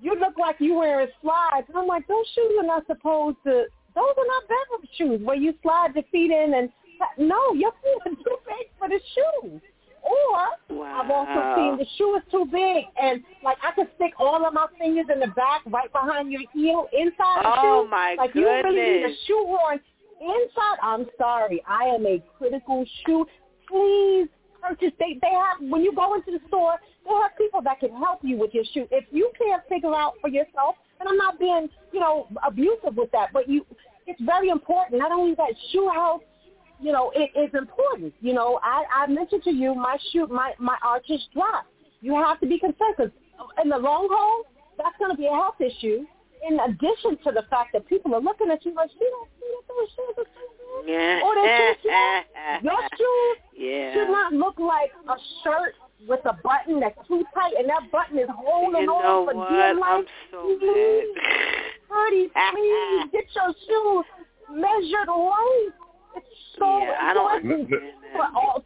[0.00, 1.66] you look like you wearing slides.
[1.68, 3.64] And I'm like, those shoes are not supposed to,
[3.94, 6.70] those are not bedroom shoes where you slide your feet in and,
[7.18, 9.60] no, your feet are too big for the shoe.
[10.02, 11.02] Or wow.
[11.02, 14.54] I've also seen the shoe is too big and like I could stick all of
[14.54, 17.90] my fingers in the back right behind your heel inside the oh, shoe.
[17.90, 18.62] my like goodness.
[18.64, 19.80] you really need a shoehorn
[20.20, 20.78] inside.
[20.80, 21.62] I'm sorry.
[21.66, 23.26] I am a critical shoe.
[23.68, 24.28] Please
[24.66, 24.92] purchase.
[24.98, 28.20] They they have when you go into the store, they have people that can help
[28.22, 28.86] you with your shoe.
[28.90, 33.10] If you can't figure out for yourself, and I'm not being you know abusive with
[33.12, 33.64] that, but you,
[34.06, 34.98] it's very important.
[34.98, 36.22] Not only that shoe health,
[36.80, 38.14] you know, it is important.
[38.20, 41.66] You know, I I mentioned to you my shoe my my arches drop.
[42.00, 43.12] You have to be concerned because
[43.62, 44.44] in the long haul,
[44.78, 46.04] that's going to be a health issue.
[46.48, 49.50] In addition to the fact that people are looking at you like, you don't see
[49.50, 50.44] that those shoes are so
[50.82, 50.90] good.
[50.90, 51.20] Yeah.
[51.24, 53.94] Or that shoes, your shoes yeah.
[53.94, 55.74] should not look like a shirt
[56.08, 59.34] with a button that's too tight and that button is holding you know on for
[59.34, 59.48] what?
[59.48, 60.04] dear I'm life.
[60.30, 61.08] so please.
[61.88, 64.04] Pretty, please get your shoes
[64.50, 65.68] measured right.
[66.16, 66.26] It's
[66.58, 67.70] so yeah, I don't important
[68.12, 68.64] for all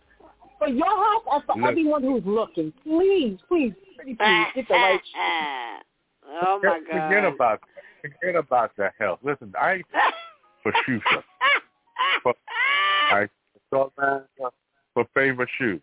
[0.59, 1.71] for your health and for Look.
[1.71, 2.73] everyone who's looking.
[2.85, 5.85] Please, please, pretty please get the right shoes.
[6.43, 7.09] oh my god.
[7.09, 7.61] Forget about
[8.01, 9.21] forget about the health.
[9.23, 9.83] Listen, I
[10.63, 11.25] for shoe shop.
[12.23, 12.35] For-
[13.13, 13.29] I
[13.71, 14.51] saw that uh,
[14.95, 15.81] for favorite shoes.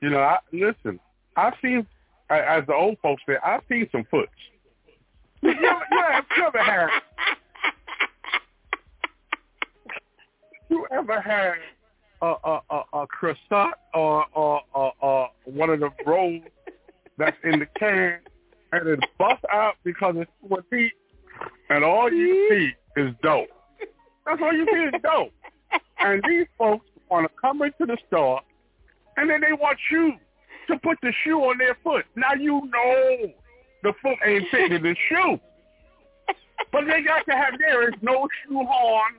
[0.00, 0.98] You know, I listen.
[1.36, 1.86] I've seen,
[2.28, 4.30] I- as the old folks say, I've seen some foots.
[5.42, 5.84] You ever,
[6.36, 6.88] you ever, had
[10.68, 11.54] you ever had
[12.22, 16.42] a a a, a croissant or or, or or one of the rolls
[17.18, 18.18] that's in the can
[18.72, 20.92] and it busts out because it's too deep
[21.68, 23.46] and all you see is dough.
[24.26, 25.30] That's all you see is dough.
[26.02, 28.40] And these folks want to come into the store
[29.20, 30.14] and then they want you
[30.68, 32.06] to put the shoe on their foot.
[32.16, 33.32] Now you know
[33.82, 35.38] the foot ain't fitting in the shoe.
[36.72, 39.14] But they got to have there is no shoe horn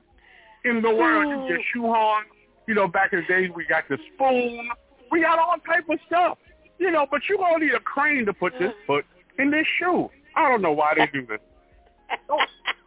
[0.64, 1.49] in the world.
[1.49, 2.26] You get shoe horn.
[2.68, 4.69] You know, back in the days we got the spoon.
[5.11, 6.38] We got all type of stuff.
[6.80, 9.06] You know, but you gonna need a crane to put this foot
[9.38, 10.10] in this shoe.
[10.35, 11.39] I don't know why they do this.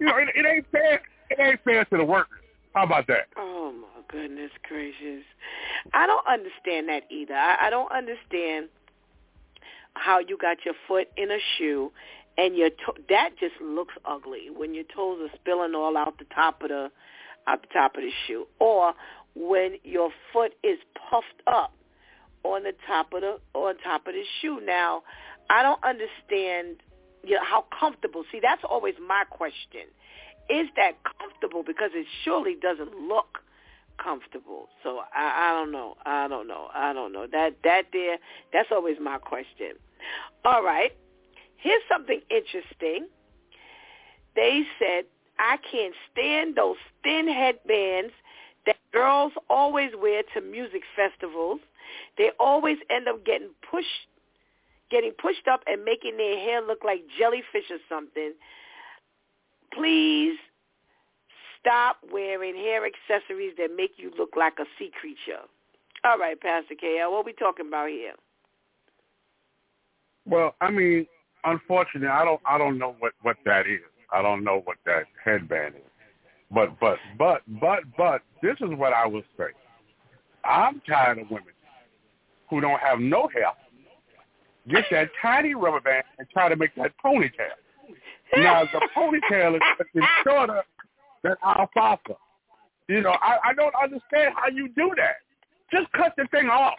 [0.00, 1.02] You know, it, it ain't fair.
[1.30, 2.40] It ain't fair to the workers.
[2.74, 3.28] How about that?
[3.36, 5.24] Oh my goodness gracious!
[5.92, 7.34] I don't understand that either.
[7.34, 8.68] I, I don't understand
[9.94, 11.92] how you got your foot in a shoe
[12.36, 16.26] and your to- that just looks ugly when your toes are spilling all out the
[16.34, 16.90] top of the
[17.46, 18.94] out the top of the shoe, or
[19.34, 20.78] when your foot is
[21.10, 21.72] puffed up
[22.42, 24.60] on the top of the on top of the shoe.
[24.64, 25.02] Now,
[25.50, 26.76] I don't understand
[27.26, 28.24] you know, how comfortable.
[28.30, 29.88] See, that's always my question.
[30.48, 31.62] Is that comfortable?
[31.62, 33.38] Because it surely doesn't look
[34.02, 34.68] comfortable.
[34.82, 35.94] So I, I don't know.
[36.04, 36.68] I don't know.
[36.74, 37.26] I don't know.
[37.30, 38.18] That that there.
[38.52, 39.72] That's always my question.
[40.44, 40.92] All right.
[41.56, 43.06] Here's something interesting.
[44.36, 45.04] They said
[45.38, 48.12] I can't stand those thin headbands
[48.66, 51.60] that girls always wear to music festivals.
[52.18, 53.86] They always end up getting pushed
[54.94, 58.32] getting pushed up and making their hair look like jellyfish or something.
[59.72, 60.36] Please
[61.58, 65.42] stop wearing hair accessories that make you look like a sea creature.
[66.04, 68.12] All right, Pastor KL, what are we talking about here?
[70.26, 71.08] Well, I mean,
[71.42, 73.80] unfortunately, I don't I don't know what what that is.
[74.12, 75.82] I don't know what that headband is.
[76.52, 79.50] But but but but but this is what I will say.
[80.44, 81.52] I'm tired of women
[82.48, 83.50] who don't have no hair.
[84.68, 87.54] Get that tiny rubber band and try to make that ponytail.
[88.36, 89.62] Now the ponytail is,
[89.94, 90.62] is shorter
[91.22, 92.14] than alfalfa.
[92.88, 95.16] You know, I, I don't understand how you do that.
[95.72, 96.74] Just cut the thing off.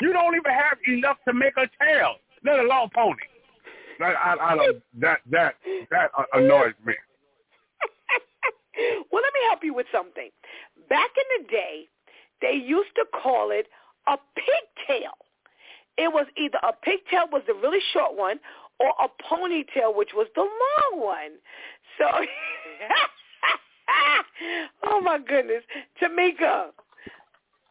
[0.00, 2.14] You don't even have enough to make a tail,
[2.44, 3.16] let alone pony.
[3.98, 4.82] That I, I don't.
[5.00, 5.54] That that
[5.90, 6.94] that annoys me.
[9.10, 10.30] well, let me help you with something.
[10.88, 11.88] Back in the day,
[12.40, 13.66] they used to call it
[14.06, 15.12] a pigtail.
[15.98, 18.38] It was either a pigtail was the really short one
[18.78, 21.32] or a ponytail, which was the long one.
[21.98, 22.06] So,
[24.84, 25.64] oh my goodness,
[26.00, 26.66] Tamika,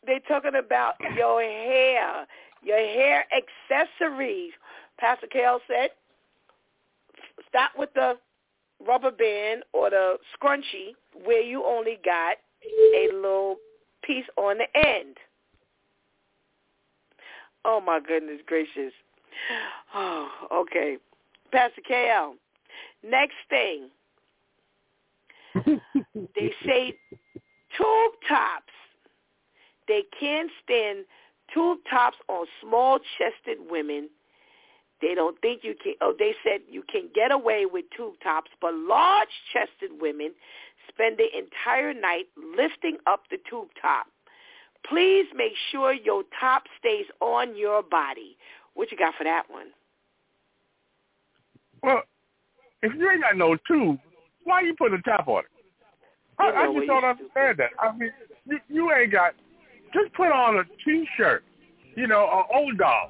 [0.06, 2.28] They're talking about your hair,
[2.62, 4.52] your hair accessories.
[5.00, 5.92] Pastor KL said,
[7.48, 8.18] stop with the
[8.86, 10.96] rubber band or the scrunchie
[11.26, 12.36] where you only got
[12.96, 13.58] a little
[14.04, 15.16] piece on the end.
[17.68, 18.94] Oh my goodness gracious.
[19.94, 20.98] Oh, okay.
[21.52, 22.32] Pastor KL.
[23.04, 23.90] Next thing.
[26.36, 26.98] they say
[27.78, 28.74] tube tops.
[29.88, 31.00] They can't stand
[31.54, 34.10] tube tops on small-chested women.
[35.02, 35.94] They don't think you can.
[36.02, 40.32] Oh, they said you can get away with tube tops, but large-chested women
[40.90, 42.26] spend the entire night
[42.58, 44.08] lifting up the tube top.
[44.90, 48.38] Please make sure your top stays on your body.
[48.74, 49.68] What you got for that one?
[51.84, 52.04] Well,
[52.82, 54.00] if you ain't got no tube,
[54.44, 55.46] why you put a top on it?
[56.40, 57.72] I, I just don't understand that.
[57.80, 58.12] I mean,
[58.46, 59.34] you, you ain't got.
[59.94, 61.44] Just put on a t-shirt,
[61.96, 63.10] you know, an old dog.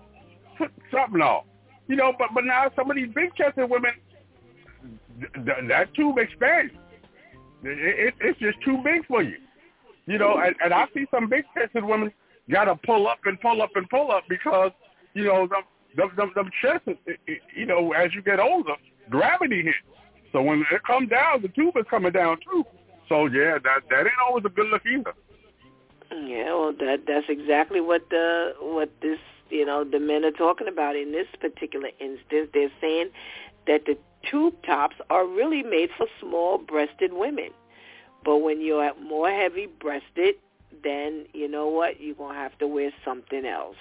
[0.58, 1.44] Put something on,
[1.88, 2.14] you know.
[2.18, 3.92] But but now some of these big chested women,
[5.20, 6.74] th- that tube expands.
[7.64, 9.38] It, it, it's just too big for you,
[10.08, 10.40] you know.
[10.40, 12.12] And, and I see some big chested women
[12.50, 14.72] got to pull up and pull up and pull up because
[15.14, 15.64] you know them
[15.96, 16.90] them them, them chests.
[17.56, 18.74] You know, as you get older,
[19.10, 19.78] gravity hits.
[20.32, 22.66] So when it comes down, the tube is coming down too.
[23.10, 25.14] So yeah, that that ain't always a good look either.
[26.12, 29.20] Yeah, well, that that's exactly what the what this
[29.50, 32.50] you know the men are talking about in this particular instance.
[32.54, 33.10] They're saying
[33.68, 33.98] that the
[34.30, 37.50] tube tops are really made for small-breasted women,
[38.24, 40.36] but when you're more heavy-breasted,
[40.84, 43.78] then you know what you're gonna have to wear something else.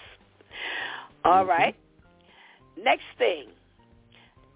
[1.24, 1.48] All Mhm.
[1.48, 1.76] right.
[2.76, 3.48] Next thing,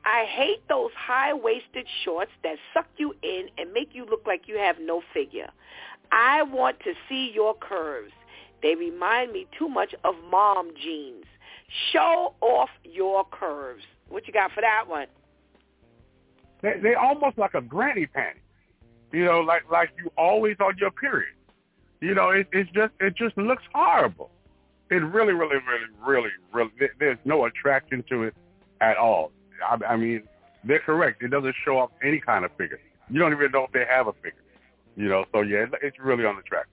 [0.04, 4.56] I hate those high-waisted shorts that suck you in and make you look like you
[4.58, 5.50] have no figure.
[6.12, 8.12] I want to see your curves.
[8.62, 11.24] They remind me too much of mom jeans.
[11.92, 13.84] Show off your curves.
[14.08, 15.06] What you got for that one?
[16.62, 18.40] They they almost like a granny panty.
[19.12, 21.34] You know, like like you always on your period.
[22.00, 24.30] You know, it it's just it just looks horrible.
[24.90, 26.70] It really, really, really, really, really.
[26.98, 28.34] There's no attraction to it
[28.80, 29.30] at all.
[29.64, 30.22] I, I mean,
[30.64, 31.22] they're correct.
[31.22, 32.80] It doesn't show off any kind of figure.
[33.08, 34.42] You don't even know if they have a figure.
[34.96, 36.72] You know, so yeah, it- it's really unattractive.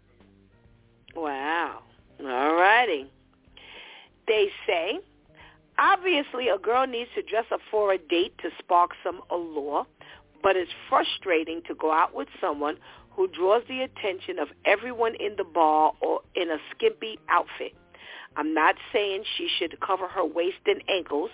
[1.16, 1.82] Wow.
[2.20, 3.12] All righty.
[4.28, 5.00] They say,
[5.78, 9.86] obviously a girl needs to dress up for a date to spark some allure,
[10.48, 12.78] but it's frustrating to go out with someone
[13.12, 17.76] who draws the attention of everyone in the bar or in a skimpy outfit.
[18.38, 21.32] I'm not saying she should cover her waist and ankles,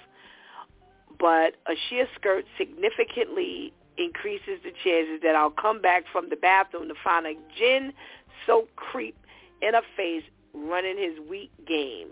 [1.19, 6.88] but a sheer skirt significantly increases the chances that I'll come back from the bathroom
[6.88, 9.15] to find a gin-soaked creep
[9.61, 10.23] in a face
[10.56, 12.07] running his weak game.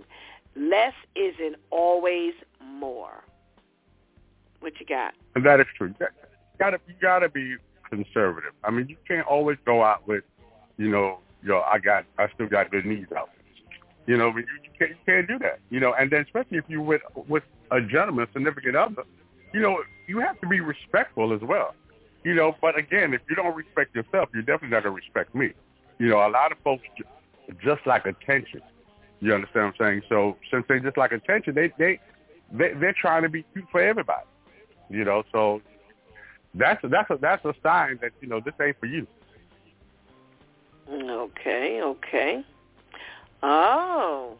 [0.56, 2.34] Less isn't always
[2.64, 3.23] more.
[4.60, 5.15] What you got?
[5.34, 5.95] That is true.
[5.99, 6.07] You
[6.62, 7.56] gotta you gotta be
[7.90, 8.52] conservative.
[8.64, 10.24] I mean, you can't always go out with,
[10.78, 13.30] you know, yo, I got I still got good knees out.
[14.06, 15.60] You know, you, you can't you can't do that.
[15.72, 19.04] You know, and then especially if you're with with a gentleman, significant other,
[19.54, 21.74] you know, you have to be respectful as well.
[22.24, 25.54] You know, but again, if you don't respect yourself, you're definitely not gonna respect me.
[25.98, 26.84] You know, a lot of folks
[27.64, 28.62] just like attention.
[29.20, 30.02] You understand what I'm saying?
[30.10, 32.00] So since they just like attention, they they
[32.52, 34.28] they they're trying to be cute for everybody.
[34.90, 35.62] You know, so
[36.56, 39.07] that's a, that's a that's a sign that you know this ain't for you.
[40.90, 42.44] Okay, okay.
[43.41, 44.38] Oh.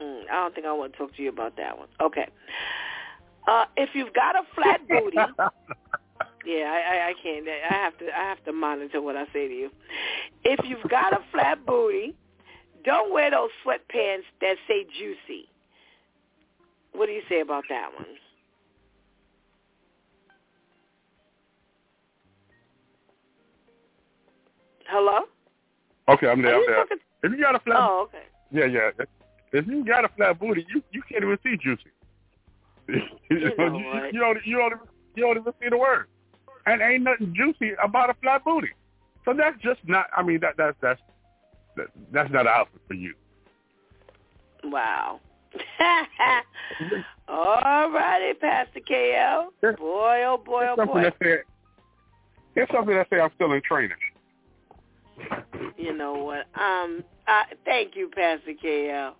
[0.00, 1.88] Mm, I don't think I want to talk to you about that one.
[2.00, 2.28] Okay.
[3.48, 5.16] Uh, if you've got a flat booty,
[6.46, 7.46] yeah, I, I, I can't.
[7.48, 8.06] I have to.
[8.06, 9.70] I have to monitor what I say to you.
[10.44, 12.14] If you've got a flat booty,
[12.84, 15.48] don't wear those sweatpants that say juicy.
[16.92, 18.06] What do you say about that one?
[24.88, 25.20] Hello?
[26.08, 26.54] okay, I'm there.
[26.54, 26.76] Are I'm there.
[26.76, 28.24] talking- If you got a flat, Oh, okay.
[28.50, 28.90] yeah, yeah.
[29.52, 31.90] If- you got a flat booty, you you can't even see juicy.
[32.88, 34.12] you, know you, what?
[34.14, 34.74] you don't you don't
[35.14, 36.06] you don't even see the word,
[36.66, 38.70] and ain't nothing juicy about a flat booty.
[39.24, 40.06] So that's just not.
[40.16, 41.00] I mean, that that's that's
[41.76, 43.14] that, that's not an outfit for you.
[44.64, 45.20] Wow.
[47.28, 49.48] All righty, Pastor KL.
[49.76, 51.02] Boy, oh boy, oh boy.
[51.02, 51.38] that say
[52.54, 53.96] here's something that say I'm still in training.
[55.76, 56.46] You know what?
[56.60, 59.12] Um, uh, thank you, Pastor KL.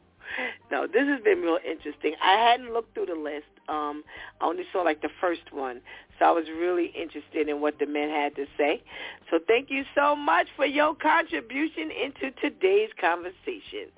[0.70, 2.15] no, this has been real interesting.
[2.23, 3.47] I hadn't looked through the list.
[3.69, 4.03] Um,
[4.41, 5.81] I only saw like the first one,
[6.19, 8.83] so I was really interested in what the men had to say.
[9.31, 13.91] So thank you so much for your contribution into today's conversation,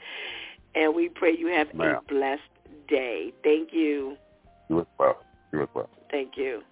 [0.74, 1.97] and we pray you have Ma'am.
[1.97, 2.43] a blessed
[2.89, 3.32] day.
[3.43, 4.16] Thank you.
[4.68, 5.22] You as well.
[5.52, 5.89] You as well.
[6.10, 6.62] Thank you.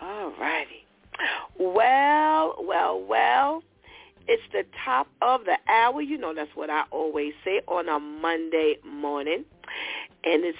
[0.00, 0.86] All righty.
[1.58, 3.62] Well, well, well.
[4.26, 6.00] It's the top of the hour.
[6.00, 9.44] You know that's what I always say on a Monday morning.
[10.24, 10.58] And it's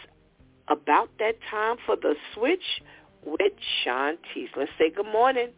[0.68, 2.82] about that time for the switch
[3.24, 3.52] with
[3.84, 4.50] Shantice.
[4.56, 5.48] Let's say good morning.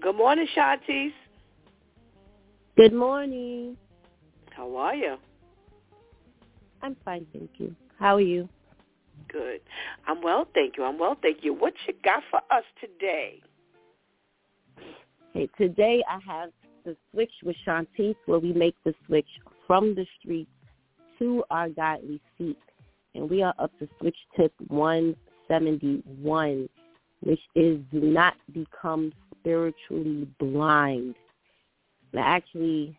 [0.00, 1.12] Good morning, Shantice.
[2.76, 3.76] Good morning.
[4.50, 5.16] How are you?
[6.82, 7.74] I'm fine, thank you.
[7.98, 8.48] How are you?
[9.28, 9.60] Good.
[10.06, 10.84] I'm well, thank you.
[10.84, 11.54] I'm well, thank you.
[11.54, 13.40] What you got for us today?
[15.32, 16.50] Hey, today I have
[16.84, 19.28] the switch with Shantice where we make the switch
[19.66, 20.50] from the streets
[21.18, 22.58] to our godly seat.
[23.14, 26.68] And we are up to switch tip 171,
[27.20, 31.14] which is do not become spiritually blind.
[32.14, 32.96] I actually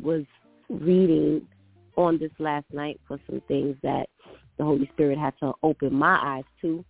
[0.00, 0.24] was
[0.68, 1.46] reading
[1.96, 4.08] on this last night for some things that
[4.58, 6.84] the Holy Spirit had to open my eyes to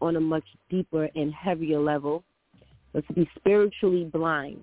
[0.00, 2.24] on a much deeper and heavier level.
[2.92, 4.62] But to be spiritually blind,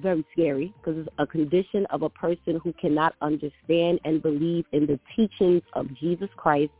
[0.00, 4.86] very scary because it's a condition of a person who cannot understand and believe in
[4.86, 6.72] the teachings of Jesus Christ,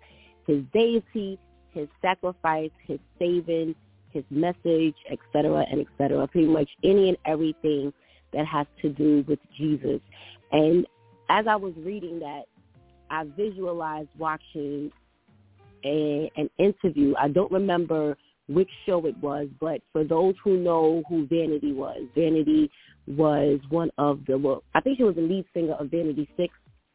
[0.47, 1.39] his deity,
[1.71, 3.75] his sacrifice, his saving,
[4.11, 6.27] his message, etc., and etc.
[6.29, 7.93] Pretty much any and everything
[8.33, 10.01] that has to do with Jesus.
[10.53, 10.87] And
[11.29, 12.45] as I was reading that,
[13.11, 14.91] I visualized watching
[15.85, 17.15] a, an interview.
[17.19, 18.17] I don't remember
[18.49, 22.71] which show it was, but for those who know who Vanity was, Vanity
[23.07, 26.53] was one of the, well, I think she was the lead singer of Vanity Six,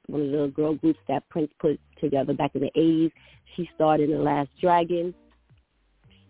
[0.07, 3.11] one of the girl groups that Prince put together back in the 80s.
[3.55, 5.13] She starred in The Last Dragon.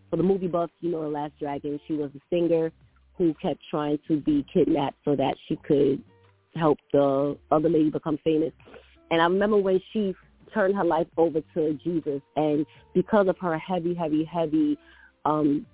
[0.09, 1.79] For the movie buffs, you know The Last Dragon.
[1.87, 2.71] She was a singer
[3.17, 6.03] who kept trying to be kidnapped so that she could
[6.55, 8.51] help the other lady become famous.
[9.09, 10.13] And I remember when she
[10.53, 14.77] turned her life over to Jesus, and because of her heavy, heavy, heavy
[15.25, 15.65] um,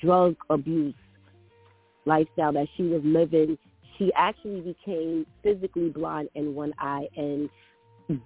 [0.00, 0.94] drug abuse
[2.04, 3.58] lifestyle that she was living,
[3.98, 7.48] she actually became physically blind in one eye and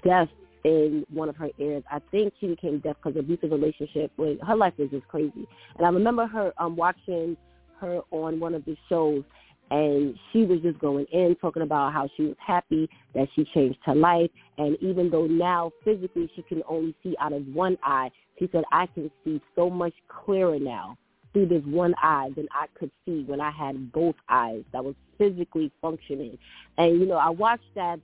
[0.04, 0.28] deaf
[0.64, 1.82] in one of her ears.
[1.90, 5.48] I think she became deaf because of abusive relationship with her life was just crazy.
[5.76, 7.36] And I remember her um watching
[7.80, 9.24] her on one of the shows
[9.72, 13.78] and she was just going in talking about how she was happy that she changed
[13.84, 14.30] her life.
[14.58, 18.64] And even though now physically she can only see out of one eye she said
[18.72, 20.96] i can see so much clearer now
[21.32, 24.94] through this one eye than i could see when i had both eyes that was
[25.18, 26.36] physically functioning.
[26.78, 28.00] And you know i watched that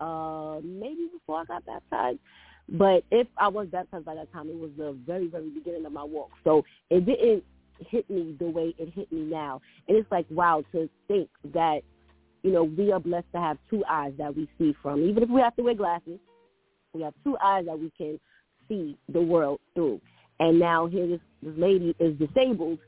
[0.00, 2.18] uh maybe before i got baptized
[2.68, 5.92] but if i was baptized by that time it was the very very beginning of
[5.92, 6.30] my walk.
[6.44, 7.44] So it didn't
[7.88, 9.60] hit me the way it hit me now.
[9.88, 11.80] And it's like, wow, to think that,
[12.42, 15.02] you know, we are blessed to have two eyes that we see from.
[15.02, 16.18] Even if we have to wear glasses,
[16.92, 18.18] we have two eyes that we can
[18.68, 20.00] see the world through.
[20.38, 22.78] And now here this, this lady is disabled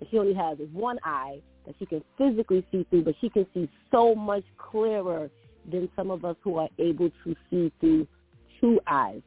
[0.00, 3.46] and she only has one eye that she can physically see through, but she can
[3.54, 5.30] see so much clearer
[5.70, 8.06] than some of us who are able to see through
[8.60, 9.20] two eyes.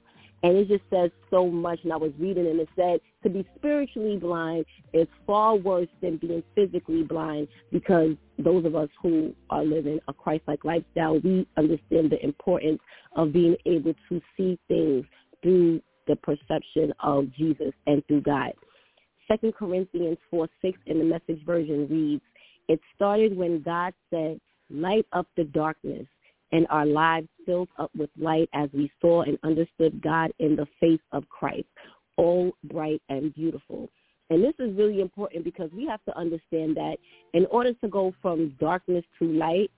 [0.45, 1.79] And it just says so much.
[1.83, 6.17] And I was reading and it said to be spiritually blind is far worse than
[6.17, 12.11] being physically blind because those of us who are living a Christ-like lifestyle, we understand
[12.11, 12.79] the importance
[13.15, 15.03] of being able to see things
[15.41, 18.51] through the perception of Jesus and through God.
[19.27, 22.21] Second Corinthians 4, 6 in the message version reads,
[22.67, 24.39] It started when God said,
[24.69, 26.05] light up the darkness
[26.55, 30.65] and our lives filled up with light as we saw and understood God in the
[30.79, 31.67] face of Christ,
[32.15, 33.89] all bright and beautiful.
[34.29, 36.95] And this is really important because we have to understand that
[37.33, 39.69] in order to go from darkness to light,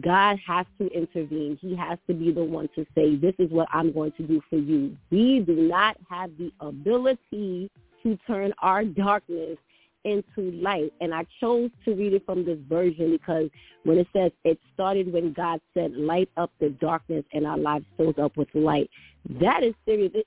[0.00, 1.58] God has to intervene.
[1.60, 4.40] He has to be the one to say, this is what I'm going to do
[4.48, 4.96] for you.
[5.10, 7.70] We do not have the ability
[8.02, 9.58] to turn our darkness
[10.04, 10.92] into light.
[11.00, 13.50] And I chose to read it from this version because
[13.84, 17.84] when it says it started when God said, light up the darkness and our lives
[17.96, 18.90] filled up with light.
[19.40, 20.12] That is serious.
[20.14, 20.26] It,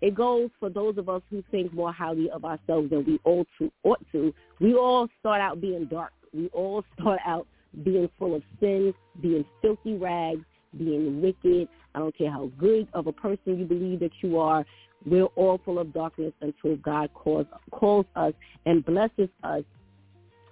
[0.00, 3.48] it goes for those of us who think more highly of ourselves than we ought
[3.58, 4.34] to, ought to.
[4.60, 6.12] We all start out being dark.
[6.32, 7.46] We all start out
[7.82, 10.44] being full of sin, being filthy rags,
[10.76, 11.68] being wicked.
[11.94, 14.64] I don't care how good of a person you believe that you are.
[15.06, 18.32] We're all full of darkness until God calls, calls us
[18.66, 19.64] and blesses us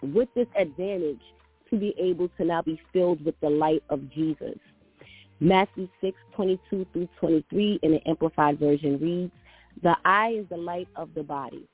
[0.03, 1.21] with this advantage
[1.71, 4.59] to be able to now be filled with the light of Jesus.
[5.41, 9.33] Matthew 6, 22 through 23 in the Amplified Version reads,
[9.83, 11.67] The eye is the light of the body.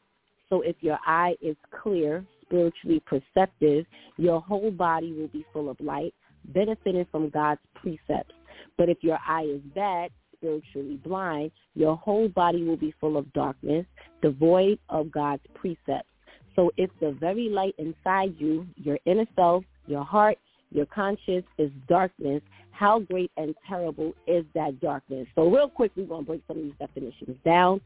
[0.48, 3.84] So if your eye is clear, spiritually perceptive,
[4.16, 6.14] your whole body will be full of light,
[6.46, 8.32] benefiting from God's precepts.
[8.78, 13.32] But if your eye is bad, spiritually blind, your whole body will be full of
[13.32, 13.84] darkness,
[14.22, 16.08] devoid of God's precepts.
[16.56, 20.38] So if the very light inside you, your inner self, your heart,
[20.70, 22.42] your conscience is darkness,
[22.72, 25.26] how great and terrible is that darkness?
[25.34, 27.80] So real quick, we're going to break some of these definitions down.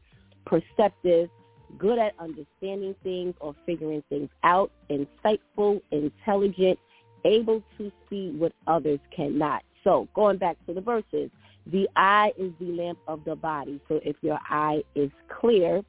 [0.45, 1.29] Perceptive,
[1.77, 6.77] good at understanding things or figuring things out, insightful, intelligent,
[7.25, 9.63] able to see what others cannot.
[9.83, 11.29] So going back to the verses,
[11.67, 13.79] the eye is the lamp of the body.
[13.87, 15.81] So if your eye is clear,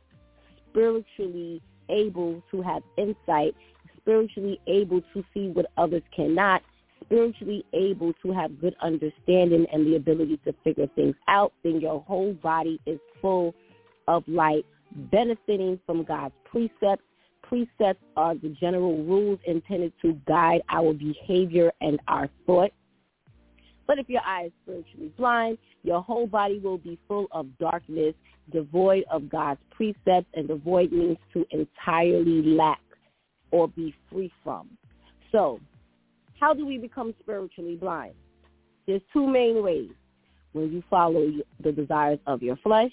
[0.70, 3.54] spiritually able to have insight,
[3.96, 6.62] spiritually able to see what others cannot,
[7.04, 12.00] spiritually able to have good understanding and the ability to figure things out, then your
[12.02, 13.54] whole body is full
[14.08, 14.64] of light,
[15.10, 17.02] benefiting from God's precepts.
[17.42, 22.72] Precepts are the general rules intended to guide our behavior and our thought.
[23.86, 28.14] But if your eye is spiritually blind, your whole body will be full of darkness,
[28.52, 32.80] devoid of God's precepts, and devoid means to entirely lack
[33.50, 34.70] or be free from.
[35.30, 35.60] So,
[36.40, 38.14] how do we become spiritually blind?
[38.86, 39.90] There's two main ways.
[40.52, 41.30] When you follow
[41.64, 42.92] the desires of your flesh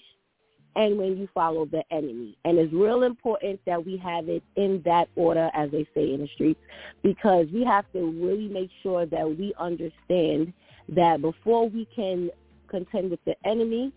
[0.75, 2.37] and when you follow the enemy.
[2.45, 6.21] And it's real important that we have it in that order, as they say in
[6.21, 6.59] the streets,
[7.03, 10.53] because we have to really make sure that we understand
[10.89, 12.29] that before we can
[12.67, 13.91] contend with the enemy,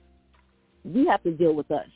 [0.85, 1.89] we have to deal with us.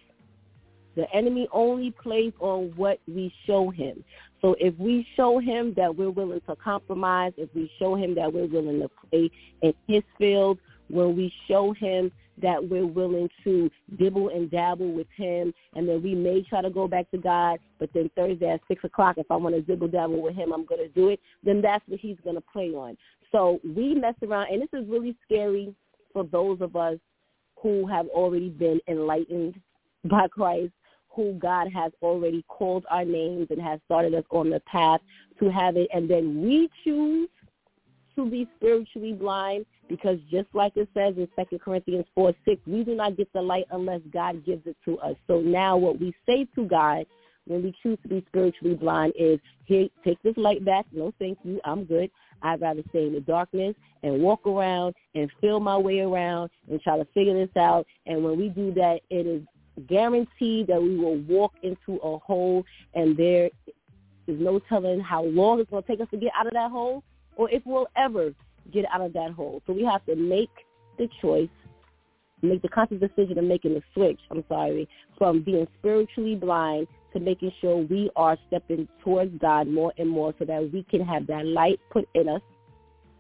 [0.97, 4.02] The enemy only plays on what we show him.
[4.40, 8.32] So if we show him that we're willing to compromise, if we show him that
[8.32, 9.31] we're willing to play
[9.62, 10.59] in his field,
[10.89, 12.10] when we show him
[12.40, 16.70] that we're willing to dibble and dabble with him and then we may try to
[16.70, 19.89] go back to God, but then Thursday at 6 o'clock, if I want to dibble
[19.89, 22.70] dabble with him, I'm going to do it, then that's what he's going to play
[22.70, 22.97] on.
[23.32, 25.74] So we mess around, and this is really scary
[26.12, 26.98] for those of us
[27.62, 29.60] who have already been enlightened
[30.05, 30.72] by Christ,
[31.09, 35.00] who God has already called our names and has started us on the path
[35.40, 37.28] to have it, and then we choose
[38.16, 42.84] to be spiritually blind because just like it says in Second Corinthians 4, 6, we
[42.84, 45.14] do not get the light unless God gives it to us.
[45.26, 47.06] So now what we say to God
[47.48, 50.86] when we choose to be spiritually blind is, here, take this light back.
[50.92, 51.60] No, thank you.
[51.64, 52.10] I'm good.
[52.42, 56.80] I'd rather stay in the darkness and walk around and feel my way around and
[56.80, 57.86] try to figure this out.
[58.06, 59.42] And when we do that, it is
[59.88, 62.64] guaranteed that we will walk into a hole
[62.94, 63.46] and there
[64.26, 66.70] is no telling how long it's going to take us to get out of that
[66.70, 67.02] hole
[67.36, 68.34] or if we'll ever
[68.72, 69.62] get out of that hole.
[69.66, 70.50] So we have to make
[70.98, 71.48] the choice,
[72.42, 76.86] make the conscious decision of making the switch, I'm sorry, from being spiritually blind
[77.18, 81.04] to making sure we are stepping towards God more and more so that we can
[81.04, 82.40] have that light put in us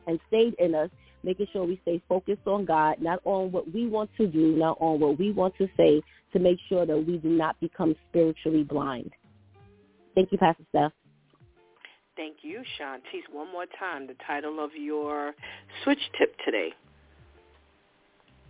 [0.06, 0.90] and stayed in us,
[1.22, 4.78] making sure we stay focused on God, not on what we want to do, not
[4.80, 6.00] on what we want to say,
[6.32, 9.10] to make sure that we do not become spiritually blind.
[10.14, 10.92] Thank you, Pastor Steph.
[12.16, 13.32] Thank you, Shantice.
[13.32, 15.34] One more time, the title of your
[15.84, 16.70] switch tip today.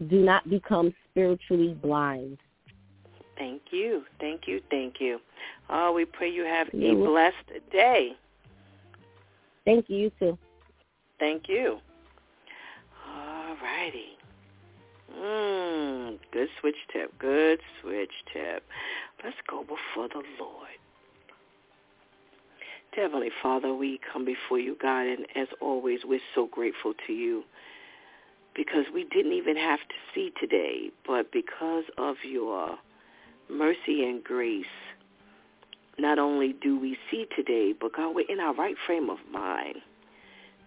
[0.09, 2.39] Do not become spiritually blind.
[3.39, 4.03] Thank you.
[4.21, 4.61] Thank you.
[4.71, 5.21] Thank you.
[5.71, 8.13] Oh, we pray you have a blessed day.
[9.65, 9.97] Thank you.
[9.97, 10.39] You too.
[11.21, 11.79] Thank you.
[13.09, 14.19] All righty.
[15.17, 17.17] Mmm, good switch tip.
[17.19, 18.65] Good switch tip.
[19.25, 20.69] Let's go before the Lord.
[22.95, 27.45] Heavenly Father, we come before you, God, and as always, we're so grateful to you
[28.57, 32.77] because we didn't even have to see today, but because of your
[33.51, 34.65] mercy and grace,
[35.99, 39.77] not only do we see today, but God, we're in our right frame of mind.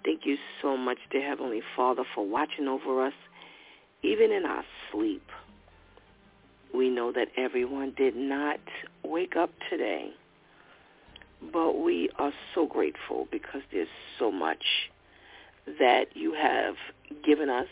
[0.04, 3.14] Thank you so much, dear Heavenly Father, for watching over us,
[4.04, 5.24] even in our sleep.
[6.74, 8.60] We know that everyone did not
[9.04, 10.12] wake up today,
[11.54, 13.88] but we are so grateful because there's
[14.18, 14.64] so much
[15.80, 16.76] that you have
[17.24, 17.68] given us,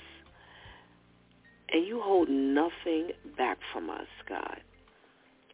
[1.71, 4.59] and you hold nothing back from us, God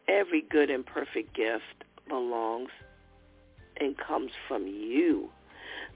[0.08, 2.70] every good and perfect gift belongs
[3.78, 5.28] and comes from you.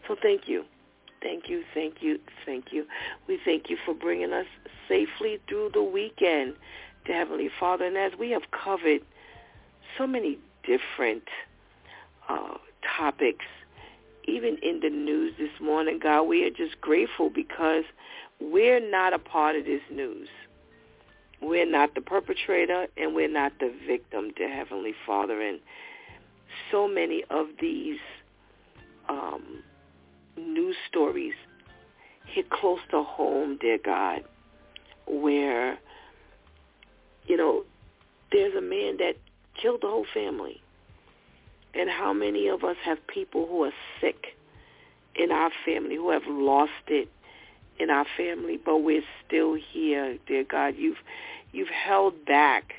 [0.06, 0.64] So thank you.
[1.22, 2.86] Thank you, thank you, thank you.
[3.28, 4.46] We thank you for bringing us
[4.88, 6.54] safely through the weekend
[7.04, 7.84] to Heavenly Father.
[7.84, 9.02] And as we have covered
[9.98, 11.24] so many different
[12.28, 12.56] uh,
[12.96, 13.44] topics,
[14.24, 17.84] even in the news this morning, God, we are just grateful because
[18.40, 20.28] we're not a part of this news.
[21.42, 25.40] We're not the perpetrator and we're not the victim, dear Heavenly Father.
[25.40, 25.60] And
[26.70, 27.98] so many of these
[29.08, 29.62] um,
[30.36, 31.34] news stories
[32.26, 34.22] hit close to home, dear God,
[35.06, 35.78] where,
[37.26, 37.64] you know,
[38.32, 39.14] there's a man that
[39.60, 40.60] killed the whole family.
[41.74, 44.36] And how many of us have people who are sick
[45.14, 47.08] in our family, who have lost it
[47.80, 50.74] in our family, but we're still here, dear God.
[50.76, 50.98] You've
[51.52, 52.74] you've held back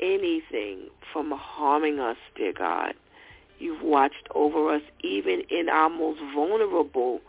[0.00, 2.94] anything from harming us, dear God.
[3.58, 7.20] You've watched over us even in our most vulnerable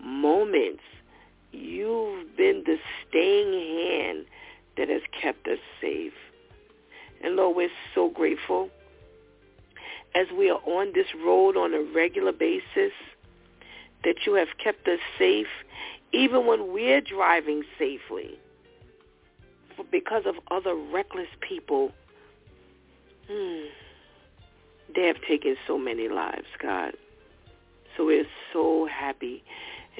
[0.00, 0.82] moments.
[1.50, 2.78] You've been the
[3.08, 4.26] staying hand
[4.76, 6.12] that has kept us safe.
[7.22, 8.70] And Lord, we're so grateful
[10.14, 12.92] as we are on this road on a regular basis
[14.04, 15.46] that you have kept us safe
[16.12, 18.38] even when we're driving safely
[19.90, 21.92] because of other reckless people.
[23.30, 23.66] Hmm,
[24.94, 26.92] they have taken so many lives, God.
[27.96, 29.42] So we're so happy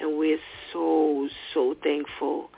[0.00, 0.38] and we're
[0.72, 2.50] so, so thankful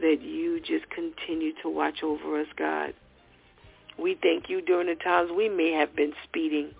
[0.00, 2.92] that you just continue to watch over us, God.
[3.98, 6.74] We thank you during the times we may have been speeding,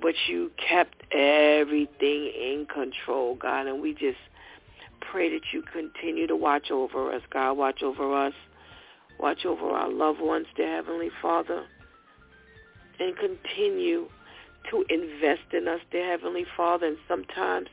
[0.00, 4.18] but you kept everything in control, God, and we just
[5.00, 7.54] pray that you continue to watch over us, God.
[7.54, 8.34] Watch over us.
[9.18, 11.64] Watch over our loved ones, dear Heavenly Father.
[12.98, 14.08] And continue
[14.70, 16.86] to invest in us, dear Heavenly Father.
[16.86, 17.68] And sometimes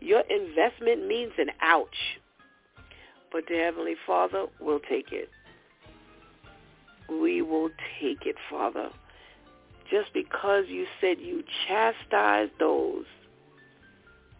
[0.00, 2.18] your investment means an ouch.
[3.30, 5.30] But dear Heavenly Father, we'll take it.
[7.08, 7.70] We will
[8.00, 8.90] take it, Father.
[9.92, 13.04] Just because you said you chastise those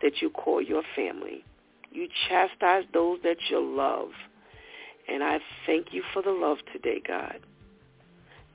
[0.00, 1.44] that you call your family.
[1.90, 4.08] You chastise those that you love.
[5.06, 7.38] And I thank you for the love today, God.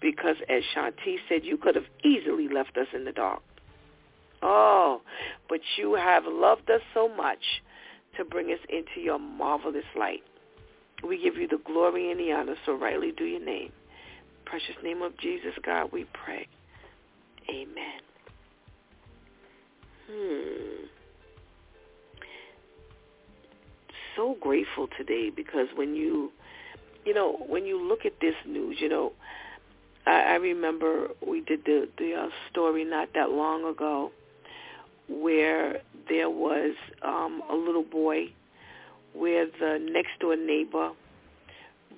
[0.01, 3.43] Because as Shantice said, you could have easily left us in the dark.
[4.41, 5.01] Oh,
[5.47, 7.61] but you have loved us so much
[8.17, 10.23] to bring us into your marvelous light.
[11.07, 13.71] We give you the glory and the honor, so rightly do your name.
[14.45, 16.47] Precious name of Jesus, God, we pray.
[17.49, 18.01] Amen.
[20.09, 20.85] Hmm.
[24.15, 26.31] So grateful today because when you,
[27.05, 29.13] you know, when you look at this news, you know,
[30.05, 34.11] I, I remember we did the the uh, story not that long ago
[35.09, 38.27] where there was um, a little boy
[39.13, 40.91] where the next door neighbor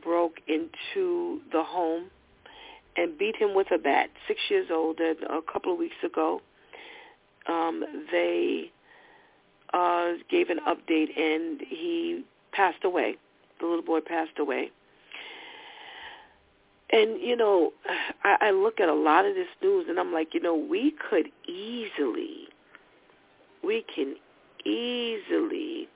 [0.03, 2.05] broke into the home
[2.99, 4.09] and beat him with a bat.
[4.27, 6.41] Six years old, and a couple of weeks ago,
[7.47, 8.71] um, they
[9.73, 13.15] uh, gave an update, and he passed away.
[13.59, 14.71] The little boy passed away.
[16.91, 17.71] And you know,
[18.23, 20.93] I, I look at a lot of this news, and I'm like, you know, we
[21.09, 22.47] could easily,
[23.63, 24.15] we can
[24.65, 25.87] easily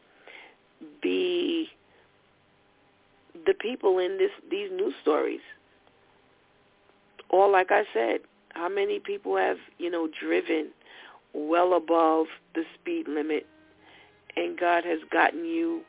[1.01, 1.69] be
[3.45, 5.41] the people in this these news stories.
[7.33, 8.19] Or like I said,
[8.49, 10.69] how many people have, you know, driven
[11.33, 13.47] well above the speed limit
[14.37, 15.81] and God has gotten you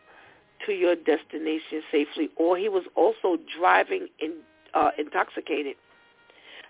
[0.65, 4.33] to your destination safely or he was also driving in
[4.73, 5.77] uh intoxicated.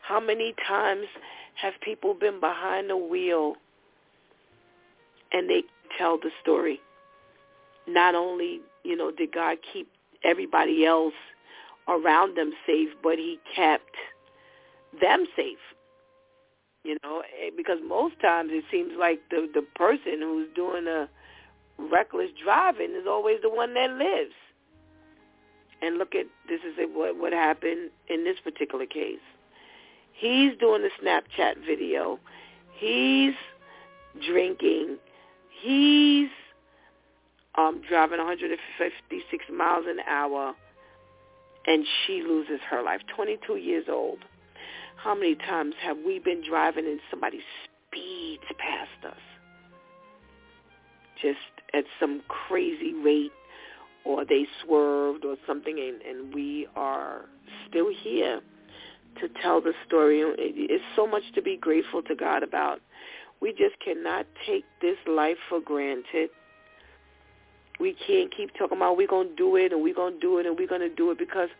[0.02, 1.06] How many times
[1.54, 3.54] have people been behind the wheel
[5.32, 5.62] and they
[5.96, 6.80] tell the story?
[7.86, 9.88] Not only, you know, did God keep
[10.24, 11.14] everybody else
[11.86, 13.94] around them safe, but he kept
[15.00, 15.58] them safe.
[16.84, 21.08] You know, eh, because most times it seems like the the person who's doing a
[21.78, 24.34] reckless driving is always the one that lives.
[25.82, 29.18] And look at this is what what happened in this particular case.
[30.12, 32.18] He's doing the Snapchat video.
[32.74, 33.34] He's
[34.26, 34.98] drinking.
[35.60, 36.28] He's
[37.56, 40.54] um, driving 156 miles an hour,
[41.66, 43.00] and she loses her life.
[43.14, 44.18] 22 years old.
[45.04, 47.40] How many times have we been driving and somebody
[47.90, 49.20] speeds past us?
[51.20, 51.36] Just
[51.74, 53.30] at some crazy rate
[54.06, 57.26] or they swerved or something and, and we are
[57.68, 58.40] still here
[59.20, 60.22] to tell the story.
[60.38, 62.80] It's so much to be grateful to God about.
[63.42, 66.30] We just cannot take this life for granted.
[67.78, 70.38] We can't keep talking about we're going to do it and we're going to do
[70.38, 71.50] it and we're going to do it because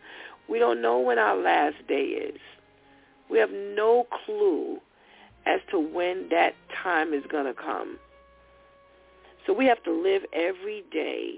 [0.49, 2.39] we don't know when our last day is.
[3.29, 4.79] We have no clue
[5.45, 7.97] as to when that time is going to come.
[9.45, 11.35] So we have to live every day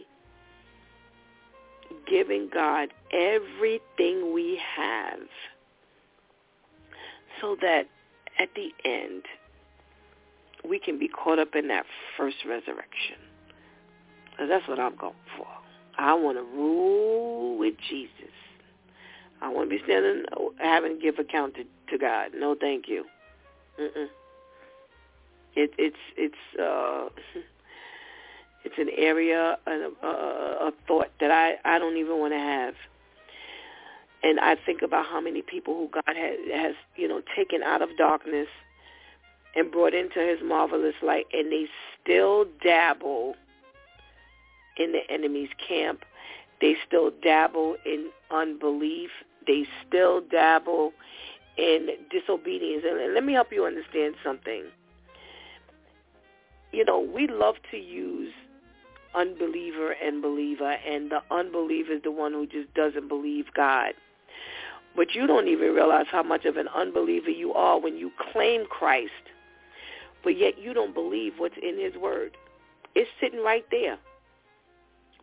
[2.09, 5.19] giving God everything we have
[7.41, 7.83] so that
[8.39, 9.23] at the end
[10.67, 11.85] we can be caught up in that
[12.17, 13.17] first resurrection.
[14.37, 15.47] That's what I'm going for.
[15.97, 18.33] I want to rule with Jesus.
[19.41, 20.23] I want to be standing,
[20.57, 22.31] having to give account to, to God.
[22.35, 23.05] No, thank you.
[23.79, 24.07] Mm-mm.
[25.55, 27.09] It, it's it's uh,
[28.63, 32.75] it's an area, of, a thought that I I don't even want to have.
[34.23, 37.81] And I think about how many people who God has, has you know taken out
[37.81, 38.47] of darkness
[39.55, 41.67] and brought into His marvelous light, and they
[42.01, 43.35] still dabble
[44.77, 46.03] in the enemy's camp.
[46.61, 49.11] They still dabble in unbelief.
[49.47, 50.91] They still dabble
[51.57, 52.83] in disobedience.
[52.87, 54.65] And let me help you understand something.
[56.71, 58.33] You know, we love to use
[59.15, 63.93] unbeliever and believer, and the unbeliever is the one who just doesn't believe God.
[64.95, 68.65] But you don't even realize how much of an unbeliever you are when you claim
[68.65, 69.11] Christ,
[70.23, 72.35] but yet you don't believe what's in his word.
[72.95, 73.97] It's sitting right there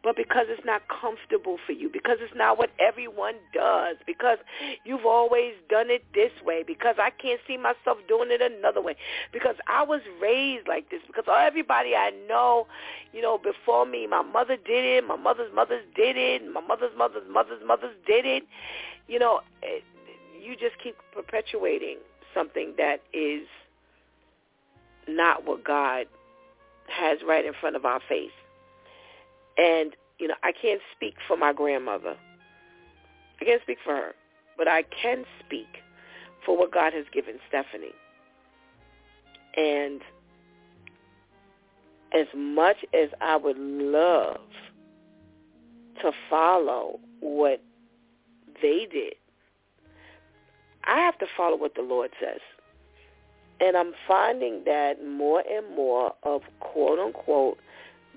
[0.04, 4.36] but because it's not comfortable for you, because it's not what everyone does, because
[4.84, 8.96] you've always done it this way, because I can't see myself doing it another way,
[9.32, 12.66] because I was raised like this, because everybody I know,
[13.14, 16.92] you know, before me, my mother did it, my mother's mothers did it, my mother's
[16.96, 18.44] mother's mother's mothers did it,
[19.08, 19.82] you know, it,
[20.38, 21.96] you just keep perpetuating
[22.34, 23.46] something that is
[25.08, 26.06] not what God
[26.88, 28.30] has right in front of our face.
[29.56, 32.16] And, you know, I can't speak for my grandmother.
[33.40, 34.12] I can't speak for her.
[34.56, 35.82] But I can speak
[36.44, 37.94] for what God has given Stephanie.
[39.56, 40.00] And
[42.12, 44.40] as much as I would love
[46.02, 47.62] to follow what
[48.62, 49.14] they did,
[50.84, 52.40] I have to follow what the Lord says.
[53.60, 57.58] And I'm finding that more and more of quote unquote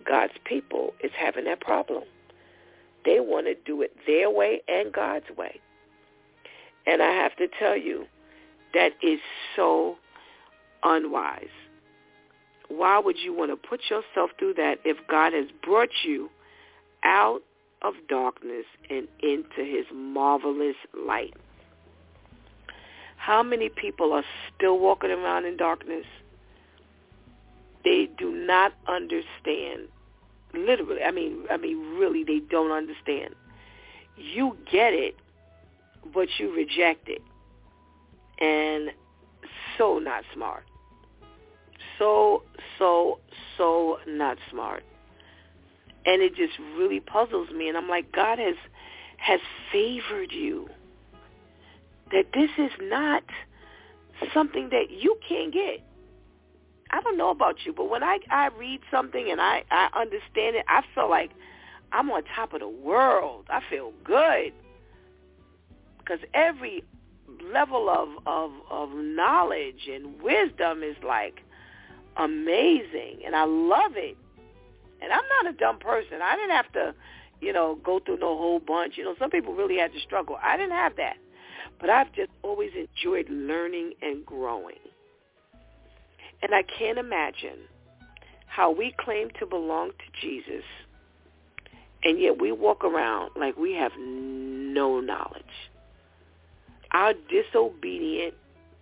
[0.06, 2.04] God's people is having that problem.
[3.06, 5.60] They want to do it their way and God's way.
[6.86, 8.06] And I have to tell you,
[8.74, 9.20] that is
[9.56, 9.98] so
[10.84, 11.48] unwise.
[12.70, 16.30] Why would you want to put yourself through that if God has brought you
[17.04, 17.42] out
[17.82, 21.34] of darkness and into his marvelous light?
[23.16, 24.24] How many people are
[24.56, 26.06] still walking around in darkness?
[27.88, 29.88] They do not understand.
[30.54, 33.34] Literally i mean i mean really they don't understand.
[34.18, 35.16] You get it
[36.14, 37.22] but you reject it.
[38.42, 38.92] And
[39.78, 40.66] so not smart.
[41.98, 42.44] So
[42.78, 43.20] so
[43.58, 44.84] so not smart.
[46.06, 47.70] And it just really puzzles me.
[47.70, 48.58] And i'm like god has
[49.16, 49.40] has
[49.72, 50.68] favored you.
[52.12, 53.24] That this is not
[54.34, 55.87] something that you can't get
[56.92, 60.56] I don't know about you, but when I I read something and I I understand
[60.56, 61.32] it, I feel like
[61.92, 63.46] I'm on top of the world.
[63.50, 64.54] I feel good
[66.00, 66.84] because every
[67.52, 71.42] level of of of knowledge and wisdom is like
[72.16, 74.18] amazing, and I love it.
[75.02, 76.22] And I'm not a dumb person.
[76.24, 76.96] I didn't have to,
[77.40, 78.98] you know, go through no whole bunch.
[78.98, 80.40] You know, some people really had to struggle.
[80.42, 81.18] I didn't have that,
[81.80, 84.80] but I've just always enjoyed learning and growing.
[86.42, 87.60] And I can't imagine
[88.46, 90.64] how we claim to belong to Jesus
[92.04, 95.44] and yet we walk around like we have no knowledge.
[96.92, 98.34] Our disobedient,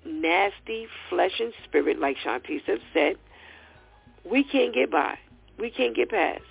[0.06, 3.16] nasty flesh and spirit, like Shantice have said,
[4.30, 5.18] we can't get by.
[5.58, 6.42] We can't get past.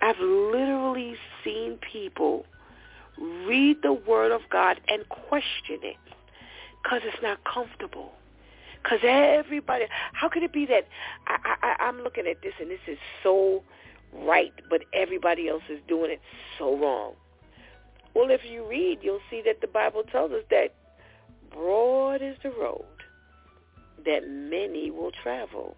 [0.00, 2.46] I've literally seen people
[3.18, 5.96] read the Word of God and question it
[6.82, 8.12] because it's not comfortable.
[8.82, 10.86] Because everybody, how could it be that
[11.26, 13.62] I, I, I'm looking at this and this is so
[14.12, 16.20] right, but everybody else is doing it
[16.58, 17.14] so wrong?
[18.14, 20.74] Well, if you read, you'll see that the Bible tells us that
[21.52, 22.84] broad is the road
[24.04, 25.76] that many will travel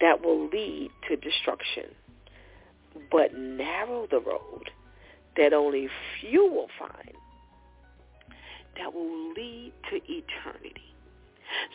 [0.00, 1.84] that will lead to destruction,
[3.10, 4.70] but narrow the road
[5.36, 5.88] that only
[6.20, 7.14] few will find
[8.80, 10.94] that will lead to eternity.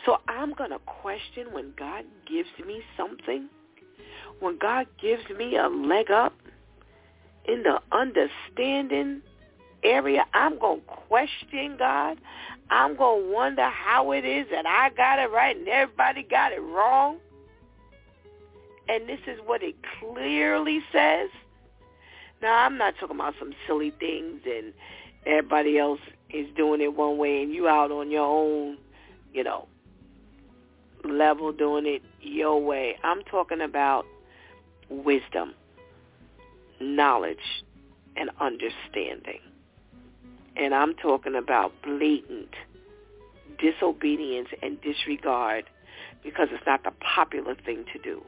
[0.04, 3.48] So I'm going to question when God gives me something,
[4.40, 6.34] when God gives me a leg up
[7.46, 9.22] in the understanding
[9.84, 12.18] area, I'm going to question God.
[12.70, 16.52] I'm going to wonder how it is that I got it right and everybody got
[16.52, 17.18] it wrong.
[18.88, 21.28] And this is what it clearly says,
[22.40, 24.72] Now, I'm not talking about some silly things and
[25.24, 26.00] everybody else
[26.30, 28.78] is doing it one way and you out on your own,
[29.32, 29.66] you know,
[31.04, 32.96] level doing it your way.
[33.04, 34.06] I'm talking about
[34.88, 35.54] wisdom,
[36.80, 37.64] knowledge,
[38.16, 39.40] and understanding.
[40.56, 42.54] And I'm talking about blatant
[43.58, 45.64] disobedience and disregard
[46.22, 48.22] because it's not the popular thing to do.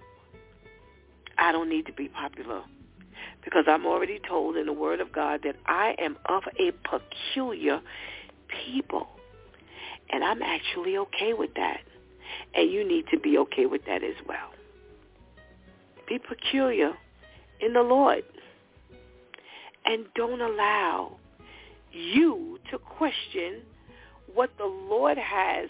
[1.37, 2.63] I don't need to be popular
[3.45, 7.81] because I'm already told in the Word of God that I am of a peculiar
[8.49, 9.09] people.
[10.11, 11.81] And I'm actually okay with that.
[12.55, 14.51] And you need to be okay with that as well.
[16.09, 16.93] Be peculiar
[17.61, 18.23] in the Lord.
[19.85, 21.17] And don't allow
[21.93, 23.63] you to question
[24.35, 25.69] what the Lord has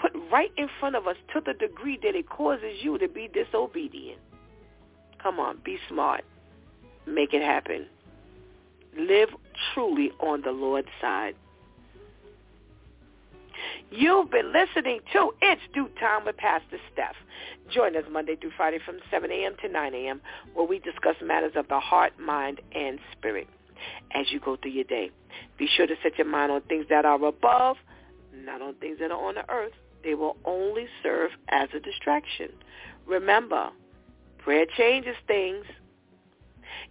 [0.00, 3.28] put right in front of us to the degree that it causes you to be
[3.32, 4.20] disobedient.
[5.22, 6.24] Come on, be smart.
[7.06, 7.86] Make it happen.
[8.96, 9.28] Live
[9.72, 11.34] truly on the Lord's side.
[13.90, 17.16] You've been listening to It's DEW Time with Pastor Steph.
[17.70, 19.54] Join us Monday through Friday from 7 a.m.
[19.62, 20.20] to 9 a.m.
[20.54, 23.48] where we discuss matters of the heart, mind, and spirit
[24.14, 25.10] as you go through your day.
[25.58, 27.76] Be sure to set your mind on things that are above,
[28.34, 29.72] not on things that are on the earth.
[30.02, 32.50] They will only serve as a distraction.
[33.06, 33.70] Remember,
[34.42, 35.64] prayer changes things.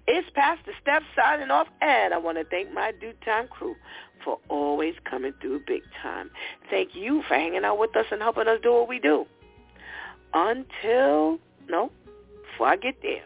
[0.08, 3.76] It's Pastor Steph signing off, and I want to thank my DEW Time crew
[4.24, 6.30] for always coming through big time.
[6.70, 9.26] Thank you for hanging out with us and helping us do what we do.
[10.34, 11.92] Until, no,
[12.52, 13.24] before I get there,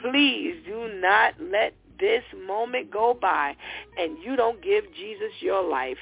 [0.00, 3.54] please do not let this moment go by
[3.96, 5.98] and you don't give Jesus your life,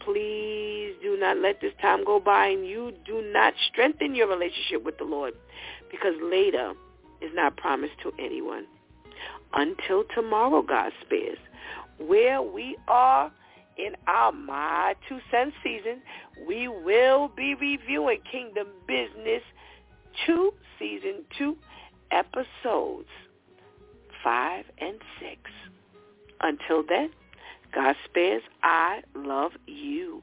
[0.00, 4.84] please do not let this time go by and you do not strengthen your relationship
[4.84, 5.34] with the Lord
[5.90, 6.74] because later
[7.24, 8.66] is not promised to anyone.
[9.54, 11.38] Until tomorrow, God spares,
[11.98, 13.30] where we are
[13.76, 16.02] in our My Two Cents season,
[16.46, 19.42] we will be reviewing Kingdom Business
[20.26, 21.56] 2, Season 2,
[22.10, 23.08] Episodes
[24.22, 25.38] 5 and 6.
[26.40, 27.10] Until then,
[27.74, 30.22] God spares, I love you.